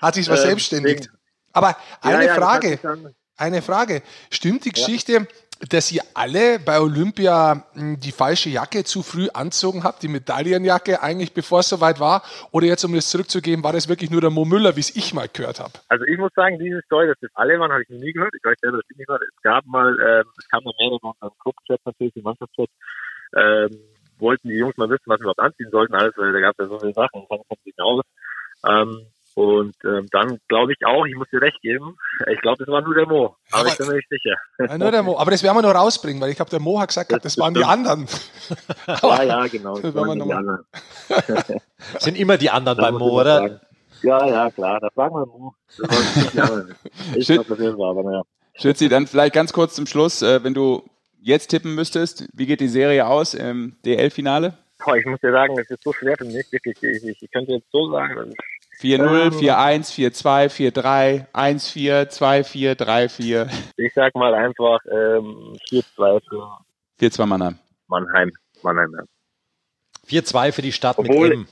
Hat 0.00 0.14
sich 0.14 0.28
was 0.28 0.44
Ähm, 0.44 0.96
Aber 1.52 1.76
eine 2.00 2.24
ja, 2.24 2.28
ja, 2.28 2.34
Frage, 2.34 2.78
eine 3.36 3.62
Frage. 3.62 4.02
Stimmt 4.30 4.64
die 4.64 4.70
Geschichte, 4.70 5.26
dass 5.68 5.92
ihr 5.92 6.02
alle 6.14 6.58
bei 6.58 6.80
Olympia 6.80 7.66
mh, 7.74 7.96
die 7.98 8.12
falsche 8.12 8.48
Jacke 8.48 8.84
zu 8.84 9.02
früh 9.02 9.28
anzogen 9.28 9.84
habt, 9.84 10.02
die 10.02 10.08
Medaillenjacke 10.08 11.02
eigentlich 11.02 11.34
bevor 11.34 11.60
es 11.60 11.68
soweit 11.68 12.00
war? 12.00 12.22
Oder 12.50 12.66
jetzt, 12.66 12.84
um 12.84 12.94
das 12.94 13.10
zurückzugeben, 13.10 13.62
war 13.62 13.72
das 13.72 13.88
wirklich 13.88 14.10
nur 14.10 14.22
der 14.22 14.30
Mo 14.30 14.44
Müller, 14.46 14.76
wie 14.76 14.80
es 14.80 14.96
ich 14.96 15.12
mal 15.12 15.28
gehört 15.30 15.60
habe? 15.60 15.72
Also 15.88 16.04
ich 16.06 16.18
muss 16.18 16.32
sagen, 16.34 16.58
diese 16.58 16.80
Story, 16.86 17.08
dass 17.08 17.18
das 17.20 17.30
alle 17.34 17.58
waren, 17.58 17.70
habe 17.70 17.82
ich 17.82 17.90
noch 17.90 17.98
nie 17.98 18.12
gehört. 18.12 18.32
Ich 18.34 18.44
weiß 18.44 18.56
selber, 18.60 18.78
das 18.78 18.96
nicht 18.96 19.06
gehört. 19.06 19.22
Es 19.22 19.42
gab 19.42 19.66
mal, 19.66 19.90
ähm, 20.00 20.24
es 20.38 20.48
kam 20.48 20.64
noch 20.64 20.74
mehrere 20.78 20.98
in 21.02 21.08
unseren 21.08 21.38
Clubchat 21.42 21.80
natürlich, 21.84 22.14
die 22.14 22.22
Mannschaftschat, 22.22 22.68
ähm, 23.36 23.80
wollten 24.18 24.48
die 24.48 24.56
Jungs 24.56 24.76
mal 24.76 24.88
wissen, 24.88 25.04
was 25.06 25.18
wir 25.18 25.24
überhaupt 25.24 25.40
anziehen 25.40 25.70
sollten, 25.70 25.94
alles, 25.94 26.14
weil 26.16 26.32
da 26.32 26.40
gab 26.40 26.54
es 26.58 26.64
ja 26.64 26.68
so 26.68 26.78
viele 26.78 26.94
Sachen, 26.94 27.26
dann 27.28 27.38
kommt 27.48 27.66
nicht 27.66 27.76
mehr 27.76 27.86
aus. 27.86 28.04
Ähm, 28.66 29.06
und 29.40 29.74
ähm, 29.84 30.06
dann 30.10 30.38
glaube 30.48 30.72
ich 30.72 30.78
auch, 30.86 31.06
ich 31.06 31.14
muss 31.16 31.28
dir 31.30 31.40
recht 31.40 31.60
geben, 31.62 31.96
ich 32.30 32.40
glaube, 32.42 32.58
das 32.64 32.68
war 32.72 32.82
nur 32.82 32.94
der 32.94 33.06
Mo, 33.06 33.36
aber, 33.50 33.60
Aber- 33.60 33.68
ich 33.68 33.78
bin 33.78 33.86
mir 33.88 33.94
nicht 33.94 34.08
sicher. 34.10 34.36
Ja, 34.58 34.76
nur 34.76 34.90
der 34.90 35.02
Mo. 35.02 35.16
Aber 35.18 35.30
das 35.30 35.42
werden 35.42 35.56
wir 35.56 35.62
noch 35.62 35.74
rausbringen, 35.74 36.20
weil 36.20 36.30
ich 36.30 36.36
glaube, 36.36 36.50
der 36.50 36.60
Mo 36.60 36.78
hat 36.78 36.88
gesagt, 36.88 37.10
Das 37.12 37.22
das 37.22 37.38
waren 37.38 37.54
die 37.54 37.64
anderen. 37.64 38.06
ja, 39.02 39.22
ja, 39.22 39.46
genau. 39.46 39.78
Das 39.78 39.94
waren 39.94 40.18
die 40.22 40.32
anderen. 40.32 40.64
Sind 41.98 42.18
immer 42.18 42.36
die 42.36 42.50
anderen 42.50 42.76
Da 42.76 42.84
beim 42.84 42.94
Mo, 42.98 43.20
oder? 43.20 43.38
sagen. 43.38 43.60
Ja, 44.02 44.26
ja, 44.26 44.50
klar, 44.50 44.78
das 44.80 44.92
fragen 44.94 45.14
wir 45.14 45.26
Mo. 45.26 45.54
Ich 47.16 47.26
glaube, 47.26 47.56
das 47.56 47.78
war, 47.78 47.90
aber 47.90 48.02
naja. 48.02 48.22
Schützi, 48.54 48.88
dann 48.88 49.06
vielleicht 49.06 49.34
ganz 49.34 49.52
kurz 49.52 49.74
zum 49.74 49.86
Schluss, 49.86 50.22
äh, 50.22 50.42
wenn 50.44 50.54
du 50.54 50.82
jetzt 51.20 51.48
tippen 51.48 51.74
müsstest, 51.74 52.28
wie 52.34 52.46
geht 52.46 52.60
die 52.60 52.68
Serie 52.68 53.06
aus 53.06 53.34
im 53.34 53.76
DL-Finale? 53.84 54.54
Ich 54.96 55.04
muss 55.06 55.20
dir 55.20 55.32
sagen, 55.32 55.56
das 55.56 55.68
ist 55.70 55.82
so 55.84 55.92
schwer 55.92 56.16
für 56.16 56.24
mich, 56.24 56.50
wirklich. 56.50 56.82
Ich, 56.82 57.04
ich, 57.04 57.22
ich 57.22 57.30
könnte 57.30 57.52
jetzt 57.52 57.70
so 57.70 57.90
sagen, 57.90 58.14
das 58.16 58.28
ist 58.28 58.36
4-0, 58.80 59.26
Ähm. 59.26 59.30
4-1, 59.32 59.92
4-2, 59.92 60.72
4-3, 60.72 61.26
1-4, 61.32 62.08
2-4, 62.08 62.74
3-4, 62.74 63.50
Ich 63.76 63.92
sag 63.94 64.14
mal 64.14 64.34
einfach 64.34 64.78
ähm, 64.90 65.56
4-2 65.68 66.20
für 66.28 66.58
4-2 67.00 67.26
Mannheim. 67.26 67.58
Mannheim. 67.88 68.30
Mannheim 68.62 68.92
ja. 68.96 70.20
4-2 70.20 70.52
für 70.52 70.62
die 70.62 70.72
Stadt 70.72 70.98
Obwohl- 70.98 71.28
mit 71.30 71.38
M. 71.38 71.46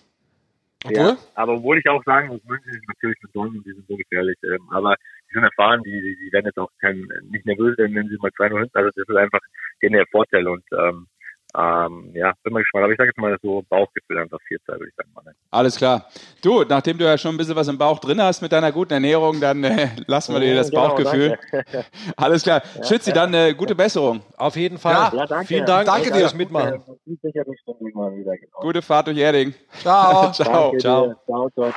Obwohl? 0.85 0.97
Ja, 1.09 1.17
aber 1.35 1.55
obwohl 1.55 1.79
ich 1.79 1.89
auch 1.89 2.03
sagen 2.05 2.29
muss, 2.29 2.45
München 2.45 2.73
ist 2.73 2.87
natürlich 2.87 3.19
mit 3.21 3.35
Dortmund, 3.35 3.67
die 3.67 3.73
sind 3.73 3.85
so 3.89 3.97
gefährlich. 3.97 4.37
Ähm, 4.45 4.61
aber 4.71 4.95
die 5.29 5.35
sind 5.35 5.43
erfahren, 5.43 5.83
die, 5.85 5.91
die, 5.91 6.17
die 6.25 6.33
werden 6.33 6.47
jetzt 6.47 6.59
auch 6.59 6.71
kein, 6.81 7.05
nicht 7.31 7.45
nervös 7.47 7.75
wenn 7.79 7.93
sie 8.09 8.17
mal 8.19 8.31
2-0 8.31 8.59
hinten. 8.61 8.79
Also 8.79 8.91
das 8.95 9.09
ist 9.09 9.17
einfach 9.17 9.41
denen 9.83 9.95
der 9.95 10.07
Vorteil. 10.07 10.47
Und 10.47 10.63
ähm, 10.73 11.09
ähm, 11.57 12.11
ja, 12.15 12.33
bin 12.43 12.53
mal 12.53 12.61
gespannt. 12.61 12.85
Aber 12.85 12.93
ich 12.93 12.99
sage 12.99 13.09
jetzt 13.11 13.19
mal 13.19 13.37
so 13.43 13.63
Bauchgefühl 13.69 14.19
einfach 14.19 14.39
4-2, 14.51 14.59
würde 14.69 14.89
ich 14.89 14.95
sagen. 14.97 15.11
Mannheim. 15.15 15.35
Alles 15.51 15.77
klar. 15.77 16.07
Du, 16.43 16.63
nachdem 16.65 16.99
du 16.99 17.05
ja 17.05 17.17
schon 17.17 17.35
ein 17.35 17.39
bisschen 17.39 17.57
was 17.57 17.69
im 17.69 17.79
Bauch 17.79 17.99
drin 18.01 18.23
hast 18.23 18.43
mit 18.43 18.53
deiner 18.53 18.71
guten 18.71 18.93
Ernährung, 18.93 19.41
dann 19.41 19.65
äh, 19.65 19.89
lassen 20.07 20.35
wir 20.35 20.41
dir 20.41 20.55
das 20.55 20.71
Genau, 20.71 20.89
Bauchgefühl. 20.89 21.39
danke. 21.51 21.85
Alles 22.17 22.43
klar. 22.43 22.63
Schützi, 22.87 23.13
dann 23.13 23.33
äh, 23.33 23.55
gute 23.55 23.75
Besserung. 23.75 24.21
Auf 24.37 24.57
jeden 24.57 24.77
Fall. 24.79 24.93
Ja, 24.93 25.11
Ja, 25.15 25.27
danke. 25.27 25.47
Vielen 25.47 25.67
Dank 25.67 25.87
Danke 25.87 26.15
fürs 26.15 26.33
dir. 26.33 26.37
Mitmachen. 26.37 26.83
Die 27.07 27.19
sicherlich 27.23 27.59
schon 27.65 27.75
irgendwann 27.81 28.17
wieder. 28.17 28.37
Genau. 28.37 28.61
Gute 28.61 28.83
Fahrt 28.83 29.07
durch 29.07 29.17
Erding. 29.19 29.55
Ciao. 29.81 30.31
Ciao. 30.33 30.71
Danke 30.71 30.79
ciao. 30.79 31.15
Ciao, 31.25 31.51
ciao. 31.55 31.73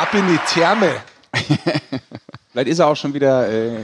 Ab 0.00 0.08
in 0.14 0.26
die 0.26 0.38
Therme. 0.52 0.90
Vielleicht 2.52 2.68
ist 2.68 2.78
er 2.78 2.86
auch 2.88 2.96
schon 2.96 3.12
wieder 3.14 3.48
äh, 3.48 3.76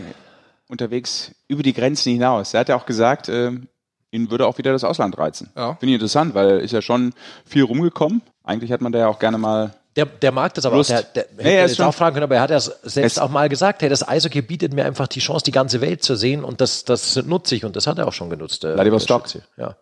unterwegs 0.71 1.33
über 1.49 1.63
die 1.63 1.73
Grenzen 1.73 2.13
hinaus. 2.13 2.55
Er 2.55 2.61
hat 2.61 2.69
ja 2.69 2.77
auch 2.77 2.87
gesagt, 2.87 3.29
äh, 3.29 3.51
ihn 4.13 4.31
würde 4.31 4.47
auch 4.47 4.59
wieder 4.59 4.73
das 4.73 4.85
Ausland 4.85 5.19
reizen. 5.19 5.51
Ja. 5.57 5.75
Finde 5.75 5.89
ich 5.89 5.95
interessant, 5.95 6.35
weil 6.35 6.49
er 6.51 6.61
ist 6.61 6.73
ja 6.73 6.83
schon 6.83 7.13
viel 7.45 7.63
rumgekommen. 7.65 8.23
Eigentlich 8.45 8.73
hat 8.73 8.81
man 8.81 8.93
da 8.93 8.99
ja 9.01 9.09
auch 9.09 9.19
gerne 9.19 9.39
mal. 9.39 9.75
Der, 9.97 10.07
der 10.07 10.33
mag 10.33 10.55
das 10.55 10.65
aber 10.67 10.77
Lust. 10.77 10.93
auch. 10.93 11.01
Der, 11.01 11.25
der, 11.25 11.27
Nee, 11.37 11.43
hätte 11.43 11.49
er 11.57 11.67
jetzt 11.67 11.81
auch 11.81 11.95
fragen 11.95 12.15
können, 12.15 12.25
aber 12.25 12.37
er 12.37 12.43
hat 12.43 12.51
ja 12.51 12.61
selbst 12.61 13.21
auch 13.21 13.29
mal 13.29 13.49
gesagt, 13.49 13.83
hey, 13.83 13.89
das 13.89 14.07
Eishockey 14.07 14.41
bietet 14.43 14.73
mir 14.73 14.85
einfach 14.85 15.09
die 15.09 15.21
Chance, 15.21 15.45
die 15.45 15.51
ganze 15.51 15.81
Welt 15.81 16.03
zu 16.03 16.15
sehen 16.17 16.45
und 16.45 16.61
das, 16.61 16.85
das 16.85 17.17
nutze 17.17 17.55
ich 17.57 17.65
und 17.65 17.75
das 17.77 17.87
hat 17.87 17.99
er 17.99 18.07
auch 18.09 18.13
schon 18.13 18.31
genutzt. 18.31 18.63
der- 18.63 18.75
Vladivostok. 18.75 19.25
Ja. 19.57 19.77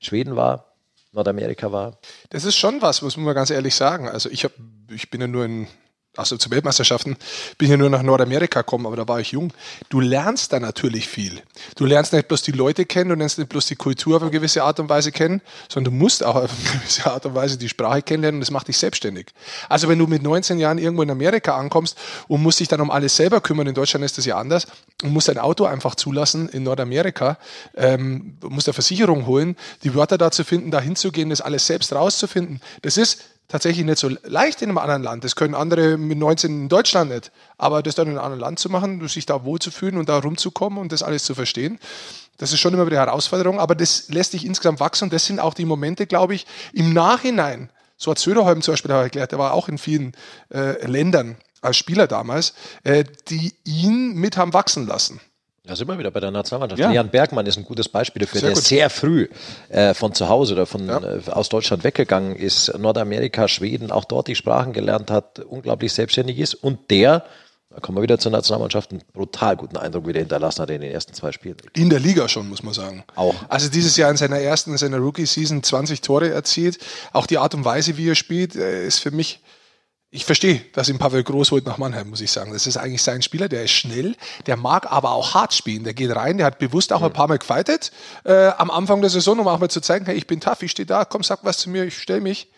Schweden 0.00 0.34
war, 0.36 0.72
Nordamerika 1.12 1.70
war. 1.70 1.98
Das 2.30 2.44
ist 2.44 2.56
schon 2.56 2.82
was, 2.82 3.02
muss 3.02 3.16
man 3.16 3.34
ganz 3.34 3.50
ehrlich 3.50 3.74
sagen. 3.74 4.08
Also 4.08 4.28
ich 4.30 4.44
hab, 4.44 4.52
ich 4.90 5.10
bin 5.10 5.20
ja 5.20 5.26
nur 5.28 5.44
in, 5.44 5.68
also 6.14 6.36
zu 6.36 6.50
Weltmeisterschaften, 6.50 7.16
bin 7.56 7.70
ja 7.70 7.78
nur 7.78 7.88
nach 7.88 8.02
Nordamerika 8.02 8.60
gekommen, 8.60 8.86
aber 8.86 8.96
da 8.96 9.08
war 9.08 9.20
ich 9.20 9.32
jung. 9.32 9.52
Du 9.88 9.98
lernst 9.98 10.52
da 10.52 10.60
natürlich 10.60 11.08
viel. 11.08 11.40
Du 11.74 11.86
lernst 11.86 12.12
nicht 12.12 12.28
bloß 12.28 12.42
die 12.42 12.52
Leute 12.52 12.84
kennen, 12.84 13.08
du 13.08 13.16
lernst 13.16 13.38
nicht 13.38 13.48
bloß 13.48 13.66
die 13.66 13.76
Kultur 13.76 14.16
auf 14.16 14.22
eine 14.22 14.30
gewisse 14.30 14.62
Art 14.62 14.78
und 14.78 14.90
Weise 14.90 15.10
kennen, 15.10 15.40
sondern 15.70 15.94
du 15.94 15.98
musst 15.98 16.22
auch 16.22 16.34
auf 16.34 16.50
eine 16.50 16.78
gewisse 16.78 17.10
Art 17.10 17.24
und 17.24 17.34
Weise 17.34 17.56
die 17.56 17.68
Sprache 17.70 18.02
kennenlernen 18.02 18.36
und 18.36 18.40
das 18.42 18.50
macht 18.50 18.68
dich 18.68 18.76
selbstständig. 18.76 19.28
Also 19.70 19.88
wenn 19.88 19.98
du 19.98 20.06
mit 20.06 20.22
19 20.22 20.58
Jahren 20.58 20.76
irgendwo 20.76 21.02
in 21.02 21.10
Amerika 21.10 21.56
ankommst 21.56 21.96
und 22.28 22.42
musst 22.42 22.60
dich 22.60 22.68
dann 22.68 22.82
um 22.82 22.90
alles 22.90 23.16
selber 23.16 23.40
kümmern, 23.40 23.66
in 23.66 23.74
Deutschland 23.74 24.04
ist 24.04 24.18
das 24.18 24.26
ja 24.26 24.36
anders, 24.36 24.66
und 25.02 25.14
musst 25.14 25.28
dein 25.28 25.38
Auto 25.38 25.64
einfach 25.64 25.94
zulassen 25.94 26.48
in 26.50 26.62
Nordamerika, 26.62 27.38
ähm, 27.74 28.36
musst 28.42 28.68
eine 28.68 28.74
Versicherung 28.74 29.26
holen, 29.26 29.56
die 29.82 29.94
Wörter 29.94 30.18
dazu 30.18 30.44
finden, 30.44 30.70
da 30.70 30.80
hinzugehen, 30.80 31.30
das 31.30 31.40
alles 31.40 31.66
selbst 31.66 31.92
rauszufinden, 31.94 32.60
das 32.82 32.98
ist 32.98 33.31
tatsächlich 33.52 33.84
nicht 33.84 33.98
so 33.98 34.08
leicht 34.24 34.62
in 34.62 34.70
einem 34.70 34.78
anderen 34.78 35.02
Land. 35.02 35.24
Das 35.24 35.36
können 35.36 35.54
andere 35.54 35.98
mit 35.98 36.16
19 36.16 36.62
in 36.62 36.68
Deutschland 36.70 37.10
nicht. 37.10 37.30
Aber 37.58 37.82
das 37.82 37.94
dann 37.94 38.06
in 38.06 38.14
einem 38.14 38.24
anderen 38.24 38.40
Land 38.40 38.58
zu 38.58 38.70
machen, 38.70 39.06
sich 39.08 39.26
da 39.26 39.44
wohlzufühlen 39.44 39.98
und 39.98 40.08
da 40.08 40.18
rumzukommen 40.18 40.78
und 40.78 40.90
das 40.90 41.02
alles 41.02 41.24
zu 41.24 41.34
verstehen, 41.34 41.78
das 42.38 42.54
ist 42.54 42.60
schon 42.60 42.72
immer 42.72 42.86
wieder 42.86 43.02
eine 43.02 43.10
Herausforderung, 43.10 43.60
aber 43.60 43.74
das 43.74 44.08
lässt 44.08 44.32
dich 44.32 44.46
insgesamt 44.46 44.80
wachsen 44.80 45.04
und 45.04 45.12
das 45.12 45.26
sind 45.26 45.38
auch 45.38 45.52
die 45.52 45.66
Momente, 45.66 46.06
glaube 46.06 46.34
ich, 46.34 46.46
im 46.72 46.94
Nachhinein. 46.94 47.68
So 47.98 48.10
hat 48.10 48.18
Söderholm 48.18 48.62
zum 48.62 48.72
Beispiel 48.72 48.90
erklärt, 48.90 49.32
der 49.32 49.38
war 49.38 49.52
auch 49.52 49.68
in 49.68 49.76
vielen 49.76 50.12
äh, 50.50 50.84
Ländern 50.86 51.36
als 51.60 51.76
Spieler 51.76 52.06
damals, 52.06 52.54
äh, 52.84 53.04
die 53.28 53.52
ihn 53.64 54.14
mit 54.14 54.38
haben 54.38 54.54
wachsen 54.54 54.86
lassen. 54.86 55.20
Da 55.64 55.76
sind 55.76 55.86
wir 55.86 55.96
wieder 55.96 56.10
bei 56.10 56.18
der 56.18 56.32
Nationalmannschaft. 56.32 56.80
Ja. 56.80 56.90
Jan 56.90 57.08
Bergmann 57.10 57.46
ist 57.46 57.56
ein 57.56 57.64
gutes 57.64 57.88
Beispiel 57.88 58.20
dafür, 58.20 58.40
Sehr 58.40 58.48
der 58.48 58.54
gut. 58.56 58.64
sehr 58.64 58.90
früh 58.90 59.28
äh, 59.68 59.94
von 59.94 60.12
zu 60.12 60.28
Hause 60.28 60.54
oder 60.54 60.66
von, 60.66 60.88
Ja. 60.88 60.98
äh, 61.00 61.20
aus 61.30 61.48
Deutschland 61.50 61.84
weggegangen 61.84 62.34
ist, 62.34 62.76
Nordamerika, 62.76 63.46
Schweden, 63.46 63.92
auch 63.92 64.04
dort 64.04 64.26
die 64.26 64.34
Sprachen 64.34 64.72
gelernt 64.72 65.10
hat, 65.12 65.38
unglaublich 65.38 65.92
selbstständig 65.92 66.40
ist 66.40 66.54
und 66.54 66.90
der, 66.90 67.24
da 67.70 67.78
kommen 67.78 67.96
wir 67.96 68.02
wieder 68.02 68.18
zur 68.18 68.32
Nationalmannschaft, 68.32 68.90
einen 68.90 69.02
brutal 69.12 69.56
guten 69.56 69.76
Eindruck 69.76 70.08
wieder 70.08 70.18
hinterlassen 70.18 70.62
hat 70.62 70.70
in 70.70 70.80
den 70.80 70.90
ersten 70.90 71.14
zwei 71.14 71.30
Spielen. 71.30 71.56
In 71.76 71.90
der 71.90 72.00
Liga 72.00 72.28
schon, 72.28 72.48
muss 72.48 72.64
man 72.64 72.74
sagen. 72.74 73.04
Auch. 73.14 73.36
Also 73.48 73.68
dieses 73.70 73.96
Jahr 73.96 74.10
in 74.10 74.16
seiner 74.16 74.40
ersten, 74.40 74.72
in 74.72 74.78
seiner 74.78 74.98
Rookie-Season 74.98 75.62
20 75.62 76.00
Tore 76.00 76.28
erzielt. 76.28 76.78
Auch 77.12 77.26
die 77.28 77.38
Art 77.38 77.54
und 77.54 77.64
Weise, 77.64 77.96
wie 77.96 78.10
er 78.10 78.16
spielt, 78.16 78.56
äh, 78.56 78.84
ist 78.84 78.98
für 78.98 79.12
mich, 79.12 79.38
ich 80.14 80.26
verstehe, 80.26 80.62
dass 80.74 80.90
ihn 80.90 80.98
Pavel 80.98 81.24
Groß 81.24 81.52
holt 81.52 81.64
nach 81.64 81.78
Mannheim, 81.78 82.10
muss 82.10 82.20
ich 82.20 82.30
sagen. 82.30 82.52
Das 82.52 82.66
ist 82.66 82.76
eigentlich 82.76 83.02
sein 83.02 83.22
Spieler, 83.22 83.48
der 83.48 83.64
ist 83.64 83.70
schnell, 83.70 84.14
der 84.44 84.58
mag 84.58 84.92
aber 84.92 85.12
auch 85.12 85.32
hart 85.32 85.54
spielen. 85.54 85.84
Der 85.84 85.94
geht 85.94 86.14
rein, 86.14 86.36
der 86.36 86.44
hat 86.44 86.58
bewusst 86.58 86.92
auch 86.92 87.00
ein 87.00 87.14
paar 87.14 87.28
Mal 87.28 87.38
gefightet 87.38 87.92
äh, 88.24 88.48
am 88.58 88.70
Anfang 88.70 89.00
der 89.00 89.08
Saison, 89.08 89.38
um 89.38 89.48
auch 89.48 89.58
mal 89.58 89.70
zu 89.70 89.80
zeigen, 89.80 90.04
hey, 90.04 90.14
ich 90.14 90.26
bin 90.26 90.38
tough, 90.38 90.62
ich 90.62 90.70
stehe 90.70 90.84
da, 90.84 91.06
komm, 91.06 91.22
sag 91.22 91.44
was 91.44 91.56
zu 91.56 91.70
mir, 91.70 91.84
ich 91.84 91.96
stell 91.96 92.20
mich. 92.20 92.48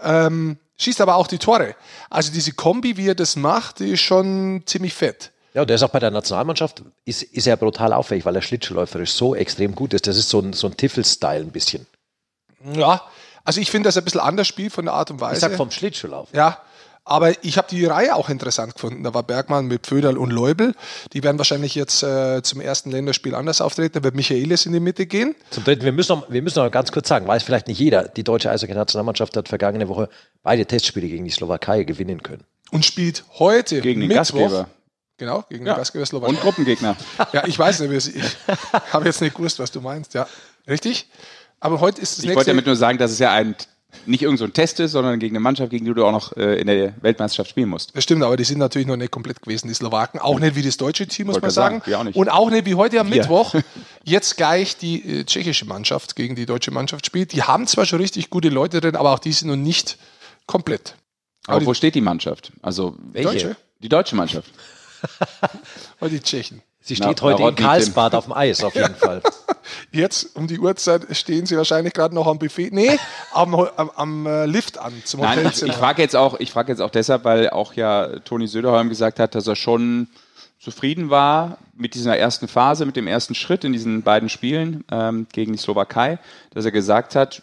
Ähm, 0.00 0.56
schießt 0.78 1.02
aber 1.02 1.16
auch 1.16 1.26
die 1.26 1.36
Tore. 1.36 1.76
Also 2.08 2.32
diese 2.32 2.52
Kombi, 2.52 2.96
wie 2.96 3.08
er 3.08 3.14
das 3.14 3.36
macht, 3.36 3.80
die 3.80 3.90
ist 3.90 4.00
schon 4.00 4.62
ziemlich 4.64 4.94
fett. 4.94 5.32
Ja, 5.52 5.60
und 5.60 5.68
der 5.68 5.76
ist 5.76 5.82
auch 5.82 5.90
bei 5.90 6.00
der 6.00 6.10
Nationalmannschaft, 6.10 6.82
ist, 7.04 7.24
ist 7.24 7.46
er 7.46 7.58
brutal 7.58 7.92
auffällig, 7.92 8.24
weil 8.24 8.36
er 8.36 8.40
schlittschuhläuferisch 8.40 9.12
so 9.12 9.34
extrem 9.34 9.74
gut 9.74 9.92
ist. 9.92 10.06
Das 10.06 10.16
ist 10.16 10.30
so 10.30 10.40
ein, 10.40 10.54
so 10.54 10.66
ein 10.66 10.78
Tiffel-Style 10.78 11.44
ein 11.44 11.52
bisschen. 11.52 11.86
Ja, 12.72 13.02
also 13.44 13.60
ich 13.60 13.70
finde, 13.70 13.88
dass 13.88 13.96
er 13.96 14.02
ein 14.02 14.06
bisschen 14.06 14.20
anders 14.20 14.48
spielt 14.48 14.72
von 14.72 14.86
der 14.86 14.94
Art 14.94 15.10
und 15.10 15.20
Weise. 15.20 15.34
Ich 15.34 15.40
sag 15.40 15.56
vom 15.56 15.70
Schlittschuhlauf. 15.70 16.28
Ja, 16.32 16.62
aber 17.04 17.44
ich 17.44 17.58
habe 17.58 17.66
die 17.68 17.84
Reihe 17.84 18.14
auch 18.14 18.28
interessant 18.28 18.74
gefunden. 18.74 19.02
Da 19.02 19.12
war 19.12 19.22
Bergmann 19.24 19.66
mit 19.66 19.86
Pföderl 19.86 20.16
und 20.16 20.30
Leubel. 20.30 20.74
Die 21.12 21.22
werden 21.22 21.36
wahrscheinlich 21.38 21.74
jetzt 21.74 22.02
äh, 22.02 22.42
zum 22.42 22.60
ersten 22.60 22.90
Länderspiel 22.92 23.34
anders 23.34 23.60
auftreten. 23.60 23.94
Da 23.94 24.02
wird 24.04 24.14
Michaelis 24.14 24.66
in 24.66 24.72
die 24.72 24.80
Mitte 24.80 25.06
gehen. 25.06 25.34
Zum 25.50 25.64
Dritten, 25.64 25.84
wir 25.84 25.92
müssen, 25.92 26.12
noch, 26.18 26.30
wir 26.30 26.42
müssen 26.42 26.60
noch 26.62 26.70
ganz 26.70 26.92
kurz 26.92 27.08
sagen, 27.08 27.26
weiß 27.26 27.42
vielleicht 27.42 27.66
nicht 27.66 27.78
jeder, 27.80 28.04
die 28.08 28.22
deutsche 28.22 28.50
Eishockey-Nationalmannschaft 28.50 29.36
hat 29.36 29.48
vergangene 29.48 29.88
Woche 29.88 30.08
beide 30.42 30.64
Testspiele 30.64 31.08
gegen 31.08 31.24
die 31.24 31.30
Slowakei 31.30 31.82
gewinnen 31.84 32.22
können. 32.22 32.44
Und 32.70 32.84
spielt 32.84 33.24
heute 33.38 33.80
Gegen 33.80 34.00
den 34.00 34.08
Mittwoch, 34.08 34.38
Gastgeber. 34.38 34.68
Genau, 35.18 35.44
gegen 35.48 35.66
Ja. 35.66 35.74
den 35.74 35.78
Gastgeber 35.78 36.06
Slowakei. 36.06 36.30
Und 36.30 36.40
Gruppengegner. 36.40 36.96
Ja, 37.32 37.46
ich 37.46 37.58
weiß 37.58 37.80
nicht, 37.80 38.14
ich 38.16 38.22
habe 38.92 39.04
jetzt 39.06 39.20
nicht 39.20 39.34
gewusst, 39.36 39.58
was 39.58 39.70
du 39.72 39.80
meinst. 39.80 40.14
Ja, 40.14 40.26
richtig? 40.68 41.08
Aber 41.60 41.80
heute 41.80 42.00
ist 42.00 42.12
das 42.12 42.18
Ich 42.20 42.24
nächste. 42.24 42.36
wollte 42.38 42.50
damit 42.50 42.66
nur 42.66 42.76
sagen, 42.76 42.98
dass 42.98 43.10
es 43.10 43.18
ja 43.18 43.30
ein 43.32 43.54
nicht 44.06 44.22
irgend 44.22 44.38
so 44.38 44.44
ein 44.44 44.52
Test 44.52 44.80
ist, 44.80 44.92
sondern 44.92 45.18
gegen 45.20 45.34
eine 45.36 45.40
Mannschaft, 45.42 45.70
gegen 45.70 45.84
die 45.84 45.94
du 45.94 46.04
auch 46.04 46.12
noch 46.12 46.36
äh, 46.36 46.60
in 46.60 46.66
der 46.66 46.94
Weltmeisterschaft 47.02 47.50
spielen 47.50 47.68
musst. 47.68 47.94
Das 47.96 48.02
stimmt, 48.04 48.22
aber 48.22 48.36
die 48.36 48.44
sind 48.44 48.58
natürlich 48.58 48.86
noch 48.88 48.96
nicht 48.96 49.10
komplett 49.10 49.40
gewesen, 49.42 49.68
die 49.68 49.74
Slowaken. 49.74 50.20
Auch 50.20 50.38
nicht 50.40 50.56
wie 50.56 50.62
das 50.62 50.76
deutsche 50.76 51.06
Team, 51.06 51.26
muss 51.26 51.34
Wollte 51.34 51.46
man 51.46 51.50
sagen, 51.52 51.82
sagen. 51.86 52.08
auch. 52.08 52.14
Und 52.16 52.28
auch 52.28 52.50
nicht 52.50 52.66
wie 52.66 52.74
heute 52.74 52.98
am 53.00 53.08
Wir. 53.10 53.16
Mittwoch 53.18 53.54
jetzt 54.04 54.36
gleich 54.36 54.76
die 54.76 55.20
äh, 55.20 55.24
tschechische 55.24 55.64
Mannschaft 55.66 56.16
gegen 56.16 56.34
die 56.34 56.46
deutsche 56.46 56.70
Mannschaft 56.70 57.06
spielt. 57.06 57.32
Die 57.32 57.42
haben 57.42 57.66
zwar 57.66 57.86
schon 57.86 58.00
richtig 58.00 58.30
gute 58.30 58.48
Leute 58.48 58.80
drin, 58.80 58.96
aber 58.96 59.12
auch 59.12 59.18
die 59.18 59.32
sind 59.32 59.48
noch 59.48 59.56
nicht 59.56 59.98
komplett. 60.46 60.94
Aber 61.46 61.60
die- 61.60 61.66
wo 61.66 61.74
steht 61.74 61.94
die 61.94 62.00
Mannschaft? 62.00 62.52
Also 62.62 62.96
Welche? 63.12 63.28
Deutsche? 63.30 63.56
die 63.80 63.88
deutsche 63.88 64.16
Mannschaft. 64.16 64.50
Oder 66.00 66.10
die 66.10 66.20
Tschechen. 66.20 66.62
Sie 66.84 66.96
Na, 66.98 67.06
steht 67.06 67.22
heute 67.22 67.42
na, 67.42 67.48
in 67.50 67.54
Karlsbad 67.54 68.14
auf 68.14 68.24
dem 68.24 68.32
Eis, 68.32 68.64
auf 68.64 68.74
jeden 68.74 68.96
Fall. 68.96 69.22
Jetzt 69.92 70.34
um 70.34 70.48
die 70.48 70.58
Uhrzeit 70.58 71.16
stehen 71.16 71.46
sie 71.46 71.56
wahrscheinlich 71.56 71.94
gerade 71.94 72.14
noch 72.14 72.26
am 72.26 72.38
Buffet. 72.38 72.70
Nee, 72.72 72.98
am, 73.32 73.54
am, 73.54 73.90
am 73.90 74.26
äh, 74.26 74.46
Lift 74.46 74.78
an 74.78 74.92
zum 75.04 75.20
Nein, 75.20 75.38
ich, 75.38 75.44
Hotelzimmer. 75.44 75.70
ich 75.70 75.78
frage 75.78 76.02
jetzt 76.02 76.16
auch, 76.16 76.40
ich 76.40 76.50
frage 76.50 76.72
jetzt 76.72 76.80
auch 76.80 76.90
deshalb, 76.90 77.24
weil 77.24 77.50
auch 77.50 77.74
ja 77.74 78.18
Toni 78.20 78.48
Söderholm 78.48 78.88
gesagt 78.88 79.20
hat, 79.20 79.34
dass 79.36 79.46
er 79.46 79.54
schon 79.54 80.08
zufrieden 80.58 81.10
war 81.10 81.58
mit 81.74 81.94
dieser 81.94 82.16
ersten 82.16 82.48
Phase, 82.48 82.84
mit 82.84 82.96
dem 82.96 83.06
ersten 83.06 83.34
Schritt 83.34 83.64
in 83.64 83.72
diesen 83.72 84.02
beiden 84.02 84.28
Spielen 84.28 84.84
ähm, 84.90 85.26
gegen 85.32 85.52
die 85.52 85.58
Slowakei, 85.58 86.18
dass 86.52 86.64
er 86.64 86.72
gesagt 86.72 87.14
hat, 87.14 87.42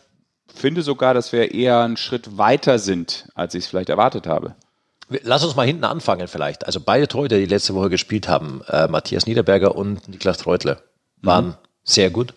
finde 0.54 0.82
sogar, 0.82 1.14
dass 1.14 1.32
wir 1.32 1.54
eher 1.54 1.80
einen 1.80 1.98
Schritt 1.98 2.38
weiter 2.38 2.80
sind, 2.80 3.30
als 3.36 3.54
ich 3.54 3.64
es 3.64 3.70
vielleicht 3.70 3.90
erwartet 3.90 4.28
habe. 4.28 4.56
Lass 5.24 5.44
uns 5.44 5.56
mal 5.56 5.66
hinten 5.66 5.84
anfangen 5.84 6.28
vielleicht. 6.28 6.66
Also 6.66 6.80
beide 6.80 7.08
Torhüter, 7.08 7.38
die 7.38 7.46
letzte 7.46 7.74
Woche 7.74 7.90
gespielt 7.90 8.28
haben, 8.28 8.62
äh, 8.68 8.88
Matthias 8.88 9.26
Niederberger 9.26 9.76
und 9.76 10.08
Niklas 10.08 10.38
Treutle, 10.38 10.78
waren 11.22 11.58
sehr 11.84 12.10
gut. 12.12 12.34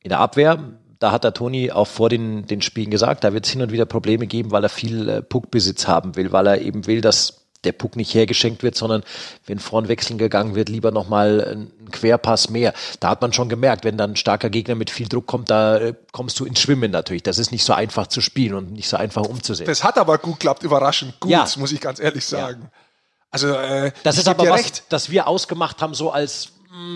In 0.00 0.08
der 0.08 0.20
Abwehr, 0.20 0.58
da 0.98 1.10
hat 1.10 1.24
der 1.24 1.34
Toni 1.34 1.72
auch 1.72 1.88
vor 1.88 2.08
den, 2.08 2.46
den 2.46 2.62
Spielen 2.62 2.90
gesagt, 2.90 3.24
da 3.24 3.32
wird 3.32 3.46
es 3.46 3.52
hin 3.52 3.62
und 3.62 3.72
wieder 3.72 3.86
Probleme 3.86 4.26
geben, 4.26 4.52
weil 4.52 4.62
er 4.62 4.68
viel 4.68 5.08
äh, 5.08 5.22
Puckbesitz 5.22 5.88
haben 5.88 6.16
will, 6.16 6.32
weil 6.32 6.46
er 6.46 6.60
eben 6.60 6.86
will, 6.86 7.00
dass 7.00 7.43
der 7.64 7.72
Puck 7.72 7.96
nicht 7.96 8.14
hergeschenkt 8.14 8.62
wird, 8.62 8.76
sondern 8.76 9.02
wenn 9.46 9.58
vorn 9.58 9.88
wechseln 9.88 10.18
gegangen 10.18 10.54
wird, 10.54 10.68
lieber 10.68 10.90
nochmal 10.90 11.40
ein 11.40 11.90
Querpass 11.90 12.50
mehr. 12.50 12.72
Da 13.00 13.10
hat 13.10 13.20
man 13.22 13.32
schon 13.32 13.48
gemerkt, 13.48 13.84
wenn 13.84 13.96
dann 13.96 14.12
ein 14.12 14.16
starker 14.16 14.50
Gegner 14.50 14.74
mit 14.74 14.90
viel 14.90 15.08
Druck 15.08 15.26
kommt, 15.26 15.50
da 15.50 15.78
äh, 15.78 15.94
kommst 16.12 16.38
du 16.40 16.44
ins 16.44 16.60
Schwimmen 16.60 16.90
natürlich. 16.90 17.22
Das 17.22 17.38
ist 17.38 17.52
nicht 17.52 17.64
so 17.64 17.72
einfach 17.72 18.06
zu 18.06 18.20
spielen 18.20 18.54
und 18.54 18.72
nicht 18.72 18.88
so 18.88 18.96
einfach 18.96 19.22
umzusetzen. 19.22 19.68
das 19.68 19.84
hat 19.84 19.98
aber 19.98 20.18
gut 20.18 20.34
geklappt, 20.34 20.62
überraschend 20.62 21.18
gut, 21.20 21.30
Ja. 21.30 21.46
muss 21.56 21.72
ich 21.72 21.80
ganz 21.80 21.98
ehrlich 22.00 22.24
sagen. 22.24 22.70
Also, 23.30 23.48
äh, 23.48 23.90
Das 24.04 24.16
ist 24.18 24.28
aber 24.28 24.48
was, 24.48 24.60
recht. 24.60 24.84
das 24.90 25.10
wir 25.10 25.26
ausgemacht 25.26 25.82
haben, 25.82 25.94
so 25.94 26.10
als 26.12 26.50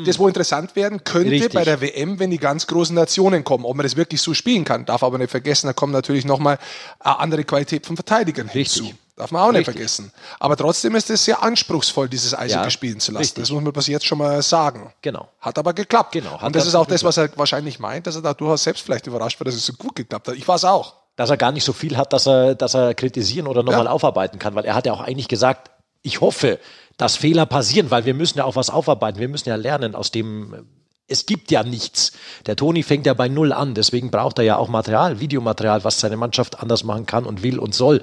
das, 0.05 0.19
wo 0.19 0.27
interessant 0.27 0.75
werden 0.75 1.05
könnte 1.05 1.31
Richtig. 1.31 1.53
bei 1.53 1.64
der 1.64 1.81
WM, 1.81 2.19
wenn 2.19 2.31
die 2.31 2.39
ganz 2.39 2.66
großen 2.66 2.97
Nationen 2.97 3.45
kommen, 3.45 3.64
ob 3.64 3.77
man 3.77 3.85
das 3.85 3.95
wirklich 3.95 4.21
so 4.21 4.35
spielen 4.35 4.64
kann. 4.64 4.85
Darf 4.85 5.05
aber 5.05 5.19
nicht 5.19 5.31
vergessen, 5.31 5.69
da 5.69 5.73
kommt 5.73 5.93
natürlich 5.93 6.25
nochmal 6.25 6.59
andere 6.99 7.45
Qualität 7.45 7.87
von 7.87 7.95
Verteidigern 7.97 8.49
Richtig. 8.49 8.83
hinzu. 8.83 8.99
Darf 9.19 9.33
man 9.33 9.43
auch 9.43 9.49
nicht 9.49 9.59
Richtig. 9.61 9.75
vergessen. 9.75 10.12
Aber 10.39 10.57
trotzdem 10.57 10.95
ist 10.95 11.11
es 11.11 11.25
sehr 11.25 11.43
anspruchsvoll, 11.43 12.09
dieses 12.09 12.33
Eishockey 12.35 12.64
Ja, 12.64 12.71
spielen 12.71 13.01
zu 13.01 13.11
lassen. 13.12 13.23
richtig. 13.23 13.43
Das 13.43 13.51
muss 13.51 13.62
man 13.62 13.73
bis 13.73 13.87
jetzt 13.89 14.07
schon 14.07 14.19
mal 14.19 14.41
sagen. 14.43 14.93
Genau. 15.03 15.29
Hat 15.41 15.59
aber 15.59 15.73
geklappt. 15.75 16.12
Genau, 16.12 16.35
hat 16.39 16.45
Und 16.45 16.57
das 16.57 16.66
ist 16.66 16.75
auch 16.77 16.87
das, 16.87 17.03
was 17.05 17.16
er 17.16 17.29
wahrscheinlich 17.37 17.81
meint, 17.81 18.07
dass 18.07 18.14
er 18.14 18.23
da 18.23 18.33
durchaus 18.33 18.62
selbst 18.62 18.83
vielleicht 18.85 19.07
überrascht 19.09 19.41
war, 19.41 19.45
dass 19.45 19.55
es 19.57 19.66
so 19.66 19.73
gut 19.73 19.97
geklappt 19.97 20.29
hat. 20.29 20.37
Ich 20.37 20.47
war 20.49 20.55
es 20.57 20.64
auch. 20.64 20.95
dass 21.16 21.31
er 21.31 21.37
gar 21.37 21.51
nicht 21.51 21.64
so 21.64 21.73
viel 21.73 21.97
hat, 21.97 22.12
dass 22.12 22.29
er, 22.29 22.55
dass 22.55 22.75
er 22.75 22.95
kritisieren 22.95 23.49
oder 23.49 23.64
nochmal 23.64 23.87
Ja. 23.87 23.91
aufarbeiten 23.91 24.39
kann, 24.39 24.55
weil 24.55 24.64
er 24.64 24.77
hat 24.77 24.87
ja 24.87 24.93
auch 24.93 25.01
eigentlich 25.01 25.27
gesagt, 25.27 25.69
ich 26.03 26.21
hoffe, 26.21 26.61
dass 26.97 27.16
Fehler 27.16 27.45
passieren, 27.45 27.91
weil 27.91 28.05
wir 28.05 28.14
müssen 28.14 28.39
ja 28.39 28.45
auch 28.45 28.55
was 28.55 28.71
aufarbeiten, 28.71 29.19
wir 29.19 29.29
müssen 29.29 29.49
ja 29.49 29.57
lernen 29.57 29.97
aus 29.97 30.12
dem, 30.12 30.69
es 31.09 31.27
gibt 31.27 31.51
ja 31.51 31.64
nichts. 31.64 32.12
Der 32.47 32.55
Toni 32.55 32.85
fängt 32.85 33.05
ja 33.05 33.14
bei 33.14 33.27
Null 33.29 33.53
an, 33.53 33.75
deswegen 33.75 34.12
braucht 34.12 34.39
er 34.39 34.45
ja 34.45 34.57
auch 34.59 34.69
Material, 34.69 35.19
Videomaterial, 35.19 35.83
was 35.83 35.99
seine 35.99 36.16
Mannschaft 36.16 36.61
anders 36.61 36.85
machen 36.85 37.05
kann 37.07 37.25
und 37.25 37.43
will 37.43 37.59
und 37.59 37.75
soll. 37.75 38.01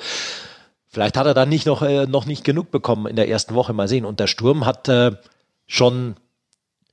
Vielleicht 0.95 1.17
hat 1.17 1.25
er 1.27 1.33
da 1.33 1.45
nicht 1.45 1.65
noch, 1.65 1.81
äh, 1.81 2.07
noch 2.07 2.25
nicht 2.25 2.45
genug 2.45 2.71
bekommen 2.71 3.05
in 3.05 3.17
der 3.17 3.27
ersten 3.27 3.53
Woche, 3.53 3.73
mal 3.73 3.89
sehen. 3.89 4.05
Und 4.05 4.21
der 4.21 4.27
Sturm 4.27 4.65
hat 4.65 4.87
äh, 4.87 5.11
schon 5.67 6.15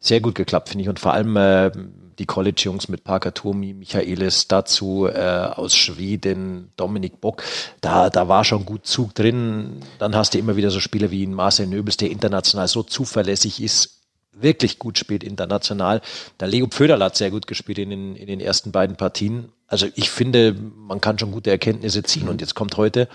sehr 0.01 0.21
gut 0.21 0.35
geklappt, 0.35 0.71
finde 0.71 0.83
ich. 0.83 0.89
Und 0.89 0.99
vor 0.99 1.13
allem 1.13 1.37
äh, 1.37 1.71
die 2.19 2.27
College-Jungs 2.27 2.89
mit 2.89 3.05
Parker 3.05 3.33
Turmi, 3.33 3.73
Michaelis, 3.75 4.49
dazu 4.49 5.07
äh, 5.07 5.13
aus 5.55 5.77
Schweden, 5.77 6.73
Dominik 6.77 7.21
Bock, 7.21 7.45
da, 7.81 8.11
da 8.11 8.27
war 8.27 8.43
schon 8.43 8.67
gut 8.67 8.89
Zug 8.89 9.15
drin. 9.15 9.85
Dann 10.01 10.17
hast 10.17 10.35
du 10.35 10.39
immer 10.39 10.57
wieder 10.57 10.73
so 10.73 10.81
Spieler 10.81 11.13
wie 11.13 11.25
Marcel 11.29 11.69
Nöbels, 11.69 11.97
der 11.97 12.11
international 12.11 12.67
so 12.67 12.83
zuverlässig 12.83 13.63
ist, 13.63 14.01
wirklich 14.33 14.81
gut 14.81 14.99
spielt 14.99 15.23
international. 15.23 16.01
Der 16.41 16.49
Leo 16.49 16.67
Pföderl 16.67 17.05
hat 17.05 17.15
sehr 17.15 17.31
gut 17.31 17.47
gespielt 17.47 17.79
in 17.79 17.91
den, 17.91 18.17
in 18.17 18.27
den 18.27 18.41
ersten 18.41 18.73
beiden 18.73 18.97
Partien. 18.97 19.53
Also 19.73 19.87
ich 19.95 20.11
finde, 20.11 20.55
man 20.77 21.01
kann 21.01 21.19
schon 21.19 21.33
gute 21.33 21.51
Erkenntnisse 21.51 22.03
ziehen. 22.03 22.29
Und 22.29 22.43
jetzt 22.43 22.55
kommt 22.55 22.77
heute 22.77 23.09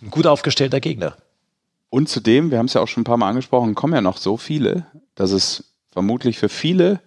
ein 0.00 0.08
gut 0.10 0.28
aufgestellter 0.28 0.78
Gegner. 0.78 1.16
Und 1.90 2.08
zudem, 2.08 2.52
wir 2.52 2.58
haben 2.58 2.66
es 2.66 2.74
ja 2.74 2.80
auch 2.80 2.86
schon 2.86 3.00
ein 3.00 3.04
paar 3.04 3.16
Mal 3.16 3.28
angesprochen, 3.28 3.74
kommen 3.74 3.92
ja 3.92 4.00
noch 4.00 4.16
so 4.16 4.36
viele, 4.36 4.86
dass 5.16 5.32
es 5.32 5.64
vermutlich 5.90 6.38
für 6.38 6.48
viele 6.48 7.00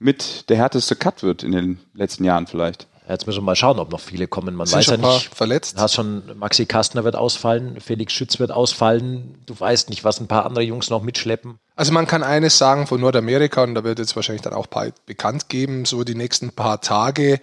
mit 0.00 0.48
der 0.48 0.56
härteste 0.56 0.96
Cut 0.96 1.22
wird 1.22 1.44
in 1.44 1.52
den 1.52 1.78
letzten 1.94 2.24
Jahren 2.24 2.48
vielleicht. 2.48 2.88
Jetzt 3.08 3.26
müssen 3.28 3.38
wir 3.38 3.42
mal 3.44 3.56
schauen, 3.56 3.78
ob 3.78 3.92
noch 3.92 4.00
viele 4.00 4.26
kommen. 4.26 4.56
Man 4.56 4.66
Sind 4.66 4.78
weiß 4.78 4.84
schon 4.86 4.94
ja 4.94 4.98
ein 4.98 5.02
paar 5.02 5.14
nicht. 5.14 5.34
verletzt. 5.34 5.76
Du 5.76 5.82
hast 5.82 5.94
schon, 5.94 6.22
Maxi 6.36 6.66
Kastner 6.66 7.04
wird 7.04 7.14
ausfallen, 7.14 7.80
Felix 7.80 8.12
Schütz 8.12 8.40
wird 8.40 8.50
ausfallen. 8.50 9.36
Du 9.46 9.58
weißt 9.58 9.90
nicht, 9.90 10.02
was 10.02 10.18
ein 10.20 10.26
paar 10.26 10.44
andere 10.44 10.64
Jungs 10.64 10.90
noch 10.90 11.02
mitschleppen. 11.02 11.58
Also 11.76 11.92
man 11.92 12.08
kann 12.08 12.24
eines 12.24 12.58
sagen 12.58 12.88
von 12.88 13.00
Nordamerika, 13.00 13.62
und 13.62 13.76
da 13.76 13.84
wird 13.84 14.00
jetzt 14.00 14.16
wahrscheinlich 14.16 14.42
dann 14.42 14.54
auch 14.54 14.66
bald 14.66 15.06
bekannt 15.06 15.48
geben, 15.48 15.84
so 15.84 16.02
die 16.02 16.16
nächsten 16.16 16.50
paar 16.50 16.80
Tage. 16.80 17.40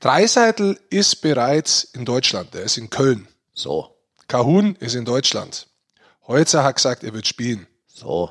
Dreiseitel 0.00 0.78
ist 0.90 1.22
bereits 1.22 1.84
in 1.84 2.04
Deutschland, 2.04 2.54
er 2.54 2.62
ist 2.62 2.76
in 2.76 2.90
Köln. 2.90 3.28
So, 3.52 3.96
Kahun 4.28 4.76
ist 4.76 4.94
in 4.94 5.04
Deutschland. 5.04 5.66
Holzer 6.26 6.64
hat 6.64 6.76
gesagt, 6.76 7.04
er 7.04 7.12
wird 7.14 7.26
spielen. 7.26 7.66
so. 7.86 8.30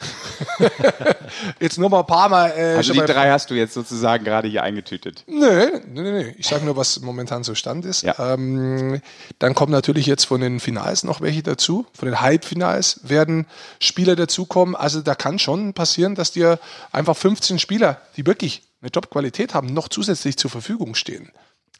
Jetzt 1.60 1.78
nur 1.78 1.90
mal 1.90 2.00
ein 2.00 2.06
paar 2.06 2.28
Mal. 2.28 2.52
Äh, 2.56 2.76
Also 2.76 2.92
die 2.92 3.00
drei 3.00 3.30
hast 3.30 3.50
du 3.50 3.54
jetzt 3.54 3.74
sozusagen 3.74 4.24
gerade 4.24 4.48
hier 4.48 4.62
eingetütet. 4.62 5.24
Nö, 5.26 5.80
nö, 5.92 6.02
nö, 6.02 6.10
nö. 6.22 6.32
Ich 6.36 6.46
sage 6.46 6.64
nur, 6.64 6.76
was 6.76 7.00
momentan 7.00 7.44
so 7.44 7.54
Stand 7.54 7.84
ist. 7.84 8.02
Ja. 8.02 8.34
Ähm, 8.34 9.00
dann 9.38 9.54
kommen 9.54 9.72
natürlich 9.72 10.06
jetzt 10.06 10.24
von 10.24 10.40
den 10.40 10.60
Finals 10.60 11.04
noch 11.04 11.20
welche 11.20 11.42
dazu. 11.42 11.86
Von 11.92 12.06
den 12.06 12.20
Halbfinals 12.20 13.00
werden 13.04 13.46
Spieler 13.80 14.16
dazukommen. 14.16 14.74
Also 14.74 15.00
da 15.00 15.14
kann 15.14 15.38
schon 15.38 15.74
passieren, 15.74 16.14
dass 16.14 16.32
dir 16.32 16.58
einfach 16.92 17.16
15 17.16 17.58
Spieler, 17.58 18.00
die 18.16 18.26
wirklich 18.26 18.62
eine 18.82 18.90
Top-Qualität 18.90 19.54
haben, 19.54 19.72
noch 19.72 19.88
zusätzlich 19.88 20.38
zur 20.38 20.50
Verfügung 20.50 20.94
stehen. 20.94 21.30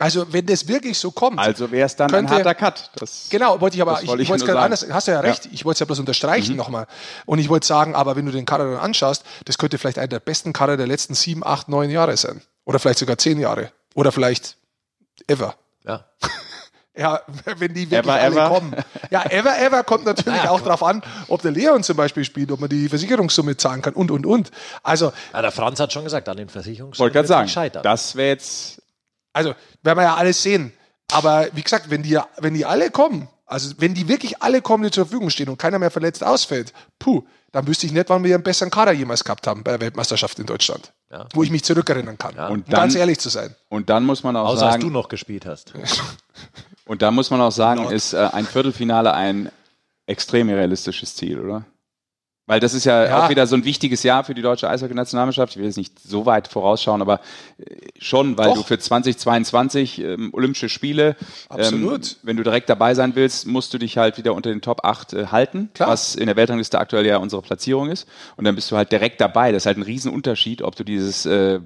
Also 0.00 0.32
wenn 0.32 0.46
das 0.46 0.66
wirklich 0.66 0.98
so 0.98 1.10
kommt. 1.10 1.38
Also 1.38 1.70
wäre 1.70 1.86
es 1.86 1.94
dann 1.94 2.10
Könnte- 2.10 2.32
ein 2.32 2.38
harter 2.38 2.54
Cut. 2.54 2.90
Das, 2.96 3.26
Genau, 3.30 3.60
wollte 3.60 3.76
ich 3.76 3.82
aber, 3.82 3.92
Das 3.92 4.02
ich, 4.02 4.08
wollte 4.08 4.22
ich 4.22 4.26
ich 4.26 4.30
wollte 4.30 4.42
es 4.44 4.46
gerade 4.46 4.56
sagen. 4.60 4.64
anders, 4.72 4.86
hast 4.94 5.06
du 5.08 5.12
ja 5.12 5.20
recht, 5.20 5.44
Ja. 5.44 5.50
ich 5.54 5.64
wollte 5.64 5.74
es 5.74 5.80
ja 5.80 5.86
bloß 5.86 5.98
unterstreichen 6.00 6.56
nochmal. 6.56 6.86
Und 7.26 7.38
ich 7.38 7.48
wollte 7.48 7.66
sagen, 7.66 7.94
aber 7.94 8.16
wenn 8.16 8.26
du 8.26 8.32
den 8.32 8.46
Kader 8.46 8.64
dann 8.70 8.80
anschaust, 8.80 9.24
das 9.44 9.58
könnte 9.58 9.78
vielleicht 9.78 9.98
einer 9.98 10.08
der 10.08 10.20
besten 10.20 10.52
Kader 10.52 10.76
der 10.76 10.86
letzten 10.86 11.14
sieben, 11.14 11.44
acht, 11.46 11.68
neun 11.68 11.90
Jahre 11.90 12.16
sein. 12.16 12.40
Oder 12.64 12.78
vielleicht 12.78 12.98
sogar 12.98 13.18
zehn 13.18 13.38
Jahre. 13.38 13.72
Oder 13.94 14.10
vielleicht 14.10 14.56
ever. 15.28 15.54
Ja. 15.86 16.04
Ja, 16.96 17.20
wenn 17.56 17.72
die 17.72 17.88
wirklich 17.90 18.12
Ever, 18.12 18.12
alle 18.14 18.26
ever? 18.36 18.48
kommen. 18.48 18.76
Ja, 19.10 19.22
ever, 19.30 19.58
ever 19.60 19.84
kommt 19.84 20.04
natürlich 20.04 20.42
Ja. 20.42 20.50
auch 20.50 20.60
drauf 20.60 20.82
an, 20.82 21.02
ob 21.28 21.40
der 21.40 21.52
Leon 21.52 21.82
zum 21.84 21.96
Beispiel 21.96 22.24
spielt, 22.24 22.50
ob 22.50 22.60
man 22.60 22.68
die 22.68 22.88
Versicherungssumme 22.88 23.56
zahlen 23.56 23.80
kann 23.80 23.94
und, 23.94 24.10
und, 24.10 24.26
und. 24.26 24.50
Also, 24.82 25.12
ja. 25.32 25.40
Der 25.40 25.52
Franz 25.52 25.78
hat 25.80 25.92
schon 25.92 26.04
gesagt, 26.04 26.28
an 26.28 26.36
den 26.36 26.48
Versicherungen 26.48 26.98
wollte 26.98 27.14
gerade 27.14 27.28
sagen, 27.28 27.48
scheitern. 27.48 27.84
das 27.84 28.16
wäre 28.16 28.28
jetzt 28.30 28.79
also, 29.32 29.54
werden 29.82 29.98
wir 29.98 30.02
ja 30.04 30.14
alles 30.16 30.42
sehen. 30.42 30.72
Aber 31.12 31.48
wie 31.52 31.62
gesagt, 31.62 31.90
wenn 31.90 32.02
die, 32.02 32.18
wenn 32.38 32.54
die 32.54 32.64
alle 32.64 32.90
kommen, 32.90 33.28
also 33.46 33.74
wenn 33.78 33.94
die 33.94 34.06
wirklich 34.06 34.42
alle 34.42 34.62
kommen, 34.62 34.84
die 34.84 34.90
zur 34.90 35.06
Verfügung 35.06 35.30
stehen 35.30 35.48
und 35.48 35.58
keiner 35.58 35.78
mehr 35.78 35.90
verletzt 35.90 36.22
ausfällt, 36.22 36.72
puh, 36.98 37.24
dann 37.50 37.66
wüsste 37.66 37.86
ich 37.86 37.92
nicht, 37.92 38.08
wann 38.08 38.22
wir 38.22 38.34
einen 38.36 38.44
besseren 38.44 38.70
Kader 38.70 38.92
jemals 38.92 39.24
gehabt 39.24 39.46
haben 39.48 39.64
bei 39.64 39.72
der 39.72 39.80
Weltmeisterschaft 39.80 40.38
in 40.38 40.46
Deutschland. 40.46 40.92
Ja. 41.10 41.26
Wo 41.34 41.42
ich 41.42 41.50
mich 41.50 41.64
zurückerinnern 41.64 42.16
kann. 42.16 42.36
Ja. 42.36 42.46
Um 42.46 42.54
Und 42.54 42.70
ganz 42.70 42.92
dann- 42.92 43.00
ehrlich 43.00 43.18
zu 43.18 43.28
sein. 43.28 43.54
und 43.68 43.90
dann 43.90 44.04
muss 44.04 44.22
man 44.22 44.36
auch 44.36 44.46
Außer 44.46 44.66
als 44.66 44.74
sagen, 44.74 44.82
du 44.82 44.90
noch 44.90 45.08
gespielt 45.08 45.46
hast. 45.46 45.72
und 46.86 47.02
dann 47.02 47.12
muss 47.12 47.30
man 47.30 47.40
auch 47.40 47.50
sagen, 47.50 47.90
ist 47.90 48.12
äh, 48.12 48.28
ein 48.32 48.46
Viertelfinale 48.46 49.12
ein 49.12 49.50
extrem 50.06 50.48
realistisches 50.48 51.16
Ziel, 51.16 51.40
oder? 51.40 51.64
Weil 52.50 52.58
das 52.58 52.74
ist 52.74 52.84
ja, 52.84 53.06
Ja. 53.06 53.24
auch 53.24 53.28
wieder 53.30 53.46
so 53.46 53.54
ein 53.54 53.64
wichtiges 53.64 54.02
Jahr 54.02 54.24
für 54.24 54.34
die 54.34 54.42
deutsche 54.42 54.68
Eishockey-Nationalmannschaft. 54.68 55.52
Ich 55.52 55.58
will 55.58 55.66
jetzt 55.66 55.76
nicht 55.76 56.00
so 56.00 56.26
weit 56.26 56.48
vorausschauen, 56.48 57.00
aber 57.00 57.20
äh, 57.58 57.76
schon, 58.00 58.36
weil 58.36 58.46
Doch. 58.48 58.54
du 58.56 58.62
für 58.64 58.76
2022 58.76 60.00
ähm, 60.00 60.30
Olympische 60.32 60.68
Spiele, 60.68 61.14
Absolut. 61.48 62.10
Ähm, 62.10 62.16
wenn 62.24 62.36
du 62.36 62.42
direkt 62.42 62.68
dabei 62.68 62.94
sein 62.94 63.14
willst, 63.14 63.46
musst 63.46 63.72
du 63.72 63.78
dich 63.78 63.98
halt 63.98 64.18
wieder 64.18 64.34
unter 64.34 64.50
den 64.50 64.62
Top 64.62 64.84
8 64.84 65.12
äh, 65.12 65.26
halten, 65.28 65.70
Klar. 65.74 65.90
was 65.90 66.16
in 66.16 66.26
der 66.26 66.34
Weltrangliste 66.34 66.80
aktuell 66.80 67.06
ja 67.06 67.18
unsere 67.18 67.40
Platzierung 67.40 67.88
ist. 67.88 68.08
Und 68.36 68.44
dann 68.46 68.56
bist 68.56 68.68
du 68.72 68.76
halt 68.76 68.90
direkt 68.90 69.20
dabei. 69.20 69.52
Das 69.52 69.62
ist 69.62 69.66
halt 69.66 69.78
ein 69.78 69.82
Riesenunterschied, 69.84 70.62
ob 70.62 70.74
du 70.74 70.82
dieses 70.82 71.26
äh, 71.26 71.60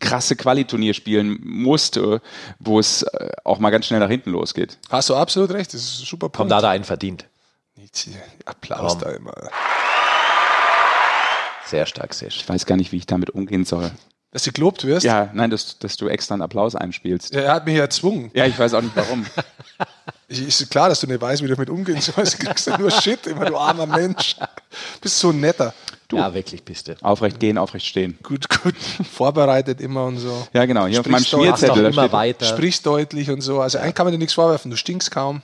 krasse 0.00 0.34
Qualiturnier 0.34 0.94
spielen 0.94 1.38
musst, 1.44 1.96
äh, 1.96 2.18
wo 2.58 2.80
es 2.80 3.04
äh, 3.04 3.30
auch 3.44 3.60
mal 3.60 3.70
ganz 3.70 3.86
schnell 3.86 4.00
nach 4.00 4.10
hinten 4.10 4.32
losgeht. 4.32 4.78
Hast 4.90 5.10
du 5.10 5.14
absolut 5.14 5.50
recht, 5.52 5.72
das 5.74 5.80
ist 5.82 6.00
ein 6.00 6.06
super 6.06 6.26
Komm, 6.26 6.32
Punkt. 6.48 6.50
da 6.50 6.56
hat 6.56 6.64
er 6.64 6.70
einen 6.70 6.82
verdient. 6.82 7.26
Applaus 8.46 8.94
Komm. 8.94 9.00
da 9.02 9.10
immer. 9.12 9.32
Sehr 11.70 11.86
stark, 11.86 12.14
sehr 12.14 12.30
stark. 12.30 12.42
Ich 12.44 12.48
weiß 12.48 12.66
gar 12.66 12.76
nicht, 12.76 12.92
wie 12.92 12.96
ich 12.96 13.06
damit 13.06 13.30
umgehen 13.30 13.64
soll. 13.64 13.90
Dass 14.30 14.42
du 14.44 14.52
gelobt 14.52 14.84
wirst? 14.84 15.04
Ja, 15.06 15.30
nein, 15.32 15.50
dass, 15.50 15.78
dass 15.78 15.96
du 15.96 16.06
extra 16.08 16.34
einen 16.34 16.42
Applaus 16.42 16.74
einspielst. 16.74 17.34
Ja, 17.34 17.40
er 17.40 17.52
hat 17.54 17.64
mich 17.66 17.76
ja 17.76 17.82
erzwungen. 17.82 18.30
Ja, 18.34 18.44
ich 18.46 18.58
weiß 18.58 18.74
auch 18.74 18.82
nicht 18.82 18.94
warum. 18.96 19.24
Ich, 20.30 20.46
ist 20.46 20.70
klar, 20.70 20.90
dass 20.90 21.00
du 21.00 21.06
nicht 21.06 21.22
weißt, 21.22 21.42
wie 21.42 21.46
du 21.46 21.54
damit 21.54 21.70
umgehen 21.70 22.02
sollst. 22.02 22.34
Du 22.42 22.44
kriegst 22.46 22.66
ja 22.66 22.76
nur 22.76 22.90
Shit, 22.90 23.26
immer 23.26 23.46
du 23.46 23.56
armer 23.56 23.86
Mensch. 23.86 24.36
Bist 25.00 25.18
so 25.18 25.30
ein 25.30 25.40
netter. 25.40 25.72
Ja, 26.12 26.34
wirklich 26.34 26.62
bist 26.62 26.88
du. 26.88 26.96
Aufrecht 27.00 27.40
gehen, 27.40 27.56
aufrecht 27.56 27.86
stehen. 27.86 28.18
Gut, 28.22 28.46
gut. 28.62 28.74
Vorbereitet 29.10 29.80
immer 29.80 30.04
und 30.04 30.18
so. 30.18 30.46
Ja, 30.52 30.66
genau. 30.66 30.84
Hier 30.86 31.00
auf 31.00 31.06
meinem 31.06 31.24
Sprichst 31.24 31.32
du- 31.32 31.36
Schmierzettel. 31.38 31.70
auch 31.70 31.74
da 31.76 31.80
immer 31.88 32.02
steht- 32.02 32.12
weiter. 32.12 32.44
Sprichst 32.44 32.84
deutlich 32.84 33.30
und 33.30 33.40
so. 33.40 33.60
Also, 33.62 33.78
eigentlich 33.78 33.94
kann 33.94 34.04
man 34.04 34.12
dir 34.12 34.18
nichts 34.18 34.34
vorwerfen. 34.34 34.70
Du 34.70 34.76
stinkst 34.76 35.10
kaum. 35.10 35.40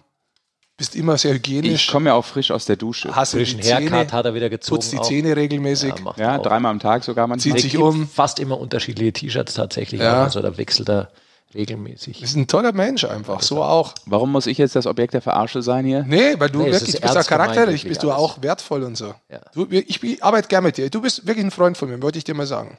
Bist 0.76 0.96
immer 0.96 1.16
sehr 1.16 1.34
hygienisch. 1.34 1.86
Ich 1.86 1.92
komme 1.92 2.10
ja 2.10 2.14
auch 2.14 2.24
frisch 2.24 2.50
aus 2.50 2.64
der 2.64 2.74
Dusche. 2.74 3.14
hast 3.14 3.32
die 3.32 3.38
Frischen 3.38 3.60
Haircut 3.62 3.90
Zähne, 3.90 4.12
hat 4.12 4.24
er 4.24 4.34
wieder 4.34 4.50
gezogen. 4.50 4.76
putzt 4.76 4.92
die 4.92 4.98
auch. 4.98 5.06
Zähne 5.06 5.36
regelmäßig. 5.36 5.94
Ja, 6.16 6.34
Ja, 6.34 6.38
dreimal 6.38 6.72
am 6.72 6.80
Tag 6.80 7.04
sogar 7.04 7.28
manchmal. 7.28 7.54
Zieht 7.56 7.62
sich 7.62 7.78
um. 7.78 8.08
fast 8.08 8.40
immer 8.40 8.58
unterschiedliche 8.58 9.12
T-Shirts 9.12 9.54
tatsächlich. 9.54 10.00
Ja. 10.00 10.24
Also 10.24 10.42
da 10.42 10.56
wechselt 10.56 10.88
er 10.88 11.10
regelmäßig. 11.54 12.20
ist 12.22 12.34
ein 12.34 12.48
toller 12.48 12.72
Mensch 12.72 13.04
einfach. 13.04 13.40
So 13.42 13.62
auch. 13.62 13.94
Warum 14.06 14.32
muss 14.32 14.46
ich 14.46 14.58
jetzt 14.58 14.74
das 14.74 14.86
Objekt 14.86 15.14
der 15.14 15.22
Verarsche 15.22 15.62
sein 15.62 15.84
hier? 15.84 16.04
Nee, 16.08 16.34
weil 16.38 16.50
du 16.50 16.58
Nee, 16.58 16.72
wirklich, 16.72 17.00
bist 17.00 17.14
ja 17.14 17.22
charakterlich, 17.22 17.84
bist 17.84 18.02
du 18.02 18.10
auch 18.10 18.42
wertvoll 18.42 18.82
und 18.82 18.96
so. 18.96 19.14
Ja. 19.30 19.40
Du, 19.54 19.68
ich, 19.70 20.24
arbeite 20.24 20.48
gerne 20.48 20.66
mit 20.66 20.76
dir. 20.76 20.90
Du 20.90 21.00
bist 21.00 21.24
wirklich 21.26 21.44
ein 21.44 21.52
Freund 21.52 21.76
von 21.76 21.88
mir, 21.88 22.02
wollte 22.02 22.18
ich 22.18 22.24
dir 22.24 22.34
mal 22.34 22.46
sagen. 22.46 22.78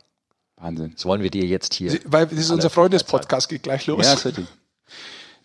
Wahnsinn. 0.58 0.92
Das 0.96 1.06
wollen 1.06 1.22
wir 1.22 1.30
dir 1.30 1.46
jetzt 1.46 1.74
hier. 1.74 1.98
Weil 2.06 2.28
das 2.28 2.40
ist 2.40 2.52
unser 2.52 2.70
Freundespodcast, 2.70 3.48
geht 3.50 3.64
gleich 3.64 3.88
los. 3.88 4.06
Ja, 4.06 4.14
richtig. 4.14 4.46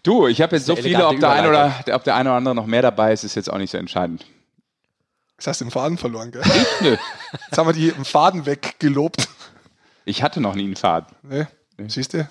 Du, 0.02 0.26
ich 0.26 0.40
habe 0.40 0.56
jetzt 0.56 0.66
so 0.66 0.76
viele, 0.76 1.06
ob 1.06 1.20
der, 1.20 1.30
eine 1.30 1.48
oder, 1.48 1.74
ob 1.92 2.04
der 2.04 2.14
eine 2.16 2.30
oder 2.30 2.36
andere 2.36 2.54
noch 2.54 2.66
mehr 2.66 2.82
dabei 2.82 3.12
ist, 3.12 3.24
ist 3.24 3.34
jetzt 3.34 3.52
auch 3.52 3.58
nicht 3.58 3.70
so 3.70 3.78
entscheidend. 3.78 4.24
Das 5.36 5.46
hast 5.48 5.60
du 5.60 5.66
den 5.66 5.70
Faden 5.70 5.98
verloren, 5.98 6.30
gell? 6.32 6.42
Nö. 6.80 6.96
Jetzt 7.46 7.58
haben 7.58 7.66
wir 7.68 7.72
die 7.72 7.88
im 7.88 8.04
Faden 8.04 8.46
weggelobt. 8.46 9.28
Ich 10.04 10.22
hatte 10.22 10.40
noch 10.40 10.54
nie 10.54 10.64
einen 10.64 10.76
Faden. 10.76 11.14
Ne? 11.22 11.48
Siehst 11.88 12.14
du? 12.14 12.28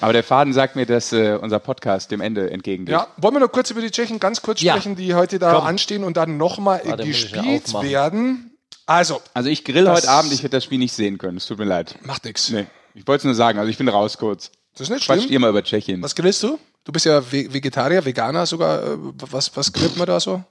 Aber 0.00 0.12
der 0.12 0.24
Faden 0.24 0.52
sagt 0.52 0.74
mir, 0.74 0.84
dass 0.86 1.12
äh, 1.12 1.38
unser 1.40 1.60
Podcast 1.60 2.10
dem 2.10 2.20
Ende 2.20 2.50
entgegengeht. 2.50 2.92
Ja, 2.92 3.06
wollen 3.18 3.34
wir 3.34 3.40
noch 3.40 3.52
kurz 3.52 3.70
über 3.70 3.80
die 3.80 3.90
Tschechen 3.90 4.18
ganz 4.18 4.42
kurz 4.42 4.60
Ja. 4.60 4.72
sprechen, 4.74 4.96
die 4.96 5.14
heute 5.14 5.38
da 5.38 5.54
Komm. 5.54 5.66
anstehen 5.66 6.02
und 6.02 6.16
dann 6.16 6.36
nochmal 6.36 6.82
ja 6.84 6.96
gespielt 6.96 7.72
werden. 7.74 8.56
Also, 8.86 9.20
Also 9.32 9.48
ich 9.48 9.64
grill 9.64 9.88
heute 9.88 10.08
Abend, 10.08 10.32
ich 10.32 10.42
werde 10.42 10.56
das 10.56 10.64
Spiel 10.64 10.78
nicht 10.78 10.92
sehen 10.92 11.18
können. 11.18 11.36
Es 11.36 11.46
tut 11.46 11.58
mir 11.58 11.64
leid. 11.66 11.96
macht 12.02 12.24
nichts. 12.24 12.50
Nee. 12.50 12.66
Ich 12.94 13.06
wollte 13.06 13.20
es 13.20 13.24
nur 13.24 13.34
sagen, 13.34 13.58
also 13.60 13.70
ich 13.70 13.78
bin 13.78 13.88
raus 13.88 14.18
kurz. 14.18 14.50
Das 14.72 14.80
ist 14.82 14.90
nicht 14.90 15.04
Quatscht 15.06 15.22
schlimm. 15.24 15.32
ihr 15.32 15.38
mal 15.40 15.50
über 15.50 15.62
Tschechien. 15.62 16.02
Was 16.02 16.14
grillst 16.14 16.42
du? 16.42 16.58
Du 16.84 16.92
bist 16.92 17.04
ja 17.06 17.20
Ve- 17.20 17.52
Vegetarier, 17.52 18.04
Veganer 18.04 18.46
sogar. 18.46 18.82
Äh, 18.82 18.96
Was, 19.30 19.54
was 19.56 19.72
grillt 19.72 19.96
man 19.96 20.06
da 20.06 20.18
so? 20.18 20.42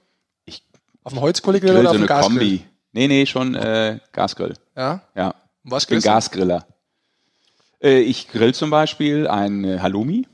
Ich 0.44 0.62
Auf 1.02 1.12
dem 1.12 1.20
Holzkohlegrill 1.20 1.70
grill 1.70 1.80
oder 1.80 1.90
auf 1.90 1.94
so 1.96 1.98
dem 1.98 2.08
eine 2.10 2.20
Gasgrill? 2.20 2.38
Kombi. 2.38 2.64
Nee, 2.92 3.08
nee, 3.08 3.26
schon 3.26 3.54
äh, 3.54 3.98
Gasgrill. 4.12 4.54
Ja? 4.76 5.02
Ja. 5.14 5.34
Was 5.64 5.84
Ich 5.84 5.88
bin 5.88 5.94
grillst 5.96 6.06
du? 6.06 6.10
Gasgriller. 6.10 6.66
Äh, 7.82 8.00
ich 8.00 8.28
grill 8.28 8.54
zum 8.54 8.70
Beispiel 8.70 9.26
ein 9.26 9.64
äh, 9.64 9.78
Halloumi. 9.80 10.26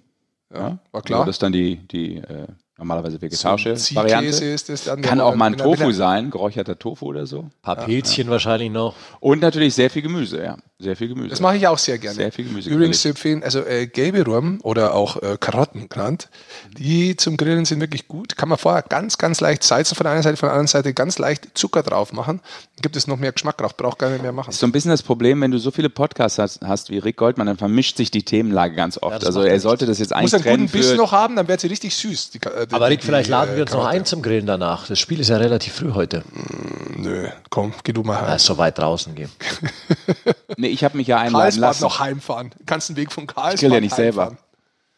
Ja, 0.55 0.79
war 0.93 1.03
klar. 1.03 1.25
Das 1.27 1.37
ist 1.37 1.43
dann 1.43 1.53
die, 1.53 1.77
die 1.89 2.17
äh, 2.17 2.47
normalerweise 2.79 3.21
vegetarische 3.21 3.75
Ziehkäse 3.75 4.15
Variante. 4.15 4.45
ist 4.47 4.69
das 4.69 4.85
dann. 4.85 5.03
Kann 5.03 5.21
auch 5.21 5.35
mal 5.35 5.47
ein 5.47 5.57
Tofu 5.57 5.91
sein, 5.93 6.31
geräucherter 6.31 6.79
Tofu 6.79 7.07
oder 7.07 7.27
so. 7.27 7.41
Ein 7.41 7.53
paar 7.61 7.77
Pilzchen 7.77 8.31
wahrscheinlich 8.31 8.71
noch. 8.71 8.95
Und 9.21 9.43
natürlich 9.43 9.75
sehr 9.75 9.91
viel 9.91 10.03
Gemüse, 10.03 10.43
ja. 10.43 10.57
Sehr 10.81 10.95
viel 10.95 11.09
Gemüse. 11.09 11.31
Das 11.31 11.41
mache 11.41 11.57
ich 11.57 11.67
auch 11.67 11.77
sehr 11.77 11.99
gerne. 11.99 12.15
Sehr 12.15 12.31
viel 12.31 12.45
Gemüse 12.45 12.71
Übrigens 12.71 13.03
zu 13.03 13.09
empfehlen, 13.09 13.43
also 13.43 13.65
äh, 13.65 13.89
gelbe 13.89 14.25
Rum 14.25 14.61
oder 14.63 14.95
auch 14.95 15.21
äh, 15.21 15.37
Karotten 15.41 15.89
genannt, 15.89 16.29
die 16.79 17.17
zum 17.17 17.37
Grillen 17.37 17.65
sind 17.65 17.81
wirklich 17.81 18.07
gut. 18.07 18.37
Kann 18.37 18.49
man 18.49 18.59
vorher 18.59 18.83
ganz, 18.83 19.19
ganz 19.19 19.41
leicht 19.41 19.65
salzen 19.65 19.97
von 19.97 20.05
der 20.05 20.13
einen 20.13 20.23
Seite, 20.23 20.37
von 20.37 20.47
der 20.47 20.53
anderen 20.53 20.69
Seite 20.69 20.95
ganz 20.95 21.19
leicht 21.19 21.59
Zucker 21.59 21.83
drauf 21.83 22.13
machen. 22.13 22.41
Dann 22.77 22.83
gibt 22.83 22.95
es 22.95 23.09
noch 23.09 23.17
mehr 23.17 23.33
Geschmack 23.33 23.59
drauf, 23.59 23.77
braucht 23.77 23.99
gar 23.99 24.09
nicht 24.11 24.23
mehr 24.23 24.31
machen. 24.31 24.51
ist 24.51 24.61
so 24.61 24.69
ein 24.69 24.73
bisschen 24.73 24.93
das 24.93 25.03
Problem, 25.03 25.41
wenn 25.41 25.51
du 25.51 25.59
so 25.59 25.73
viele 25.73 25.91
Podcasts 25.91 26.39
hast, 26.39 26.61
hast 26.63 26.91
wie 26.91 26.99
Rick 26.99 27.17
Goldmann, 27.17 27.49
dann 27.49 27.57
vermischt 27.57 27.97
sich 27.97 28.13
die 28.13 28.23
Themenlage 28.23 28.77
ganz 28.77 29.03
oft. 29.03 29.17
das 29.17 29.27
also 29.27 29.43
er 29.43 29.59
sollte 29.59 29.85
das 29.85 29.99
jetzt 29.99 30.11
Muss 30.11 30.33
eigentlich 30.33 30.47
einen 30.47 30.67
guten 30.69 30.79
Biss 30.79 30.95
noch 30.95 31.11
haben, 31.11 31.35
dann 31.35 31.49
wird 31.49 31.61
sie 31.61 31.67
richtig 31.67 31.97
süß. 31.97 32.31
Die, 32.31 32.39
äh, 32.39 32.68
die, 32.69 32.75
Aber 32.75 32.89
Rick, 32.89 33.03
vielleicht 33.03 33.29
laden 33.31 33.53
äh, 33.55 33.57
wir 33.57 33.63
uns 33.63 33.73
noch 33.73 33.81
Karotte. 33.81 33.97
ein 33.97 34.05
zum 34.05 34.23
Grillen 34.23 34.47
danach. 34.47 34.87
Das 34.87 34.99
Spiel 34.99 35.19
ist 35.21 35.29
ja 35.29 35.37
relativ 35.39 35.75
früh 35.75 35.93
heute. 35.93 36.23
Nö, 36.97 37.29
komm, 37.51 37.73
geh 37.85 37.93
du 37.93 38.03
mal 38.03 38.15
Ja, 38.15 38.27
heim. 38.29 38.37
ist 38.37 38.45
so 38.47 38.57
weit 38.59 38.79
draußen 38.79 39.15
gehen. 39.15 39.31
Nee, 40.57 40.69
ich 40.69 40.83
habe 40.83 40.97
mich 40.97 41.07
ja 41.07 41.19
einladen 41.19 41.41
Karlsbad 41.43 41.61
lassen. 41.61 41.83
noch 41.85 42.01
heimfahren. 42.01 42.51
Du 42.59 42.65
kannst 42.67 42.89
den 42.89 42.97
Weg 42.97 43.13
von 43.13 43.27
Karlsbad 43.29 43.61
grill 43.61 43.73
ja 43.75 43.81
nicht 43.81 43.95
selber. 43.95 44.23
heimfahren. 44.23 44.45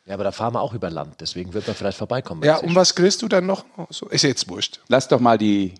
Ja, 0.06 0.14
aber 0.14 0.24
da 0.24 0.32
fahren 0.32 0.54
wir 0.54 0.60
auch 0.62 0.72
über 0.72 0.88
Land. 0.90 1.16
Deswegen 1.20 1.52
wird 1.52 1.66
man 1.66 1.76
vielleicht 1.76 1.98
vorbeikommen. 1.98 2.42
Ja, 2.44 2.56
und 2.56 2.74
was 2.74 2.94
grillst 2.94 3.20
du 3.22 3.28
dann 3.28 3.44
noch? 3.46 3.64
So, 3.90 4.06
ist 4.08 4.22
jetzt 4.22 4.48
wurscht. 4.48 4.80
Lass 4.88 5.06
doch 5.08 5.20
mal 5.20 5.36
die 5.36 5.74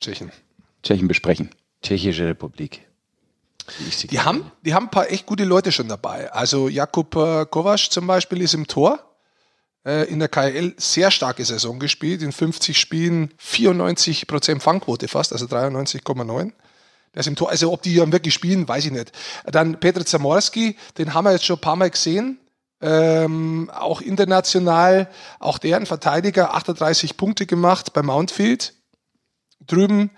Tschechen. 0.00 0.32
Tschechen 0.82 1.08
besprechen. 1.08 1.50
Tschechische 1.82 2.26
Republik. 2.26 2.86
Ich 3.86 4.06
Die 4.06 4.18
haben, 4.20 4.50
die 4.64 4.72
haben 4.72 4.86
ein 4.86 4.90
paar 4.90 5.10
echt 5.10 5.26
gute 5.26 5.44
Leute 5.44 5.72
schon 5.72 5.88
dabei. 5.88 6.32
Also 6.32 6.68
Jakub 6.68 7.14
äh, 7.16 7.44
Kovac 7.44 7.90
zum 7.90 8.06
Beispiel 8.06 8.40
ist 8.40 8.54
im 8.54 8.66
Tor. 8.66 8.98
Äh, 9.86 10.04
in 10.04 10.18
der 10.18 10.28
KL 10.28 10.74
sehr 10.76 11.10
starke 11.10 11.44
Saison 11.44 11.78
gespielt. 11.78 12.22
In 12.22 12.32
50 12.32 12.78
Spielen 12.78 13.32
94% 13.40 14.60
Fangquote 14.60 15.08
fast, 15.08 15.32
also 15.32 15.46
93,9. 15.46 16.52
Der 17.14 17.20
ist 17.20 17.26
im 17.26 17.36
Tor. 17.36 17.50
Also 17.50 17.72
ob 17.72 17.82
die 17.82 17.94
dann 17.94 18.12
wirklich 18.12 18.34
spielen, 18.34 18.68
weiß 18.68 18.86
ich 18.86 18.92
nicht. 18.92 19.12
Dann 19.46 19.80
Petr 19.80 20.04
Zamorski, 20.04 20.76
den 20.98 21.14
haben 21.14 21.24
wir 21.24 21.32
jetzt 21.32 21.46
schon 21.46 21.56
ein 21.56 21.62
paar 21.62 21.76
Mal 21.76 21.90
gesehen. 21.90 22.38
Ähm, 22.80 23.70
auch 23.74 24.00
international, 24.00 25.08
auch 25.40 25.58
der 25.58 25.78
ein 25.78 25.86
Verteidiger, 25.86 26.54
38 26.54 27.16
Punkte 27.16 27.44
gemacht 27.46 27.92
bei 27.92 28.02
Mountfield 28.02 28.74
drüben. 29.66 30.10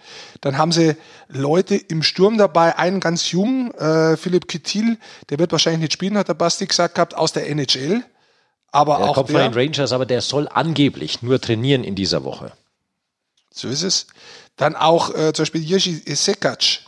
Dann 0.43 0.59
haben 0.59 0.73
sie 0.73 0.97
Leute 1.29 1.77
im 1.77 2.03
Sturm 2.03 2.37
dabei, 2.37 2.77
einen 2.77 3.01
ganz 3.01 3.31
jungen, 3.31 3.73
äh, 3.75 4.17
Philipp 4.17 4.47
Kittil, 4.49 4.99
der 5.31 5.39
wird 5.39 5.53
wahrscheinlich 5.53 5.81
nicht 5.81 5.93
spielen, 5.95 6.19
hat 6.19 6.29
der 6.29 6.35
Basti 6.35 6.67
gesagt 6.67 6.97
gehabt, 6.97 7.17
aus 7.17 7.33
der 7.33 7.49
NHL. 7.49 8.05
Aber 8.73 8.99
Der 8.99 9.11
auch 9.11 9.15
kommt 9.15 9.31
von 9.31 9.41
der, 9.41 9.49
den 9.49 9.55
Rangers, 9.55 9.93
aber 9.93 10.07
der 10.07 10.21
soll 10.21 10.49
angeblich 10.49 11.23
nur 11.23 11.41
trainieren 11.41 11.85
in 11.85 11.95
dieser 11.95 12.25
Woche. 12.25 12.53
so 13.53 13.69
ist 13.69 13.83
es. 13.83 14.07
Dann 14.57 14.77
auch 14.77 15.11
äh, 15.15 15.33
zum 15.33 15.43
Beispiel 15.43 15.63
Jerzy 15.63 16.03
Sekac, 16.15 16.81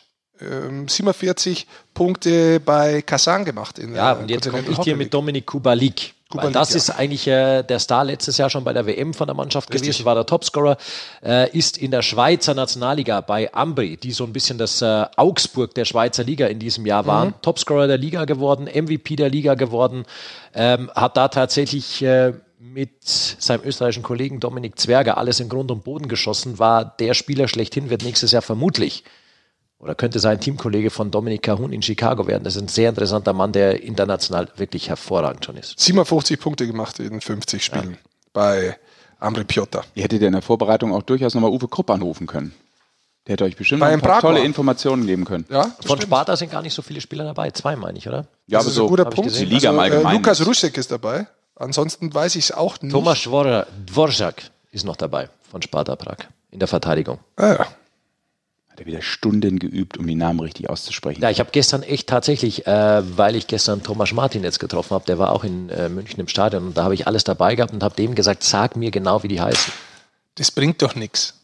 ähm, 0.43 0.89
47 0.89 1.67
Punkte 1.95 2.61
bei 2.61 3.03
Kasan 3.03 3.45
gemacht. 3.45 3.79
In 3.79 3.95
Ja, 3.95 4.13
und 4.13 4.31
jetzt 4.31 4.51
komme 4.51 4.65
ich 4.69 4.79
dir 4.79 4.97
mit. 4.97 5.13
Dominik 5.13 5.47
Kubalik. 5.47 6.15
Kubalik, 6.31 6.55
das 6.55 6.71
ja. 6.71 6.77
ist 6.77 6.91
eigentlich 6.91 7.27
äh, 7.27 7.63
der 7.63 7.79
Star 7.79 8.05
letztes 8.05 8.39
Jahr 8.39 8.49
schon 8.49 8.65
bei 8.65 8.73
der 8.73 8.87
WM 8.87 9.13
von 9.13 9.27
der 9.27 9.35
Mannschaft 9.35 9.69
Richtig. 9.69 9.91
gewesen, 9.91 10.07
war 10.07 10.15
der 10.15 10.25
Topscorer, 10.25 10.79
äh, 11.23 11.51
ist 11.57 11.77
in 11.77 11.91
der 11.91 12.01
Schweizer 12.03 12.55
Nationalliga 12.55 13.21
bei 13.21 13.53
Ambri, 13.53 13.99
die 13.99 14.13
so 14.13 14.25
ein 14.25 14.33
bisschen 14.33 14.57
das 14.57 14.81
äh, 14.81 15.05
Augsburg 15.17 15.75
der 15.75 15.85
Schweizer 15.85 16.25
Liga 16.25 16.47
in 16.47 16.59
diesem 16.59 16.87
Jahr 16.87 17.07
waren, 17.07 17.29
Mhm. 17.29 17.35
Topscorer 17.43 17.87
der 17.87 17.99
Liga 17.99 18.25
geworden, 18.25 18.65
MVP 18.65 19.17
der 19.17 19.29
Liga 19.29 19.55
geworden, 19.55 20.05
ähm, 20.55 20.91
hat 20.95 21.17
da 21.17 21.29
tatsächlich 21.29 22.03
äh, 22.03 22.33
mit 22.59 23.05
seinem 23.05 23.65
österreichischen 23.65 24.03
Kollegen 24.03 24.41
Dominik 24.41 24.79
Zwerger 24.79 25.19
alles 25.19 25.41
in 25.41 25.51
Grund 25.51 25.71
und 25.71 25.85
Boden 25.85 26.09
geschossen, 26.09 26.59
war 26.59 26.85
der 26.85 27.13
Spieler 27.13 27.49
schlechthin, 27.49 27.91
wird 27.91 28.05
nächstes 28.05 28.33
Jahr 28.33 28.43
vermutlich 28.43 29.05
oder 29.83 29.97
könnte 29.97 30.21
sein 30.21 30.41
Teamkollege 30.41 30.91
von 30.91 31.11
Dominik 31.11 31.43
Cahun 31.43 31.73
in 31.73 31.83
Chicago 31.83 32.27
werden. 32.29 32.45
Das 32.45 32.55
ist 32.55 32.63
ein 32.63 32.69
sehr 32.69 32.89
interessanter 32.89 33.33
Mann, 33.33 33.53
der 33.53 33.83
international 33.83 34.49
wirklich 34.57 34.89
hervorragend 34.89 35.45
schon 35.45 35.57
ist. 35.57 35.79
57 35.81 36.39
Punkte 36.39 36.67
gemacht 36.67 37.01
in 37.01 37.21
50 37.21 37.65
Spielen 37.65 37.99
bei 38.33 38.79
Ambri 39.19 39.45
Piotr. 39.45 39.85
Ihr 39.95 40.05
hättet 40.05 40.23
ja 40.23 40.29
in 40.29 40.35
der 40.35 40.43
Vorbereitung 40.43 40.95
auch 40.95 41.03
durchaus 41.03 41.35
nochmal 41.35 41.51
Uwe 41.51 41.67
Krupp 41.67 41.91
anrufen 41.91 42.29
können. 42.29 42.55
Der 43.27 43.35
hätte 43.35 43.45
euch 43.45 43.57
bestimmt 43.57 43.83
ein 43.83 44.01
paar 44.01 44.21
tolle. 44.21 44.41
Informationen 44.41 45.07
geben 45.07 45.25
können. 45.25 45.47
Ja, 45.49 45.63
Von 45.63 45.83
stimmt. 45.83 46.03
Sparta 46.05 46.37
sind 46.37 46.51
gar 46.51 46.63
nicht 46.63 46.75
so 46.75 46.83
viele 46.83 47.01
Spieler 47.01 47.25
dabei. 47.25 47.51
Zwei, 47.51 47.77
meine 47.77 47.99
ich, 47.99 48.09
oder? 48.09 48.27
Ja, 48.47 48.59
das 48.59 48.61
aber 48.61 48.69
ist 48.69 48.75
so 48.75 48.83
ein 48.85 48.89
guter 48.89 49.05
Punkt. 49.05 49.39
Die 49.39 49.45
Liga 49.45 49.71
also, 49.71 49.81
äh, 49.81 49.85
Allgemeinen 49.85 50.17
Lukas 50.17 50.45
Ruschek 50.45 50.77
ist 50.77 50.91
dabei. 50.91 51.27
Ansonsten 51.57 52.13
weiß 52.13 52.37
ich 52.37 52.47
es 52.47 52.53
auch 52.53 52.81
nicht. 52.81 52.93
Thomas 52.93 53.23
Dvorak 53.23 54.43
ist 54.71 54.85
noch 54.85 54.97
dabei 54.97 55.29
von 55.51 55.63
Sparta 55.63 55.95
Prag 55.97 56.19
in 56.51 56.59
der 56.59 56.69
Verteidigung. 56.69 57.19
Ah, 57.37 57.53
ja. 57.53 57.67
Hat 58.73 58.81
er 58.81 58.87
wieder 58.87 59.03
Stunden 59.03 59.59
geübt, 59.59 59.99
um 59.99 60.07
die 60.07 60.15
Namen 60.15 60.41
richtig 60.41 60.71
auszusprechen. 60.71 61.21
Ja, 61.21 61.29
ich 61.29 61.41
habe 61.41 61.51
gestern 61.53 61.83
echt 61.83 62.09
tatsächlich, 62.09 62.67
äh, 62.67 63.03
weil 63.19 63.37
ich 63.37 63.47
gestern 63.47 63.83
Thomas 63.83 64.13
Martin 64.13 64.45
jetzt 64.45 64.61
getroffen 64.61 64.95
habe, 64.95 65.05
der 65.05 65.19
war 65.19 65.33
auch 65.33 65.45
in 65.45 65.69
äh, 65.69 65.91
München 65.91 66.19
im 66.19 66.29
Stadion 66.29 66.69
und 66.69 66.77
da 66.79 66.85
habe 66.85 66.95
ich 66.95 67.07
alles 67.07 67.23
dabei 67.23 67.55
gehabt 67.55 67.75
und 67.75 67.83
habe 67.83 67.95
dem 67.95 68.15
gesagt, 68.15 68.43
sag 68.43 68.77
mir 68.77 68.91
genau, 68.91 69.23
wie 69.23 69.29
die 69.29 69.43
heißen. 69.43 69.75
Das 70.37 70.51
bringt 70.51 70.81
doch 70.81 70.95
nichts. 70.95 71.35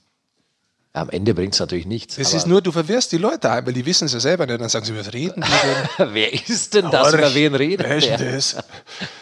Am 0.95 1.11
Ende 1.11 1.35
bringt 1.35 1.53
es 1.53 1.61
natürlich 1.61 1.85
nichts. 1.85 2.16
Es 2.16 2.33
ist 2.33 2.47
nur, 2.47 2.62
du 2.62 2.72
verwirrst 2.72 3.12
die 3.12 3.18
Leute 3.18 3.51
ein, 3.51 3.66
weil 3.66 3.74
die 3.74 3.85
wissen 3.85 4.07
es 4.07 4.14
ja 4.14 4.20
selber 4.20 4.47
nicht. 4.47 4.59
Dann 4.59 4.70
sagen 4.70 4.87
sie, 4.87 4.97
was 4.97 5.12
reden 5.12 5.45
die 5.47 5.99
denn? 5.99 6.14
wer 6.14 6.33
ist 6.33 6.72
denn 6.72 6.91
das? 6.91 7.12
Über 7.12 7.35
wen 7.35 7.55
redet 7.55 7.87
Wer 7.87 7.99
ist 7.99 8.55
das? 8.55 8.64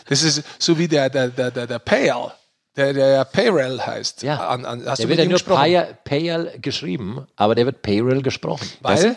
Das 0.09 0.23
ist 0.23 0.45
so 0.61 0.79
wie 0.79 0.87
der, 0.87 1.11
der, 1.11 1.27
der, 1.29 1.51
der, 1.51 1.67
der 1.67 1.79
Payal, 1.81 2.33
der, 2.77 2.93
der 2.93 3.09
ja 3.09 3.25
Payrail 3.25 3.85
heißt. 3.85 4.23
Ja, 4.23 4.49
An, 4.49 4.65
an, 4.65 4.85
hast 4.87 4.99
der 4.99 5.07
du 5.07 5.11
wird 5.11 5.19
mit 5.19 5.19
ja 5.19 5.25
ihm 5.25 5.47
nur? 5.47 5.57
Payal, 5.57 5.99
Payal 6.05 6.53
geschrieben, 6.61 7.27
aber 7.37 7.55
der 7.55 7.67
wird 7.67 7.83
Payroll 7.83 8.23
gesprochen. 8.23 8.69
Weil? 8.81 9.17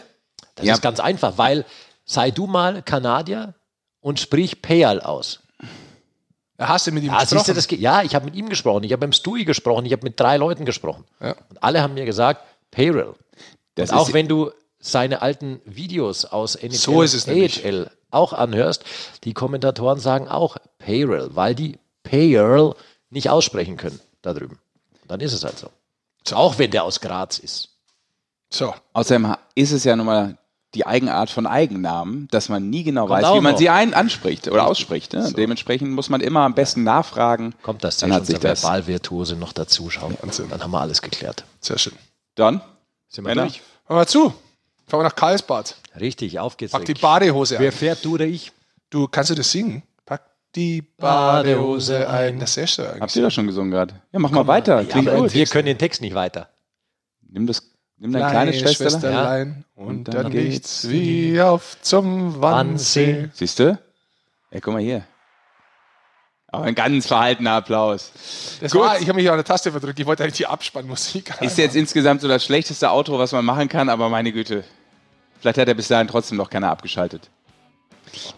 Das 0.55 0.65
Ja. 0.65 0.73
ist 0.73 0.81
ganz 0.81 0.99
einfach, 0.99 1.37
weil 1.37 1.65
sei 2.05 2.31
du 2.31 2.47
mal 2.47 2.81
Kanadier 2.81 3.53
und 4.01 4.19
sprich 4.19 4.61
Payal 4.61 5.01
aus. 5.01 5.41
Hast 6.57 6.87
du 6.87 6.91
mit 6.91 7.03
ihm 7.03 7.11
Ja, 7.11 7.19
du, 7.19 7.35
gesprochen? 7.35 7.55
das, 7.55 7.67
geht- 7.67 7.79
ja, 7.79 8.01
ich 8.03 8.15
habe 8.15 8.25
mit 8.25 8.35
ihm 8.35 8.49
gesprochen, 8.49 8.83
ich 8.83 8.91
habe 8.91 9.05
mit 9.07 9.13
dem 9.13 9.17
Stui 9.17 9.45
gesprochen, 9.45 9.85
ich 9.85 9.93
habe 9.93 10.03
mit 10.03 10.19
drei 10.19 10.35
Leuten 10.37 10.65
gesprochen. 10.65 11.05
Ja. 11.21 11.35
Und 11.49 11.63
alle 11.63 11.81
haben 11.81 11.93
mir 11.93 12.03
gesagt, 12.05 12.41
Payroll. 12.71 13.15
Das 13.75 13.91
und 13.91 13.97
auch 13.97 14.13
wenn 14.13 14.27
du 14.27 14.51
seine 14.79 15.21
alten 15.21 15.61
Videos 15.65 16.25
aus 16.25 16.55
NHL, 16.55 16.73
So 16.77 17.01
ist 17.01 17.13
es 17.13 17.27
nämlich. 17.27 17.63
AHL 17.65 17.89
auch 18.11 18.33
anhörst, 18.33 18.83
die 19.23 19.33
Kommentatoren 19.33 19.99
sagen 19.99 20.27
auch 20.27 20.57
Payroll, 20.79 21.29
weil 21.35 21.55
die 21.55 21.77
Payroll 22.03 22.75
nicht 23.09 23.29
aussprechen 23.29 23.77
können 23.77 23.99
da 24.21 24.33
drüben. 24.33 24.59
Dann 25.07 25.19
ist 25.21 25.33
es 25.33 25.43
halt 25.43 25.57
so. 25.57 25.69
Auch 26.35 26.57
wenn 26.59 26.71
der 26.71 26.83
aus 26.83 26.99
Graz 27.01 27.39
ist. 27.39 27.69
So. 28.51 28.73
Außerdem 28.93 29.35
ist 29.55 29.71
es 29.71 29.83
ja 29.83 29.95
nun 29.95 30.05
mal 30.05 30.37
die 30.75 30.85
Eigenart 30.85 31.31
von 31.31 31.47
Eigennamen, 31.47 32.27
dass 32.29 32.47
man 32.49 32.69
nie 32.69 32.83
genau 32.83 33.07
Kommt 33.07 33.23
weiß, 33.23 33.33
wie 33.35 33.41
man 33.41 33.53
noch. 33.53 33.59
sie 33.59 33.69
ein 33.69 33.93
anspricht 33.95 34.47
oder 34.47 34.67
ausspricht. 34.67 35.13
Ne? 35.13 35.33
Dementsprechend 35.35 35.89
muss 35.91 36.09
man 36.09 36.21
immer 36.21 36.41
am 36.41 36.53
besten 36.53 36.83
nachfragen. 36.83 37.55
Kommt 37.63 37.83
das 37.83 37.97
Dann 37.97 38.11
dann 38.11 38.19
hat 38.19 38.27
sich 38.27 38.37
das- 38.37 38.61
Verbalvirtuose 38.61 39.35
noch 39.35 39.53
dazuschauen. 39.53 40.15
Wahnsinn. 40.21 40.49
Dann 40.49 40.61
haben 40.61 40.71
wir 40.71 40.81
alles 40.81 41.01
geklärt. 41.01 41.43
Sehr 41.61 41.79
schön. 41.79 41.93
Dann, 42.35 42.61
Sind 43.07 43.23
wir 43.25 43.29
Männer, 43.29 43.43
durch? 43.47 43.61
Hör 43.85 43.95
mal 43.95 44.07
zu. 44.07 44.33
Fahren 44.87 44.99
wir 44.99 45.03
nach 45.05 45.15
Karlsbad. 45.15 45.75
Richtig, 45.99 46.37
auf 46.39 46.57
geht's. 46.57 46.71
Pack 46.73 46.85
die. 46.85 46.93
Badehose 46.93 47.57
Wer 47.59 47.71
ein. 47.71 47.75
fährt, 47.75 48.05
du 48.05 48.13
oder 48.13 48.25
ich? 48.25 48.51
Du, 48.91 49.07
kannst 49.07 49.31
du 49.31 49.35
das 49.35 49.51
singen? 49.51 49.81
Die 50.55 50.81
Badehose 50.81 52.09
ein. 52.09 52.39
Das 52.39 52.57
ist 52.57 52.77
ja 52.77 52.85
habt 52.85 53.01
eigentlich. 53.01 53.15
ihr 53.17 53.21
das 53.23 53.33
schon 53.33 53.47
gesungen 53.47 53.71
gerade? 53.71 53.95
Ja, 54.11 54.19
mach 54.19 54.31
mal 54.31 54.47
weiter. 54.47 54.81
Ja, 54.81 54.95
aber 54.95 55.15
gut. 55.17 55.33
wir 55.33 55.45
können 55.45 55.67
den 55.67 55.77
Text 55.77 56.01
nicht 56.01 56.15
weiter. 56.15 56.49
Nimm 57.21 57.45
das, 57.45 57.63
nimm 57.97 58.11
dein 58.11 58.31
kleines 58.31 58.59
Schwesterlein. 58.59 58.91
Schwesterlein. 59.01 59.65
Ja. 59.77 59.83
Und, 59.83 59.87
Und 59.87 60.03
dann, 60.07 60.23
dann 60.23 60.31
geht's 60.31 60.89
wie 60.89 61.39
auf 61.39 61.77
zum 61.81 62.41
Wannsee. 62.41 63.29
Siehst 63.33 63.59
du? 63.59 63.77
Ja, 64.51 64.59
guck 64.59 64.73
mal 64.73 64.81
hier. 64.81 65.03
Aber 66.51 66.65
ein 66.65 66.73
ganz 66.73 67.05
verhaltener 67.05 67.51
Applaus. 67.51 68.11
Das 68.59 68.71
Gut. 68.71 68.81
war, 68.81 68.99
ich 68.99 69.07
habe 69.07 69.17
mich 69.17 69.29
an 69.29 69.37
der 69.37 69.45
Taste 69.45 69.71
verdrückt. 69.71 69.99
Ich 69.99 70.05
wollte 70.07 70.23
eigentlich 70.23 70.37
die 70.37 70.47
Abspannmusik 70.47 71.31
haben. 71.31 71.45
Ist 71.45 71.59
jetzt 71.59 71.75
insgesamt 71.75 72.21
so 72.21 72.27
das 72.27 72.43
schlechteste 72.43 72.89
Outro, 72.89 73.19
was 73.19 73.31
man 73.31 73.45
machen 73.45 73.69
kann, 73.69 73.87
aber 73.87 74.09
meine 74.09 74.31
Güte. 74.31 74.63
Vielleicht 75.39 75.59
hat 75.59 75.67
er 75.67 75.75
bis 75.75 75.87
dahin 75.89 76.07
trotzdem 76.07 76.37
noch 76.37 76.49
keiner 76.49 76.71
abgeschaltet. 76.71 77.29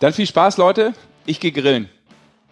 Dann 0.02 0.12
viel 0.12 0.28
Spaß, 0.28 0.58
Leute. 0.58 0.94
Ich 1.26 1.40
gehe 1.40 1.54
grillen. 1.54 1.90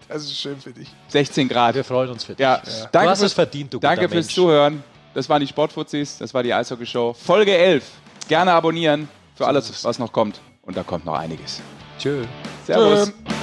Das 0.10 0.24
ist 0.24 0.38
schön 0.38 0.60
für 0.60 0.72
dich. 0.72 0.90
16 1.08 1.48
Grad. 1.48 1.76
Wir 1.76 1.84
freuen 1.84 2.10
uns 2.10 2.24
für 2.24 2.34
dich. 2.34 2.42
Ja, 2.44 2.58
Du 2.58 2.70
danke 2.92 3.10
hast 3.12 3.20
fürs, 3.20 3.32
es 3.32 3.34
verdient, 3.36 3.74
du 3.74 3.80
Danke 3.80 4.02
guter 4.02 4.14
fürs 4.14 4.26
Mensch. 4.26 4.36
Zuhören. 4.36 4.84
Das 5.14 5.30
waren 5.30 5.40
die 5.40 5.48
Sportfuzis, 5.48 6.18
das 6.18 6.34
war 6.34 6.44
die 6.44 6.54
Eishockey-Show. 6.54 7.14
Folge 7.14 7.56
11. 7.58 7.84
Gerne 8.28 8.52
abonnieren 8.52 9.08
für 9.36 9.48
alles, 9.48 9.84
was 9.84 9.98
noch 10.00 10.12
kommt. 10.12 10.42
Und 10.64 10.76
da 10.78 10.84
kommt 10.84 11.06
noch 11.06 11.16
einiges. 11.18 11.62
Tschö. 11.98 12.24
Servus. 12.66 13.08
Tschö. 13.08 13.39